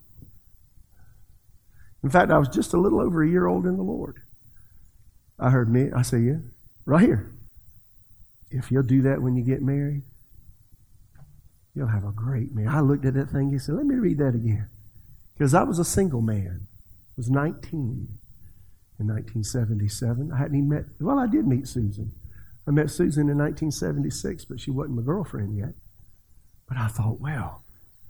In 2.03 2.11
fact, 2.11 2.33
I 2.33 2.39
was 2.39 2.49
just 2.49 2.73
a 2.73 2.79
little 2.79 3.01
over 3.01 3.23
a 3.23 3.29
year 3.29 3.47
old 3.47 3.67
in 3.67 3.77
the 3.77 3.83
Lord. 3.83 4.17
I 5.39 5.51
heard 5.51 5.69
me. 5.73 5.91
I 5.95 6.03
say, 6.03 6.19
yeah, 6.19 6.39
right 6.85 7.03
here. 7.03 7.31
If 8.51 8.71
you'll 8.71 8.83
do 8.83 9.03
that 9.03 9.23
when 9.23 9.37
you 9.37 9.43
get 9.43 9.63
married, 9.63 10.03
you'll 11.75 11.89
have 11.89 12.05
a 12.05 12.13
great 12.13 12.55
man. 12.55 12.69
I 12.69 12.81
looked 12.81 13.05
at 13.05 13.15
that 13.15 13.31
thing 13.31 13.51
and 13.51 13.63
said, 13.63 13.77
let 13.77 13.87
me 13.87 13.95
read 13.95 14.19
that 14.19 14.35
again. 14.35 14.69
Because 15.33 15.55
I 15.55 15.63
was 15.63 15.79
a 15.79 15.85
single 15.85 16.21
man. 16.21 16.67
Was 17.17 17.29
19 17.29 18.09
in 18.99 19.07
1977. 19.07 20.33
I 20.33 20.39
hadn't 20.39 20.57
even 20.57 20.69
met, 20.69 20.85
well, 21.01 21.19
I 21.19 21.27
did 21.27 21.47
meet 21.47 21.69
Susan. 21.69 22.13
I 22.67 22.71
met 22.71 22.91
Susan 22.91 23.29
in 23.29 23.39
1976, 23.39 24.45
but 24.47 24.61
she 24.61 24.71
wasn't 24.71 24.97
my 24.97 25.03
girlfriend 25.03 25.57
yet. 25.57 25.75
But 26.69 26.79
I 26.79 26.89
thought, 26.89 27.21
well, 27.21 27.65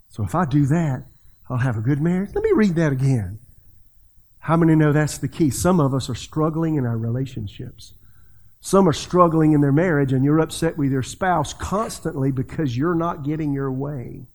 so 0.09 0.25
if 0.25 0.35
I 0.35 0.45
do 0.45 0.67
that, 0.67 1.07
I'll 1.49 1.59
have 1.59 1.77
a 1.77 1.81
good 1.81 2.01
marriage. 2.01 2.31
Let 2.35 2.45
me 2.45 2.53
read 2.55 2.77
that 2.77 2.93
again. 2.93 3.39
How 4.41 4.57
many 4.57 4.75
know 4.75 4.93
that's 4.93 5.19
the 5.19 5.29
key? 5.29 5.51
Some 5.51 5.81
of 5.81 5.95
us 5.95 6.09
are 6.09 6.15
struggling 6.15 6.77
in 6.77 6.85
our 6.85 6.99
relationships. 6.99 7.95
Some 8.61 8.89
are 8.89 8.93
struggling 8.93 9.53
in 9.53 9.61
their 9.61 9.73
marriage, 9.73 10.13
and 10.13 10.25
you're 10.25 10.39
upset 10.39 10.77
with 10.77 10.93
your 10.93 11.03
spouse 11.03 11.53
constantly 11.53 12.31
because 12.31 12.77
you're 12.77 12.95
not 12.95 13.25
getting 13.25 13.53
your 13.53 13.73
way, 13.73 14.27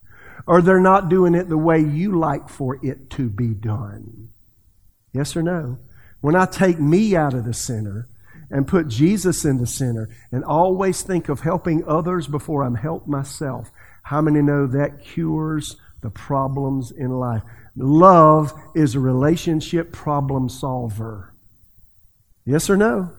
or 0.45 0.61
they're 0.61 0.79
not 0.81 1.09
doing 1.09 1.35
it 1.35 1.47
the 1.47 1.57
way 1.57 1.79
you 1.79 2.17
like 2.17 2.49
for 2.49 2.79
it 2.83 3.09
to 3.11 3.29
be 3.29 3.53
done. 3.53 4.29
Yes 5.13 5.35
or 5.35 5.43
no? 5.43 5.77
When 6.21 6.35
I 6.35 6.45
take 6.45 6.79
me 6.79 7.15
out 7.15 7.33
of 7.33 7.45
the 7.45 7.53
center 7.53 8.07
and 8.49 8.67
put 8.67 8.87
Jesus 8.87 9.45
in 9.45 9.57
the 9.57 9.67
center 9.67 10.09
and 10.31 10.43
always 10.43 11.01
think 11.01 11.29
of 11.29 11.41
helping 11.41 11.87
others 11.87 12.27
before 12.27 12.63
I'm 12.63 12.75
helped 12.75 13.07
myself, 13.07 13.71
how 14.03 14.21
many 14.21 14.41
know 14.41 14.67
that 14.67 15.01
cures 15.01 15.75
the 16.01 16.09
problems 16.09 16.91
in 16.91 17.09
life? 17.09 17.43
Love 17.75 18.53
is 18.73 18.95
a 18.95 18.99
relationship 18.99 19.91
problem 19.91 20.49
solver. 20.49 21.33
Yes 22.45 22.69
or 22.69 22.77
no? 22.77 23.11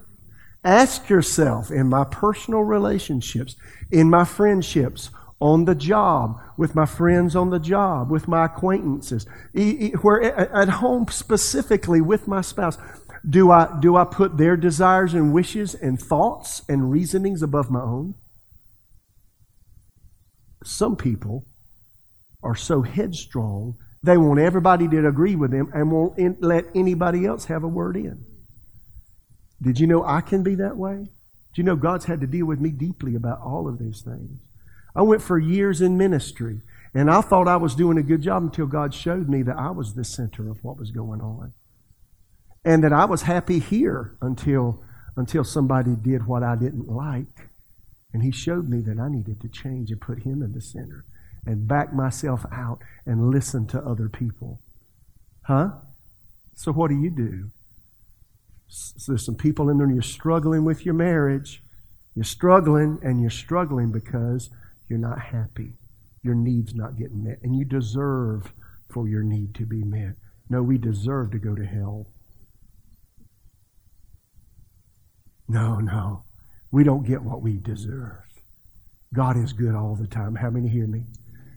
Ask 0.64 1.08
yourself 1.08 1.70
in 1.70 1.88
my 1.88 2.04
personal 2.04 2.62
relationships, 2.62 3.54
in 3.92 4.10
my 4.10 4.24
friendships, 4.24 5.10
on 5.40 5.64
the 5.66 5.74
job, 5.74 6.40
with 6.56 6.74
my 6.74 6.86
friends 6.86 7.36
on 7.36 7.50
the 7.50 7.60
job, 7.60 8.10
with 8.10 8.26
my 8.26 8.46
acquaintances, 8.46 9.26
where 10.02 10.22
at 10.22 10.68
home 10.68 11.06
specifically 11.08 12.00
with 12.00 12.26
my 12.26 12.40
spouse. 12.40 12.76
Do 13.28 13.50
I, 13.50 13.76
do 13.80 13.96
I 13.96 14.04
put 14.04 14.36
their 14.36 14.56
desires 14.56 15.12
and 15.12 15.32
wishes 15.32 15.74
and 15.74 16.00
thoughts 16.00 16.62
and 16.68 16.90
reasonings 16.90 17.42
above 17.42 17.70
my 17.70 17.80
own? 17.80 18.14
Some 20.64 20.96
people 20.96 21.44
are 22.42 22.54
so 22.54 22.82
headstrong, 22.82 23.76
they 24.02 24.16
want 24.16 24.38
everybody 24.38 24.86
to 24.88 25.06
agree 25.06 25.34
with 25.34 25.50
them 25.50 25.70
and 25.74 25.90
won't 25.90 26.40
let 26.42 26.66
anybody 26.74 27.26
else 27.26 27.46
have 27.46 27.64
a 27.64 27.68
word 27.68 27.96
in. 27.96 28.24
Did 29.60 29.80
you 29.80 29.86
know 29.88 30.04
I 30.04 30.20
can 30.20 30.42
be 30.42 30.54
that 30.56 30.76
way? 30.76 30.96
Do 30.96 31.54
you 31.54 31.64
know 31.64 31.76
God's 31.76 32.04
had 32.04 32.20
to 32.20 32.26
deal 32.26 32.46
with 32.46 32.60
me 32.60 32.70
deeply 32.70 33.16
about 33.16 33.40
all 33.40 33.68
of 33.68 33.78
these 33.78 34.02
things? 34.02 34.40
I 34.98 35.02
went 35.02 35.22
for 35.22 35.38
years 35.38 35.80
in 35.80 35.96
ministry, 35.96 36.60
and 36.92 37.08
I 37.08 37.20
thought 37.20 37.46
I 37.46 37.56
was 37.56 37.76
doing 37.76 37.98
a 37.98 38.02
good 38.02 38.20
job 38.20 38.42
until 38.42 38.66
God 38.66 38.92
showed 38.92 39.28
me 39.28 39.42
that 39.42 39.56
I 39.56 39.70
was 39.70 39.94
the 39.94 40.04
center 40.04 40.50
of 40.50 40.64
what 40.64 40.76
was 40.76 40.90
going 40.90 41.20
on. 41.20 41.52
and 42.64 42.84
that 42.84 42.92
I 42.92 43.04
was 43.06 43.22
happy 43.22 43.60
here 43.60 44.16
until, 44.20 44.82
until 45.16 45.44
somebody 45.44 45.94
did 45.96 46.26
what 46.26 46.42
I 46.42 46.56
didn't 46.56 46.88
like. 46.88 47.48
And 48.12 48.22
he 48.22 48.30
showed 48.30 48.68
me 48.68 48.80
that 48.82 48.98
I 48.98 49.08
needed 49.08 49.40
to 49.40 49.48
change 49.48 49.90
and 49.90 50.00
put 50.00 50.20
him 50.24 50.42
in 50.42 50.52
the 50.52 50.60
center 50.60 51.04
and 51.46 51.68
back 51.68 51.94
myself 51.94 52.44
out 52.52 52.80
and 53.06 53.30
listen 53.30 53.66
to 53.68 53.78
other 53.80 54.08
people. 54.08 54.60
Huh? 55.42 55.70
So 56.54 56.72
what 56.72 56.88
do 56.88 57.00
you 57.00 57.10
do? 57.10 57.50
So 58.68 59.12
there's 59.12 59.24
some 59.24 59.36
people 59.36 59.70
in 59.70 59.78
there 59.78 59.86
and 59.86 59.94
you're 59.94 60.02
struggling 60.02 60.64
with 60.64 60.84
your 60.84 60.94
marriage. 60.94 61.62
You're 62.14 62.24
struggling 62.24 62.98
and 63.02 63.20
you're 63.20 63.30
struggling 63.30 63.92
because 63.92 64.50
you're 64.88 64.98
not 64.98 65.20
happy. 65.20 65.74
Your 66.22 66.34
needs 66.34 66.74
not 66.74 66.98
getting 66.98 67.24
met. 67.24 67.38
And 67.42 67.56
you 67.56 67.64
deserve 67.64 68.52
for 68.90 69.08
your 69.08 69.22
need 69.22 69.54
to 69.56 69.66
be 69.66 69.82
met. 69.82 70.14
No, 70.50 70.62
we 70.62 70.78
deserve 70.78 71.30
to 71.32 71.38
go 71.38 71.54
to 71.54 71.64
hell. 71.64 72.06
No, 75.48 75.78
no. 75.78 76.24
We 76.70 76.84
don't 76.84 77.06
get 77.06 77.22
what 77.22 77.42
we 77.42 77.58
deserve. 77.58 78.22
God 79.14 79.36
is 79.36 79.52
good 79.52 79.74
all 79.74 79.94
the 79.94 80.06
time. 80.06 80.34
How 80.34 80.50
many 80.50 80.68
hear 80.68 80.86
me? 80.86 81.04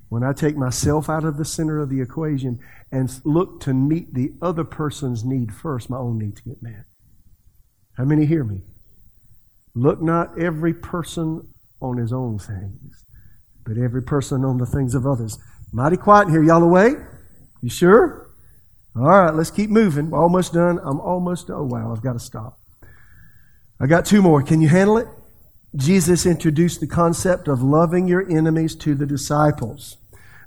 When 0.09 0.23
I 0.23 0.33
take 0.33 0.57
myself 0.57 1.09
out 1.09 1.23
of 1.23 1.37
the 1.37 1.45
center 1.45 1.79
of 1.79 1.89
the 1.89 2.01
equation 2.01 2.59
and 2.91 3.09
look 3.23 3.61
to 3.61 3.73
meet 3.73 4.13
the 4.13 4.33
other 4.41 4.63
person's 4.63 5.23
need 5.23 5.53
first, 5.53 5.89
my 5.89 5.97
own 5.97 6.17
needs 6.17 6.41
get 6.41 6.61
met. 6.61 6.85
How 7.97 8.03
many 8.03 8.25
hear 8.25 8.43
me? 8.43 8.61
Look 9.73 10.01
not 10.01 10.37
every 10.37 10.73
person 10.73 11.47
on 11.81 11.97
his 11.97 12.11
own 12.11 12.39
things, 12.39 13.05
but 13.71 13.81
every 13.81 14.03
person 14.03 14.43
on 14.43 14.57
the 14.57 14.65
things 14.65 14.95
of 14.95 15.07
others. 15.07 15.39
Mighty 15.71 15.95
quiet 15.95 16.27
here. 16.27 16.43
Y'all 16.43 16.61
awake? 16.61 16.97
You 17.61 17.69
sure? 17.69 18.29
All 18.97 19.03
right, 19.03 19.33
let's 19.33 19.49
keep 19.49 19.69
moving. 19.69 20.09
We're 20.09 20.21
almost 20.21 20.51
done. 20.51 20.77
I'm 20.83 20.99
almost, 20.99 21.49
oh 21.49 21.63
wow, 21.63 21.93
I've 21.93 22.03
got 22.03 22.13
to 22.13 22.19
stop. 22.19 22.59
I 23.79 23.87
got 23.87 24.05
two 24.05 24.21
more. 24.21 24.43
Can 24.43 24.59
you 24.59 24.67
handle 24.67 24.97
it? 24.97 25.07
Jesus 25.73 26.25
introduced 26.25 26.81
the 26.81 26.87
concept 26.87 27.47
of 27.47 27.63
loving 27.63 28.09
your 28.09 28.29
enemies 28.29 28.75
to 28.75 28.93
the 28.93 29.05
disciples. 29.05 29.95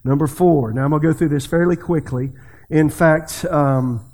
Number 0.04 0.26
four. 0.26 0.74
Now 0.74 0.84
I'm 0.84 0.90
going 0.90 1.00
to 1.00 1.08
go 1.08 1.14
through 1.14 1.30
this 1.30 1.46
fairly 1.46 1.76
quickly. 1.76 2.32
In 2.68 2.90
fact, 2.90 3.46
um, 3.46 4.04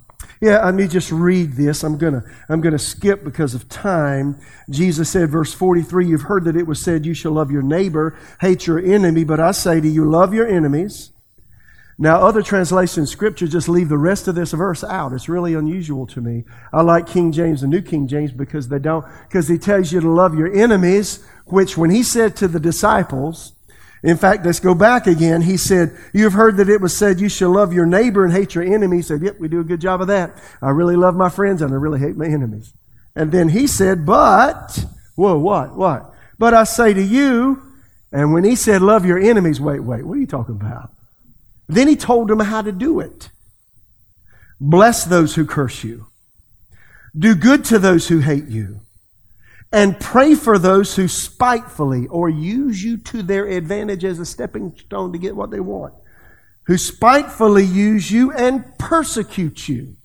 yeah, 0.41 0.65
let 0.65 0.75
me 0.75 0.89
just 0.89 1.13
read 1.13 1.53
this. 1.53 1.85
I'm 1.85 1.99
gonna 1.99 2.23
I'm 2.49 2.63
gonna 2.63 2.79
skip 2.79 3.23
because 3.25 3.55
of 3.55 3.69
time. 3.69 4.41
Jesus 4.71 5.11
said, 5.11 5.31
verse 5.31 5.53
43, 5.53 6.07
you've 6.07 6.23
heard 6.23 6.45
that 6.45 6.57
it 6.57 6.67
was 6.67 6.83
said, 6.83 7.05
You 7.05 7.13
shall 7.13 7.33
love 7.33 7.51
your 7.51 7.63
neighbor, 7.63 8.19
hate 8.41 8.67
your 8.67 8.79
enemy, 8.79 9.25
but 9.25 9.39
I 9.39 9.51
say 9.51 9.81
to 9.81 9.89
you, 9.89 10.09
love 10.09 10.33
your 10.33 10.49
enemies. 10.49 11.11
Now, 11.99 12.23
other 12.23 12.41
translations, 12.41 13.11
scripture 13.11 13.47
just 13.47 13.69
leave 13.69 13.91
the 13.91 13.99
rest 13.99 14.27
of 14.27 14.35
this 14.35 14.53
verse 14.53 14.83
out. 14.83 15.13
It's 15.13 15.29
really 15.29 15.53
unusual 15.53 16.07
to 16.07 16.23
me. 16.23 16.45
I 16.73 16.81
like 16.81 17.07
King 17.07 17.31
James 17.31 17.63
and 17.63 17.71
New 17.71 17.83
King 17.83 18.09
James 18.09 18.33
because 18.33 18.69
they 18.69 18.79
don't, 18.79 19.05
because 19.29 19.49
he 19.49 19.59
tells 19.59 19.93
you 19.93 20.01
to 20.01 20.11
love 20.11 20.35
your 20.35 20.51
enemies, 20.51 21.23
which 21.45 21.77
when 21.77 21.91
he 21.91 22.03
said 22.03 22.37
to 22.37 22.49
the 22.49 22.59
disciples, 22.59 23.53
in 24.03 24.17
fact, 24.17 24.47
let's 24.47 24.61
go 24.61 24.75
back 24.75 25.07
again. 25.07 25.43
He 25.43 25.57
said, 25.57 25.97
You've 26.15 26.33
heard 26.33 26.57
that 26.57 26.69
it 26.69 26.81
was 26.81 26.97
said, 26.97 27.21
You 27.21 27.29
shall 27.29 27.51
love 27.51 27.73
your 27.73 27.85
neighbor 27.85 28.25
and 28.25 28.33
hate 28.33 28.55
your 28.55 28.65
enemy. 28.65 28.99
He 28.99 29.03
said, 29.03 29.23
Yep, 29.23 29.39
we 29.39 29.49
do 29.49 29.61
a 29.61 29.65
good 29.65 29.81
job 29.81 30.01
of 30.01 30.07
that. 30.07 30.37
I 30.63 30.71
really 30.71 30.97
love 30.97 31.15
my 31.15 31.29
friends 31.29 31.61
and 31.61 31.73
I 31.73 31.77
really 31.77 32.01
hate 32.01 32.17
my 32.17 32.27
enemies. 32.27 32.73
And 33.15 33.31
then 33.31 33.51
he 33.51 33.67
said, 33.67 34.07
But, 34.07 34.85
whoa, 35.17 35.39
what, 35.39 35.77
what? 35.77 36.15
But 36.39 36.55
I 36.55 36.65
say 36.65 36.95
to 36.95 37.03
you, 37.03 37.63
and 38.11 38.33
when 38.33 38.45
he 38.45 38.57
said, 38.57 38.81
Love 38.81 39.05
your 39.05 39.19
enemies, 39.19 39.61
wait, 39.61 39.81
wait, 39.81 40.05
what 40.05 40.17
are 40.17 40.21
you 40.21 40.27
talking 40.27 40.57
about? 40.57 40.91
Then 41.69 41.87
he 41.87 41.97
told 41.97 42.29
them 42.29 42.41
how 42.41 42.63
to 42.63 42.73
do 42.73 43.01
it. 43.01 43.29
Bless 44.59 45.05
those 45.05 45.35
who 45.35 45.45
curse 45.45 45.85
you. 45.85 46.07
Do 47.17 47.35
good 47.35 47.65
to 47.67 47.79
those 47.79 48.09
who 48.09 48.21
hate 48.21 48.47
you. 48.47 48.81
And 49.73 50.01
pray 50.01 50.35
for 50.35 50.59
those 50.59 50.97
who 50.97 51.07
spitefully 51.07 52.09
or 52.09 52.29
use 52.29 52.83
you 52.83 52.97
to 52.99 53.23
their 53.23 53.47
advantage 53.47 54.05
as 54.05 54.19
a 54.19 54.27
stepping 54.27 54.77
stone 54.77 55.13
to 55.13 55.19
get 55.19 55.37
what 55.37 55.51
they 55.51 55.61
want. 55.61 55.95
Who 56.65 56.77
spitefully 56.77 57.65
use 57.65 58.11
you 58.11 58.33
and 58.33 58.77
persecute 58.79 59.69
you. 59.69 59.97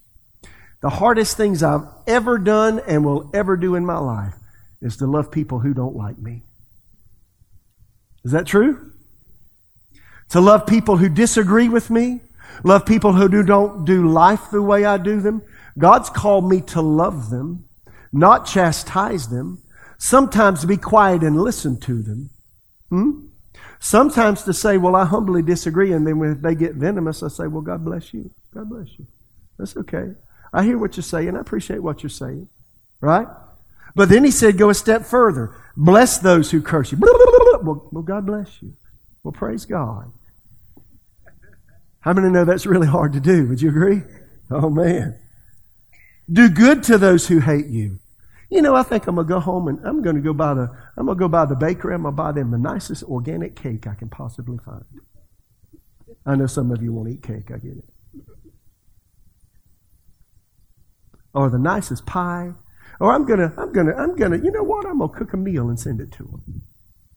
The 0.81 0.89
hardest 0.91 1.35
things 1.35 1.63
I've 1.63 1.87
ever 2.05 2.37
done 2.37 2.79
and 2.87 3.03
will 3.03 3.31
ever 3.33 3.57
do 3.57 3.75
in 3.75 3.85
my 3.85 3.97
life 3.97 4.35
is 4.81 4.97
to 4.97 5.07
love 5.07 5.31
people 5.31 5.59
who 5.59 5.73
don't 5.73 5.95
like 5.95 6.19
me. 6.19 6.43
Is 8.23 8.31
that 8.31 8.45
true? 8.45 8.91
to 10.29 10.41
love 10.41 10.65
people 10.65 10.97
who 10.97 11.09
disagree 11.09 11.69
with 11.69 11.89
me, 11.89 12.21
love 12.63 12.85
people 12.85 13.13
who 13.13 13.29
do, 13.29 13.43
don't 13.43 13.85
do 13.85 14.07
life 14.07 14.49
the 14.51 14.61
way 14.61 14.85
I 14.85 14.97
do 14.97 15.21
them. 15.21 15.41
God's 15.77 16.09
called 16.09 16.49
me 16.49 16.61
to 16.61 16.81
love 16.81 17.29
them, 17.29 17.64
not 18.15 18.45
chastise 18.45 19.27
them, 19.27 19.61
sometimes 19.97 20.65
be 20.65 20.77
quiet 20.77 21.21
and 21.21 21.39
listen 21.39 21.79
to 21.81 22.01
them. 22.01 22.29
Hmm? 22.89 23.27
Sometimes 23.79 24.43
to 24.43 24.53
say, 24.53 24.77
well, 24.77 24.95
I 24.95 25.05
humbly 25.05 25.41
disagree, 25.41 25.91
and 25.91 26.07
then 26.07 26.17
when 26.17 26.41
they 26.41 26.55
get 26.55 26.75
venomous, 26.75 27.21
I 27.21 27.27
say, 27.27 27.47
well, 27.47 27.61
God 27.61 27.83
bless 27.83 28.13
you. 28.13 28.31
God 28.53 28.69
bless 28.69 28.87
you. 28.97 29.05
That's 29.59 29.75
okay. 29.77 30.13
I 30.53 30.63
hear 30.63 30.77
what 30.77 30.95
you're 30.95 31.03
saying. 31.03 31.35
I 31.35 31.39
appreciate 31.39 31.83
what 31.83 32.01
you're 32.01 32.09
saying. 32.09 32.47
Right? 33.01 33.27
But 33.93 34.09
then 34.09 34.23
he 34.23 34.31
said, 34.31 34.57
go 34.57 34.69
a 34.69 34.73
step 34.73 35.03
further. 35.03 35.55
Bless 35.77 36.17
those 36.17 36.51
who 36.51 36.61
curse 36.61 36.91
you. 36.91 36.97
Well, 36.99 37.89
well 37.91 38.03
God 38.03 38.25
bless 38.25 38.61
you. 38.61 38.73
Well, 39.23 39.33
praise 39.33 39.65
God. 39.65 40.11
How 41.99 42.13
many 42.13 42.29
know 42.29 42.45
that's 42.45 42.65
really 42.65 42.87
hard 42.87 43.13
to 43.13 43.19
do? 43.19 43.47
Would 43.47 43.61
you 43.61 43.69
agree? 43.69 44.03
Oh, 44.49 44.69
man. 44.69 45.19
Do 46.31 46.49
good 46.49 46.83
to 46.83 46.97
those 46.97 47.27
who 47.27 47.39
hate 47.39 47.67
you. 47.67 47.99
You 48.55 48.61
know, 48.61 48.73
I 48.73 48.83
think 48.83 49.05
I'm 49.05 49.15
gonna 49.15 49.27
go 49.27 49.41
home 49.41 49.67
and 49.67 49.85
I'm 49.85 50.01
gonna 50.01 50.21
go 50.21 50.31
buy 50.31 50.53
the 50.53 50.69
I'm 50.95 51.07
gonna 51.07 51.19
go 51.19 51.27
buy 51.27 51.43
the 51.43 51.57
bakery. 51.57 51.93
I'm 51.93 52.03
gonna 52.03 52.15
buy 52.15 52.31
them 52.31 52.51
the 52.51 52.57
nicest 52.57 53.03
organic 53.03 53.53
cake 53.53 53.85
I 53.85 53.95
can 53.95 54.07
possibly 54.07 54.57
find. 54.59 54.85
I 56.25 56.35
know 56.35 56.47
some 56.47 56.71
of 56.71 56.81
you 56.81 56.93
won't 56.93 57.09
eat 57.09 57.21
cake. 57.21 57.51
I 57.51 57.57
get 57.57 57.73
it. 57.73 57.85
Or 61.33 61.49
the 61.49 61.59
nicest 61.59 62.05
pie. 62.05 62.53
Or 63.01 63.11
I'm 63.11 63.25
gonna 63.25 63.53
I'm 63.57 63.73
gonna 63.73 63.93
I'm 63.93 64.15
gonna 64.15 64.37
you 64.37 64.51
know 64.51 64.63
what? 64.63 64.85
I'm 64.85 64.99
gonna 64.99 65.11
cook 65.11 65.33
a 65.33 65.37
meal 65.37 65.67
and 65.67 65.77
send 65.77 65.99
it 65.99 66.13
to 66.13 66.23
them. 66.23 66.61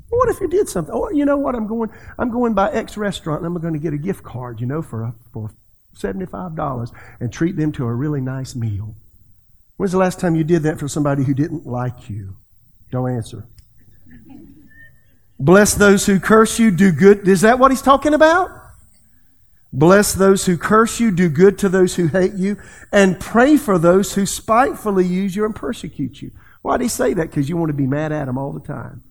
What 0.09 0.30
if 0.30 0.41
you 0.41 0.49
did 0.49 0.68
something? 0.68 0.93
Oh, 0.93 1.09
you 1.11 1.24
know 1.24 1.36
what? 1.36 1.55
I'm 1.55 1.68
going. 1.68 1.91
I'm 2.18 2.32
going 2.32 2.55
by 2.55 2.72
X 2.72 2.97
restaurant, 2.97 3.45
and 3.45 3.57
I'm 3.57 3.72
to 3.72 3.78
get 3.78 3.95
a 3.95 3.99
gift 3.99 4.24
card. 4.24 4.61
You 4.61 4.66
know, 4.66 4.82
for 4.82 5.05
a, 5.05 5.14
for 5.32 5.53
seventy 5.95 6.26
five 6.26 6.57
dollars, 6.57 6.91
and 7.20 7.32
treat 7.32 7.57
them 7.57 7.70
to 7.72 7.84
a 7.84 7.95
really 7.95 8.20
nice 8.20 8.57
meal. 8.57 8.97
When's 9.79 9.93
the 9.93 9.99
last 9.99 10.20
time 10.20 10.37
you 10.37 10.45
did 10.45 10.64
that 10.64 10.79
for 10.79 10.89
somebody 10.89 11.24
who 11.24 11.33
didn't 11.33 11.66
like 11.66 12.11
you? 12.11 12.37
Don't 12.91 13.11
answer. 13.11 13.47
Bless 15.41 15.74
those 15.74 16.05
who 16.05 16.20
curse 16.20 16.59
you. 16.59 16.70
Do 16.70 16.93
good. 16.93 17.26
Is 17.26 17.41
that 17.41 17.59
what 17.59 17.70
he's 17.70 17.81
talking 17.81 18.12
about? 18.12 18.51
Bless 19.72 20.12
those 20.12 20.45
who 20.45 20.59
curse 20.59 21.01
you. 21.01 21.11
Do 21.11 21.31
good 21.31 21.59
to 21.61 21.70
those 21.70 21.95
who 21.95 22.09
hate 22.09 22.35
you, 22.35 22.59
and 22.93 23.18
pray 23.18 23.57
for 23.57 23.79
those 23.79 24.14
who 24.14 24.26
spitefully 24.26 25.07
use 25.07 25.35
you 25.35 25.47
and 25.47 25.55
persecute 25.55 26.20
you. 26.20 26.33
Why 26.61 26.76
did 26.76 26.85
he 26.85 26.89
say 26.89 27.14
that? 27.14 27.31
Because 27.31 27.49
you 27.49 27.57
want 27.57 27.70
to 27.70 27.74
be 27.74 27.87
mad 27.87 28.12
at 28.12 28.26
them 28.26 28.37
all 28.37 28.53
the 28.53 28.61
time 28.61 29.03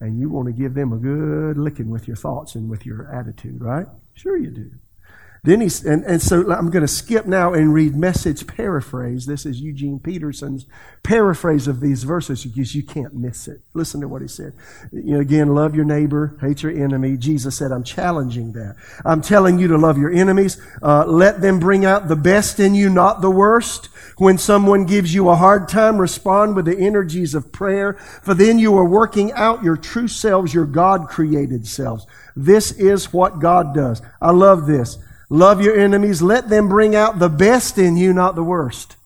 and 0.00 0.18
you 0.18 0.30
want 0.30 0.46
to 0.46 0.52
give 0.52 0.74
them 0.74 0.92
a 0.92 0.96
good 0.96 1.58
licking 1.58 1.90
with 1.90 2.06
your 2.06 2.16
thoughts 2.16 2.54
and 2.54 2.70
with 2.70 2.86
your 2.86 3.12
attitude, 3.12 3.60
right? 3.60 3.86
Sure 4.14 4.36
you 4.36 4.50
do. 4.50 4.70
Then 5.44 5.60
he's, 5.60 5.84
and, 5.84 6.04
and 6.04 6.20
so 6.20 6.52
I'm 6.52 6.70
going 6.70 6.82
to 6.82 6.88
skip 6.88 7.26
now 7.26 7.52
and 7.52 7.72
read 7.72 7.94
message 7.94 8.46
paraphrase. 8.46 9.26
This 9.26 9.46
is 9.46 9.60
Eugene 9.60 10.00
Peterson's 10.00 10.66
paraphrase 11.02 11.68
of 11.68 11.80
these 11.80 12.02
verses 12.02 12.44
because 12.44 12.74
you 12.74 12.82
can't 12.82 13.14
miss 13.14 13.46
it. 13.46 13.60
Listen 13.72 14.00
to 14.00 14.08
what 14.08 14.20
he 14.20 14.28
said. 14.28 14.52
You 14.92 15.14
know, 15.14 15.20
again, 15.20 15.54
love 15.54 15.74
your 15.74 15.84
neighbor, 15.84 16.36
hate 16.40 16.62
your 16.62 16.72
enemy. 16.72 17.16
Jesus 17.16 17.56
said, 17.56 17.70
I'm 17.70 17.84
challenging 17.84 18.52
that. 18.52 18.76
I'm 19.04 19.22
telling 19.22 19.58
you 19.58 19.68
to 19.68 19.78
love 19.78 19.96
your 19.96 20.10
enemies. 20.10 20.60
Uh, 20.82 21.06
let 21.06 21.40
them 21.40 21.60
bring 21.60 21.84
out 21.84 22.08
the 22.08 22.16
best 22.16 22.58
in 22.58 22.74
you, 22.74 22.90
not 22.90 23.20
the 23.20 23.30
worst. 23.30 23.86
When 24.16 24.38
someone 24.38 24.84
gives 24.84 25.14
you 25.14 25.28
a 25.28 25.36
hard 25.36 25.68
time, 25.68 25.98
respond 25.98 26.56
with 26.56 26.64
the 26.64 26.76
energies 26.76 27.36
of 27.36 27.52
prayer, 27.52 27.94
for 28.22 28.34
then 28.34 28.58
you 28.58 28.76
are 28.76 28.84
working 28.84 29.32
out 29.32 29.62
your 29.62 29.76
true 29.76 30.08
selves, 30.08 30.52
your 30.52 30.66
God 30.66 31.08
created 31.08 31.66
selves. 31.68 32.04
This 32.34 32.72
is 32.72 33.12
what 33.12 33.38
God 33.38 33.72
does. 33.72 34.02
I 34.20 34.32
love 34.32 34.66
this. 34.66 34.98
Love 35.30 35.60
your 35.60 35.78
enemies. 35.78 36.22
Let 36.22 36.48
them 36.48 36.68
bring 36.68 36.94
out 36.94 37.18
the 37.18 37.28
best 37.28 37.78
in 37.78 37.96
you, 37.96 38.12
not 38.12 38.34
the 38.34 38.42
worst. 38.42 38.96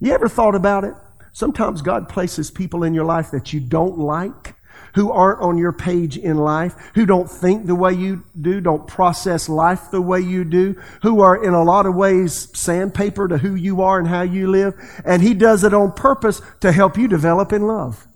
You 0.00 0.12
ever 0.12 0.28
thought 0.28 0.54
about 0.54 0.84
it? 0.84 0.94
Sometimes 1.32 1.82
God 1.82 2.08
places 2.08 2.50
people 2.50 2.84
in 2.84 2.94
your 2.94 3.04
life 3.04 3.30
that 3.32 3.52
you 3.52 3.60
don't 3.60 3.98
like, 3.98 4.54
who 4.94 5.10
aren't 5.10 5.40
on 5.40 5.58
your 5.58 5.72
page 5.72 6.16
in 6.16 6.36
life, 6.36 6.74
who 6.94 7.04
don't 7.04 7.30
think 7.30 7.66
the 7.66 7.74
way 7.74 7.92
you 7.92 8.22
do, 8.40 8.60
don't 8.60 8.86
process 8.86 9.48
life 9.48 9.90
the 9.90 10.00
way 10.00 10.20
you 10.20 10.44
do, 10.44 10.80
who 11.02 11.20
are 11.20 11.42
in 11.42 11.52
a 11.52 11.64
lot 11.64 11.86
of 11.86 11.94
ways 11.94 12.48
sandpaper 12.56 13.26
to 13.28 13.38
who 13.38 13.54
you 13.54 13.82
are 13.82 13.98
and 13.98 14.08
how 14.08 14.22
you 14.22 14.48
live. 14.48 14.74
And 15.04 15.22
He 15.22 15.34
does 15.34 15.64
it 15.64 15.74
on 15.74 15.92
purpose 15.92 16.40
to 16.60 16.70
help 16.70 16.96
you 16.96 17.08
develop 17.08 17.52
in 17.52 17.62
love. 17.62 18.06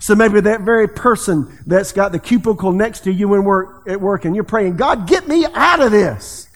So 0.00 0.14
maybe 0.14 0.40
that 0.40 0.62
very 0.62 0.88
person 0.88 1.58
that's 1.66 1.92
got 1.92 2.12
the 2.12 2.18
cubicle 2.18 2.72
next 2.72 3.00
to 3.00 3.12
you 3.12 3.28
when 3.28 3.44
we're 3.44 3.88
at 3.88 4.00
work 4.00 4.24
and 4.24 4.34
you're 4.34 4.44
praying, 4.44 4.76
God, 4.76 5.06
get 5.06 5.26
me 5.28 5.46
out 5.54 5.80
of 5.80 5.92
this. 5.92 6.48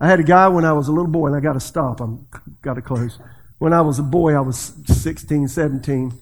I 0.00 0.08
had 0.08 0.20
a 0.20 0.24
guy 0.24 0.48
when 0.48 0.64
I 0.64 0.72
was 0.72 0.88
a 0.88 0.92
little 0.92 1.10
boy, 1.10 1.28
and 1.28 1.36
I 1.36 1.40
got 1.40 1.54
to 1.54 1.60
stop. 1.60 2.00
I'm 2.00 2.26
got 2.60 2.74
to 2.74 2.82
close. 2.82 3.18
When 3.58 3.72
I 3.72 3.80
was 3.80 3.98
a 3.98 4.02
boy, 4.02 4.34
I 4.34 4.40
was 4.40 4.74
16, 4.86 5.48
17, 5.48 6.12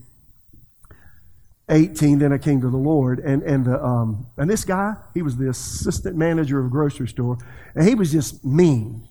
18. 1.68 2.18
Then 2.20 2.32
I 2.32 2.38
came 2.38 2.60
to 2.60 2.70
the 2.70 2.76
Lord, 2.76 3.18
and 3.18 3.42
and 3.42 3.64
the, 3.64 3.84
um, 3.84 4.28
and 4.36 4.48
this 4.48 4.64
guy, 4.64 4.94
he 5.12 5.22
was 5.22 5.36
the 5.36 5.48
assistant 5.48 6.16
manager 6.16 6.60
of 6.60 6.66
a 6.66 6.68
grocery 6.68 7.08
store, 7.08 7.36
and 7.74 7.88
he 7.88 7.96
was 7.96 8.12
just 8.12 8.44
mean. 8.44 9.08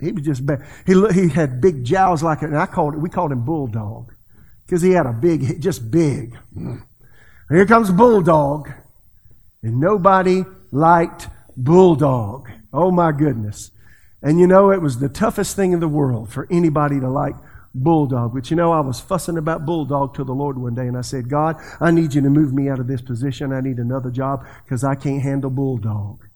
He 0.00 0.12
was 0.12 0.24
just 0.24 0.46
bad. 0.46 0.64
He 0.86 0.94
he 1.12 1.28
had 1.28 1.60
big 1.60 1.84
jowls 1.84 2.22
like 2.22 2.42
it, 2.42 2.46
and 2.46 2.56
I 2.56 2.66
called 2.66 2.94
it. 2.94 2.98
We 2.98 3.10
called 3.10 3.30
him 3.30 3.44
bulldog 3.44 4.14
because 4.68 4.82
he 4.82 4.90
had 4.90 5.06
a 5.06 5.12
big, 5.14 5.62
just 5.62 5.90
big. 5.90 6.36
Mm. 6.54 6.82
Here 7.48 7.64
comes 7.64 7.90
bulldog, 7.90 8.70
and 9.62 9.80
nobody 9.80 10.44
liked 10.70 11.28
bulldog. 11.56 12.50
Oh 12.70 12.90
my 12.90 13.12
goodness. 13.12 13.70
And 14.22 14.38
you 14.38 14.46
know, 14.46 14.70
it 14.70 14.82
was 14.82 14.98
the 14.98 15.08
toughest 15.08 15.56
thing 15.56 15.72
in 15.72 15.80
the 15.80 15.88
world 15.88 16.30
for 16.30 16.46
anybody 16.50 17.00
to 17.00 17.08
like 17.08 17.34
Bulldog. 17.74 18.34
But 18.34 18.50
you 18.50 18.56
know, 18.56 18.72
I 18.72 18.80
was 18.80 19.00
fussing 19.00 19.38
about 19.38 19.64
Bulldog 19.64 20.14
to 20.16 20.24
the 20.24 20.34
Lord 20.34 20.58
one 20.58 20.74
day, 20.74 20.86
and 20.86 20.98
I 20.98 21.02
said, 21.02 21.30
God, 21.30 21.56
I 21.80 21.90
need 21.90 22.12
you 22.12 22.20
to 22.20 22.30
move 22.30 22.52
me 22.52 22.68
out 22.68 22.80
of 22.80 22.88
this 22.88 23.00
position. 23.00 23.52
I 23.52 23.60
need 23.60 23.78
another 23.78 24.10
job 24.10 24.44
because 24.64 24.84
I 24.84 24.96
can't 24.96 25.22
handle 25.22 25.50
Bulldog. 25.50 26.26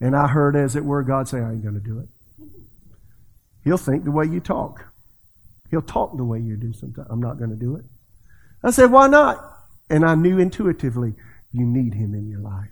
And 0.00 0.14
I 0.14 0.28
heard, 0.28 0.56
as 0.56 0.76
it 0.76 0.84
were, 0.84 1.02
God 1.02 1.26
say, 1.26 1.38
I 1.38 1.52
ain't 1.52 1.62
going 1.62 1.74
to 1.74 1.80
do 1.80 2.00
it. 2.00 2.08
He'll 3.64 3.78
think 3.78 4.04
the 4.04 4.10
way 4.10 4.26
you 4.26 4.40
talk. 4.40 4.84
He'll 5.70 5.82
talk 5.82 6.16
the 6.16 6.24
way 6.24 6.40
you 6.40 6.56
do 6.56 6.72
sometimes. 6.72 7.08
I'm 7.10 7.20
not 7.20 7.38
going 7.38 7.50
to 7.50 7.56
do 7.56 7.76
it. 7.76 7.84
I 8.62 8.70
said, 8.70 8.90
why 8.90 9.06
not? 9.06 9.38
And 9.90 10.04
I 10.04 10.14
knew 10.14 10.38
intuitively, 10.38 11.14
you 11.52 11.64
need 11.64 11.94
him 11.94 12.14
in 12.14 12.28
your 12.28 12.40
life. 12.40 12.68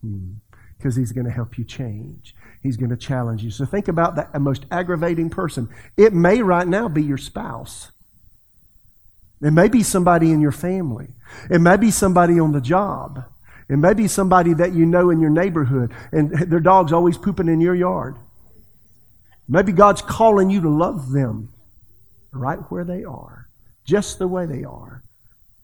Because 0.00 0.94
hmm. 0.94 1.00
he's 1.00 1.12
going 1.12 1.26
to 1.26 1.32
help 1.32 1.58
you 1.58 1.64
change. 1.64 2.34
He's 2.62 2.76
going 2.76 2.90
to 2.90 2.96
challenge 2.96 3.42
you. 3.42 3.50
So 3.50 3.64
think 3.64 3.88
about 3.88 4.16
that 4.16 4.38
most 4.40 4.66
aggravating 4.70 5.30
person. 5.30 5.68
It 5.96 6.12
may 6.12 6.42
right 6.42 6.66
now 6.66 6.88
be 6.88 7.02
your 7.02 7.18
spouse. 7.18 7.92
It 9.42 9.52
may 9.52 9.68
be 9.68 9.82
somebody 9.82 10.32
in 10.32 10.40
your 10.40 10.52
family. 10.52 11.08
It 11.50 11.60
may 11.60 11.76
be 11.76 11.90
somebody 11.90 12.40
on 12.40 12.52
the 12.52 12.60
job. 12.60 13.24
It 13.68 13.76
may 13.76 13.94
be 13.94 14.08
somebody 14.08 14.54
that 14.54 14.74
you 14.74 14.86
know 14.86 15.10
in 15.10 15.20
your 15.20 15.30
neighborhood 15.30 15.92
and 16.12 16.30
their 16.30 16.60
dog's 16.60 16.92
always 16.92 17.18
pooping 17.18 17.48
in 17.48 17.60
your 17.60 17.74
yard. 17.74 18.16
Maybe 19.48 19.72
God's 19.72 20.02
calling 20.02 20.50
you 20.50 20.60
to 20.62 20.68
love 20.68 21.10
them 21.10 21.52
right 22.36 22.58
where 22.70 22.84
they 22.84 23.04
are, 23.04 23.46
just 23.84 24.18
the 24.18 24.28
way 24.28 24.46
they 24.46 24.64
are. 24.64 25.02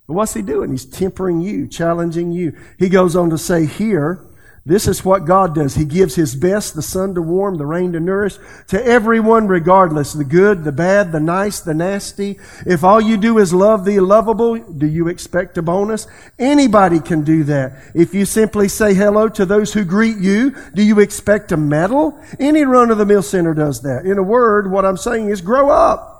But 0.07 0.15
what's 0.15 0.35
He 0.35 0.43
doing? 0.43 0.71
He's 0.71 0.85
tempering 0.85 1.41
you, 1.41 1.69
challenging 1.69 2.33
you. 2.33 2.57
He 2.79 2.89
goes 2.89 3.15
on 3.15 3.31
to 3.31 3.39
say 3.39 3.67
here, 3.67 4.27
this 4.65 4.87
is 4.87 5.05
what 5.05 5.25
God 5.25 5.57
does. 5.57 5.75
He 5.75 5.85
gives 5.85 6.15
His 6.15 6.37
best, 6.37 6.77
the 6.77 6.83
sun 6.83 7.17
to 7.17 7.23
warm, 7.23 7.57
the 7.57 7.67
rain 7.67 7.93
to 7.93 8.01
nourish, 8.01 8.37
to 8.69 8.85
everyone 8.85 9.49
regardless, 9.49 10.13
the 10.13 10.23
good, 10.23 10.63
the 10.63 10.71
bad, 10.71 11.11
the 11.11 11.19
nice, 11.19 11.59
the 11.59 11.75
nasty. 11.75 12.39
If 12.65 12.85
all 12.85 13.01
you 13.01 13.17
do 13.17 13.39
is 13.39 13.53
love 13.53 13.85
the 13.85 13.99
lovable, 13.99 14.57
do 14.59 14.87
you 14.87 15.09
expect 15.09 15.59
a 15.59 15.63
bonus? 15.63 16.07
Anybody 16.39 17.01
can 17.01 17.25
do 17.25 17.43
that. 17.45 17.73
If 17.93 18.15
you 18.15 18.25
simply 18.25 18.69
say 18.69 18.95
hello 18.95 19.29
to 19.31 19.45
those 19.45 19.73
who 19.73 19.85
greet 19.85 20.19
you, 20.19 20.55
do 20.75 20.83
you 20.83 21.01
expect 21.01 21.51
a 21.51 21.57
medal? 21.57 22.17
Any 22.39 22.65
run-of-the-mill 22.65 23.23
sinner 23.23 23.55
does 23.55 23.83
that. 23.83 24.07
In 24.07 24.17
a 24.17 24.23
word, 24.23 24.71
what 24.71 24.85
I'm 24.85 24.97
saying 24.97 25.29
is 25.29 25.41
grow 25.41 25.71
up 25.71 26.12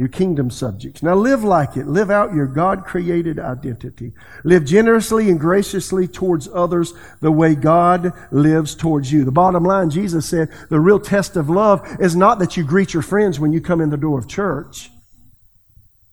you're 0.00 0.08
kingdom 0.08 0.48
subjects. 0.48 1.02
Now 1.02 1.14
live 1.14 1.44
like 1.44 1.76
it. 1.76 1.86
Live 1.86 2.10
out 2.10 2.32
your 2.32 2.46
God 2.46 2.86
created 2.86 3.38
identity. 3.38 4.14
Live 4.44 4.64
generously 4.64 5.28
and 5.28 5.38
graciously 5.38 6.08
towards 6.08 6.48
others 6.54 6.94
the 7.20 7.30
way 7.30 7.54
God 7.54 8.14
lives 8.30 8.74
towards 8.74 9.12
you. 9.12 9.26
The 9.26 9.30
bottom 9.30 9.62
line, 9.62 9.90
Jesus 9.90 10.26
said, 10.26 10.48
the 10.70 10.80
real 10.80 11.00
test 11.00 11.36
of 11.36 11.50
love 11.50 11.86
is 12.00 12.16
not 12.16 12.38
that 12.38 12.56
you 12.56 12.64
greet 12.64 12.94
your 12.94 13.02
friends 13.02 13.38
when 13.38 13.52
you 13.52 13.60
come 13.60 13.82
in 13.82 13.90
the 13.90 13.98
door 13.98 14.18
of 14.18 14.26
church. 14.26 14.90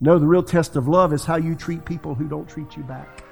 No, 0.02 0.20
the 0.20 0.28
real 0.28 0.44
test 0.44 0.76
of 0.76 0.90
love 0.90 1.14
is 1.14 1.24
how 1.24 1.38
you 1.38 1.56
treat 1.56 1.86
people 1.86 2.14
who 2.14 2.28
don't 2.28 2.50
treat 2.50 2.76
you 2.76 2.84
back. 2.84 3.24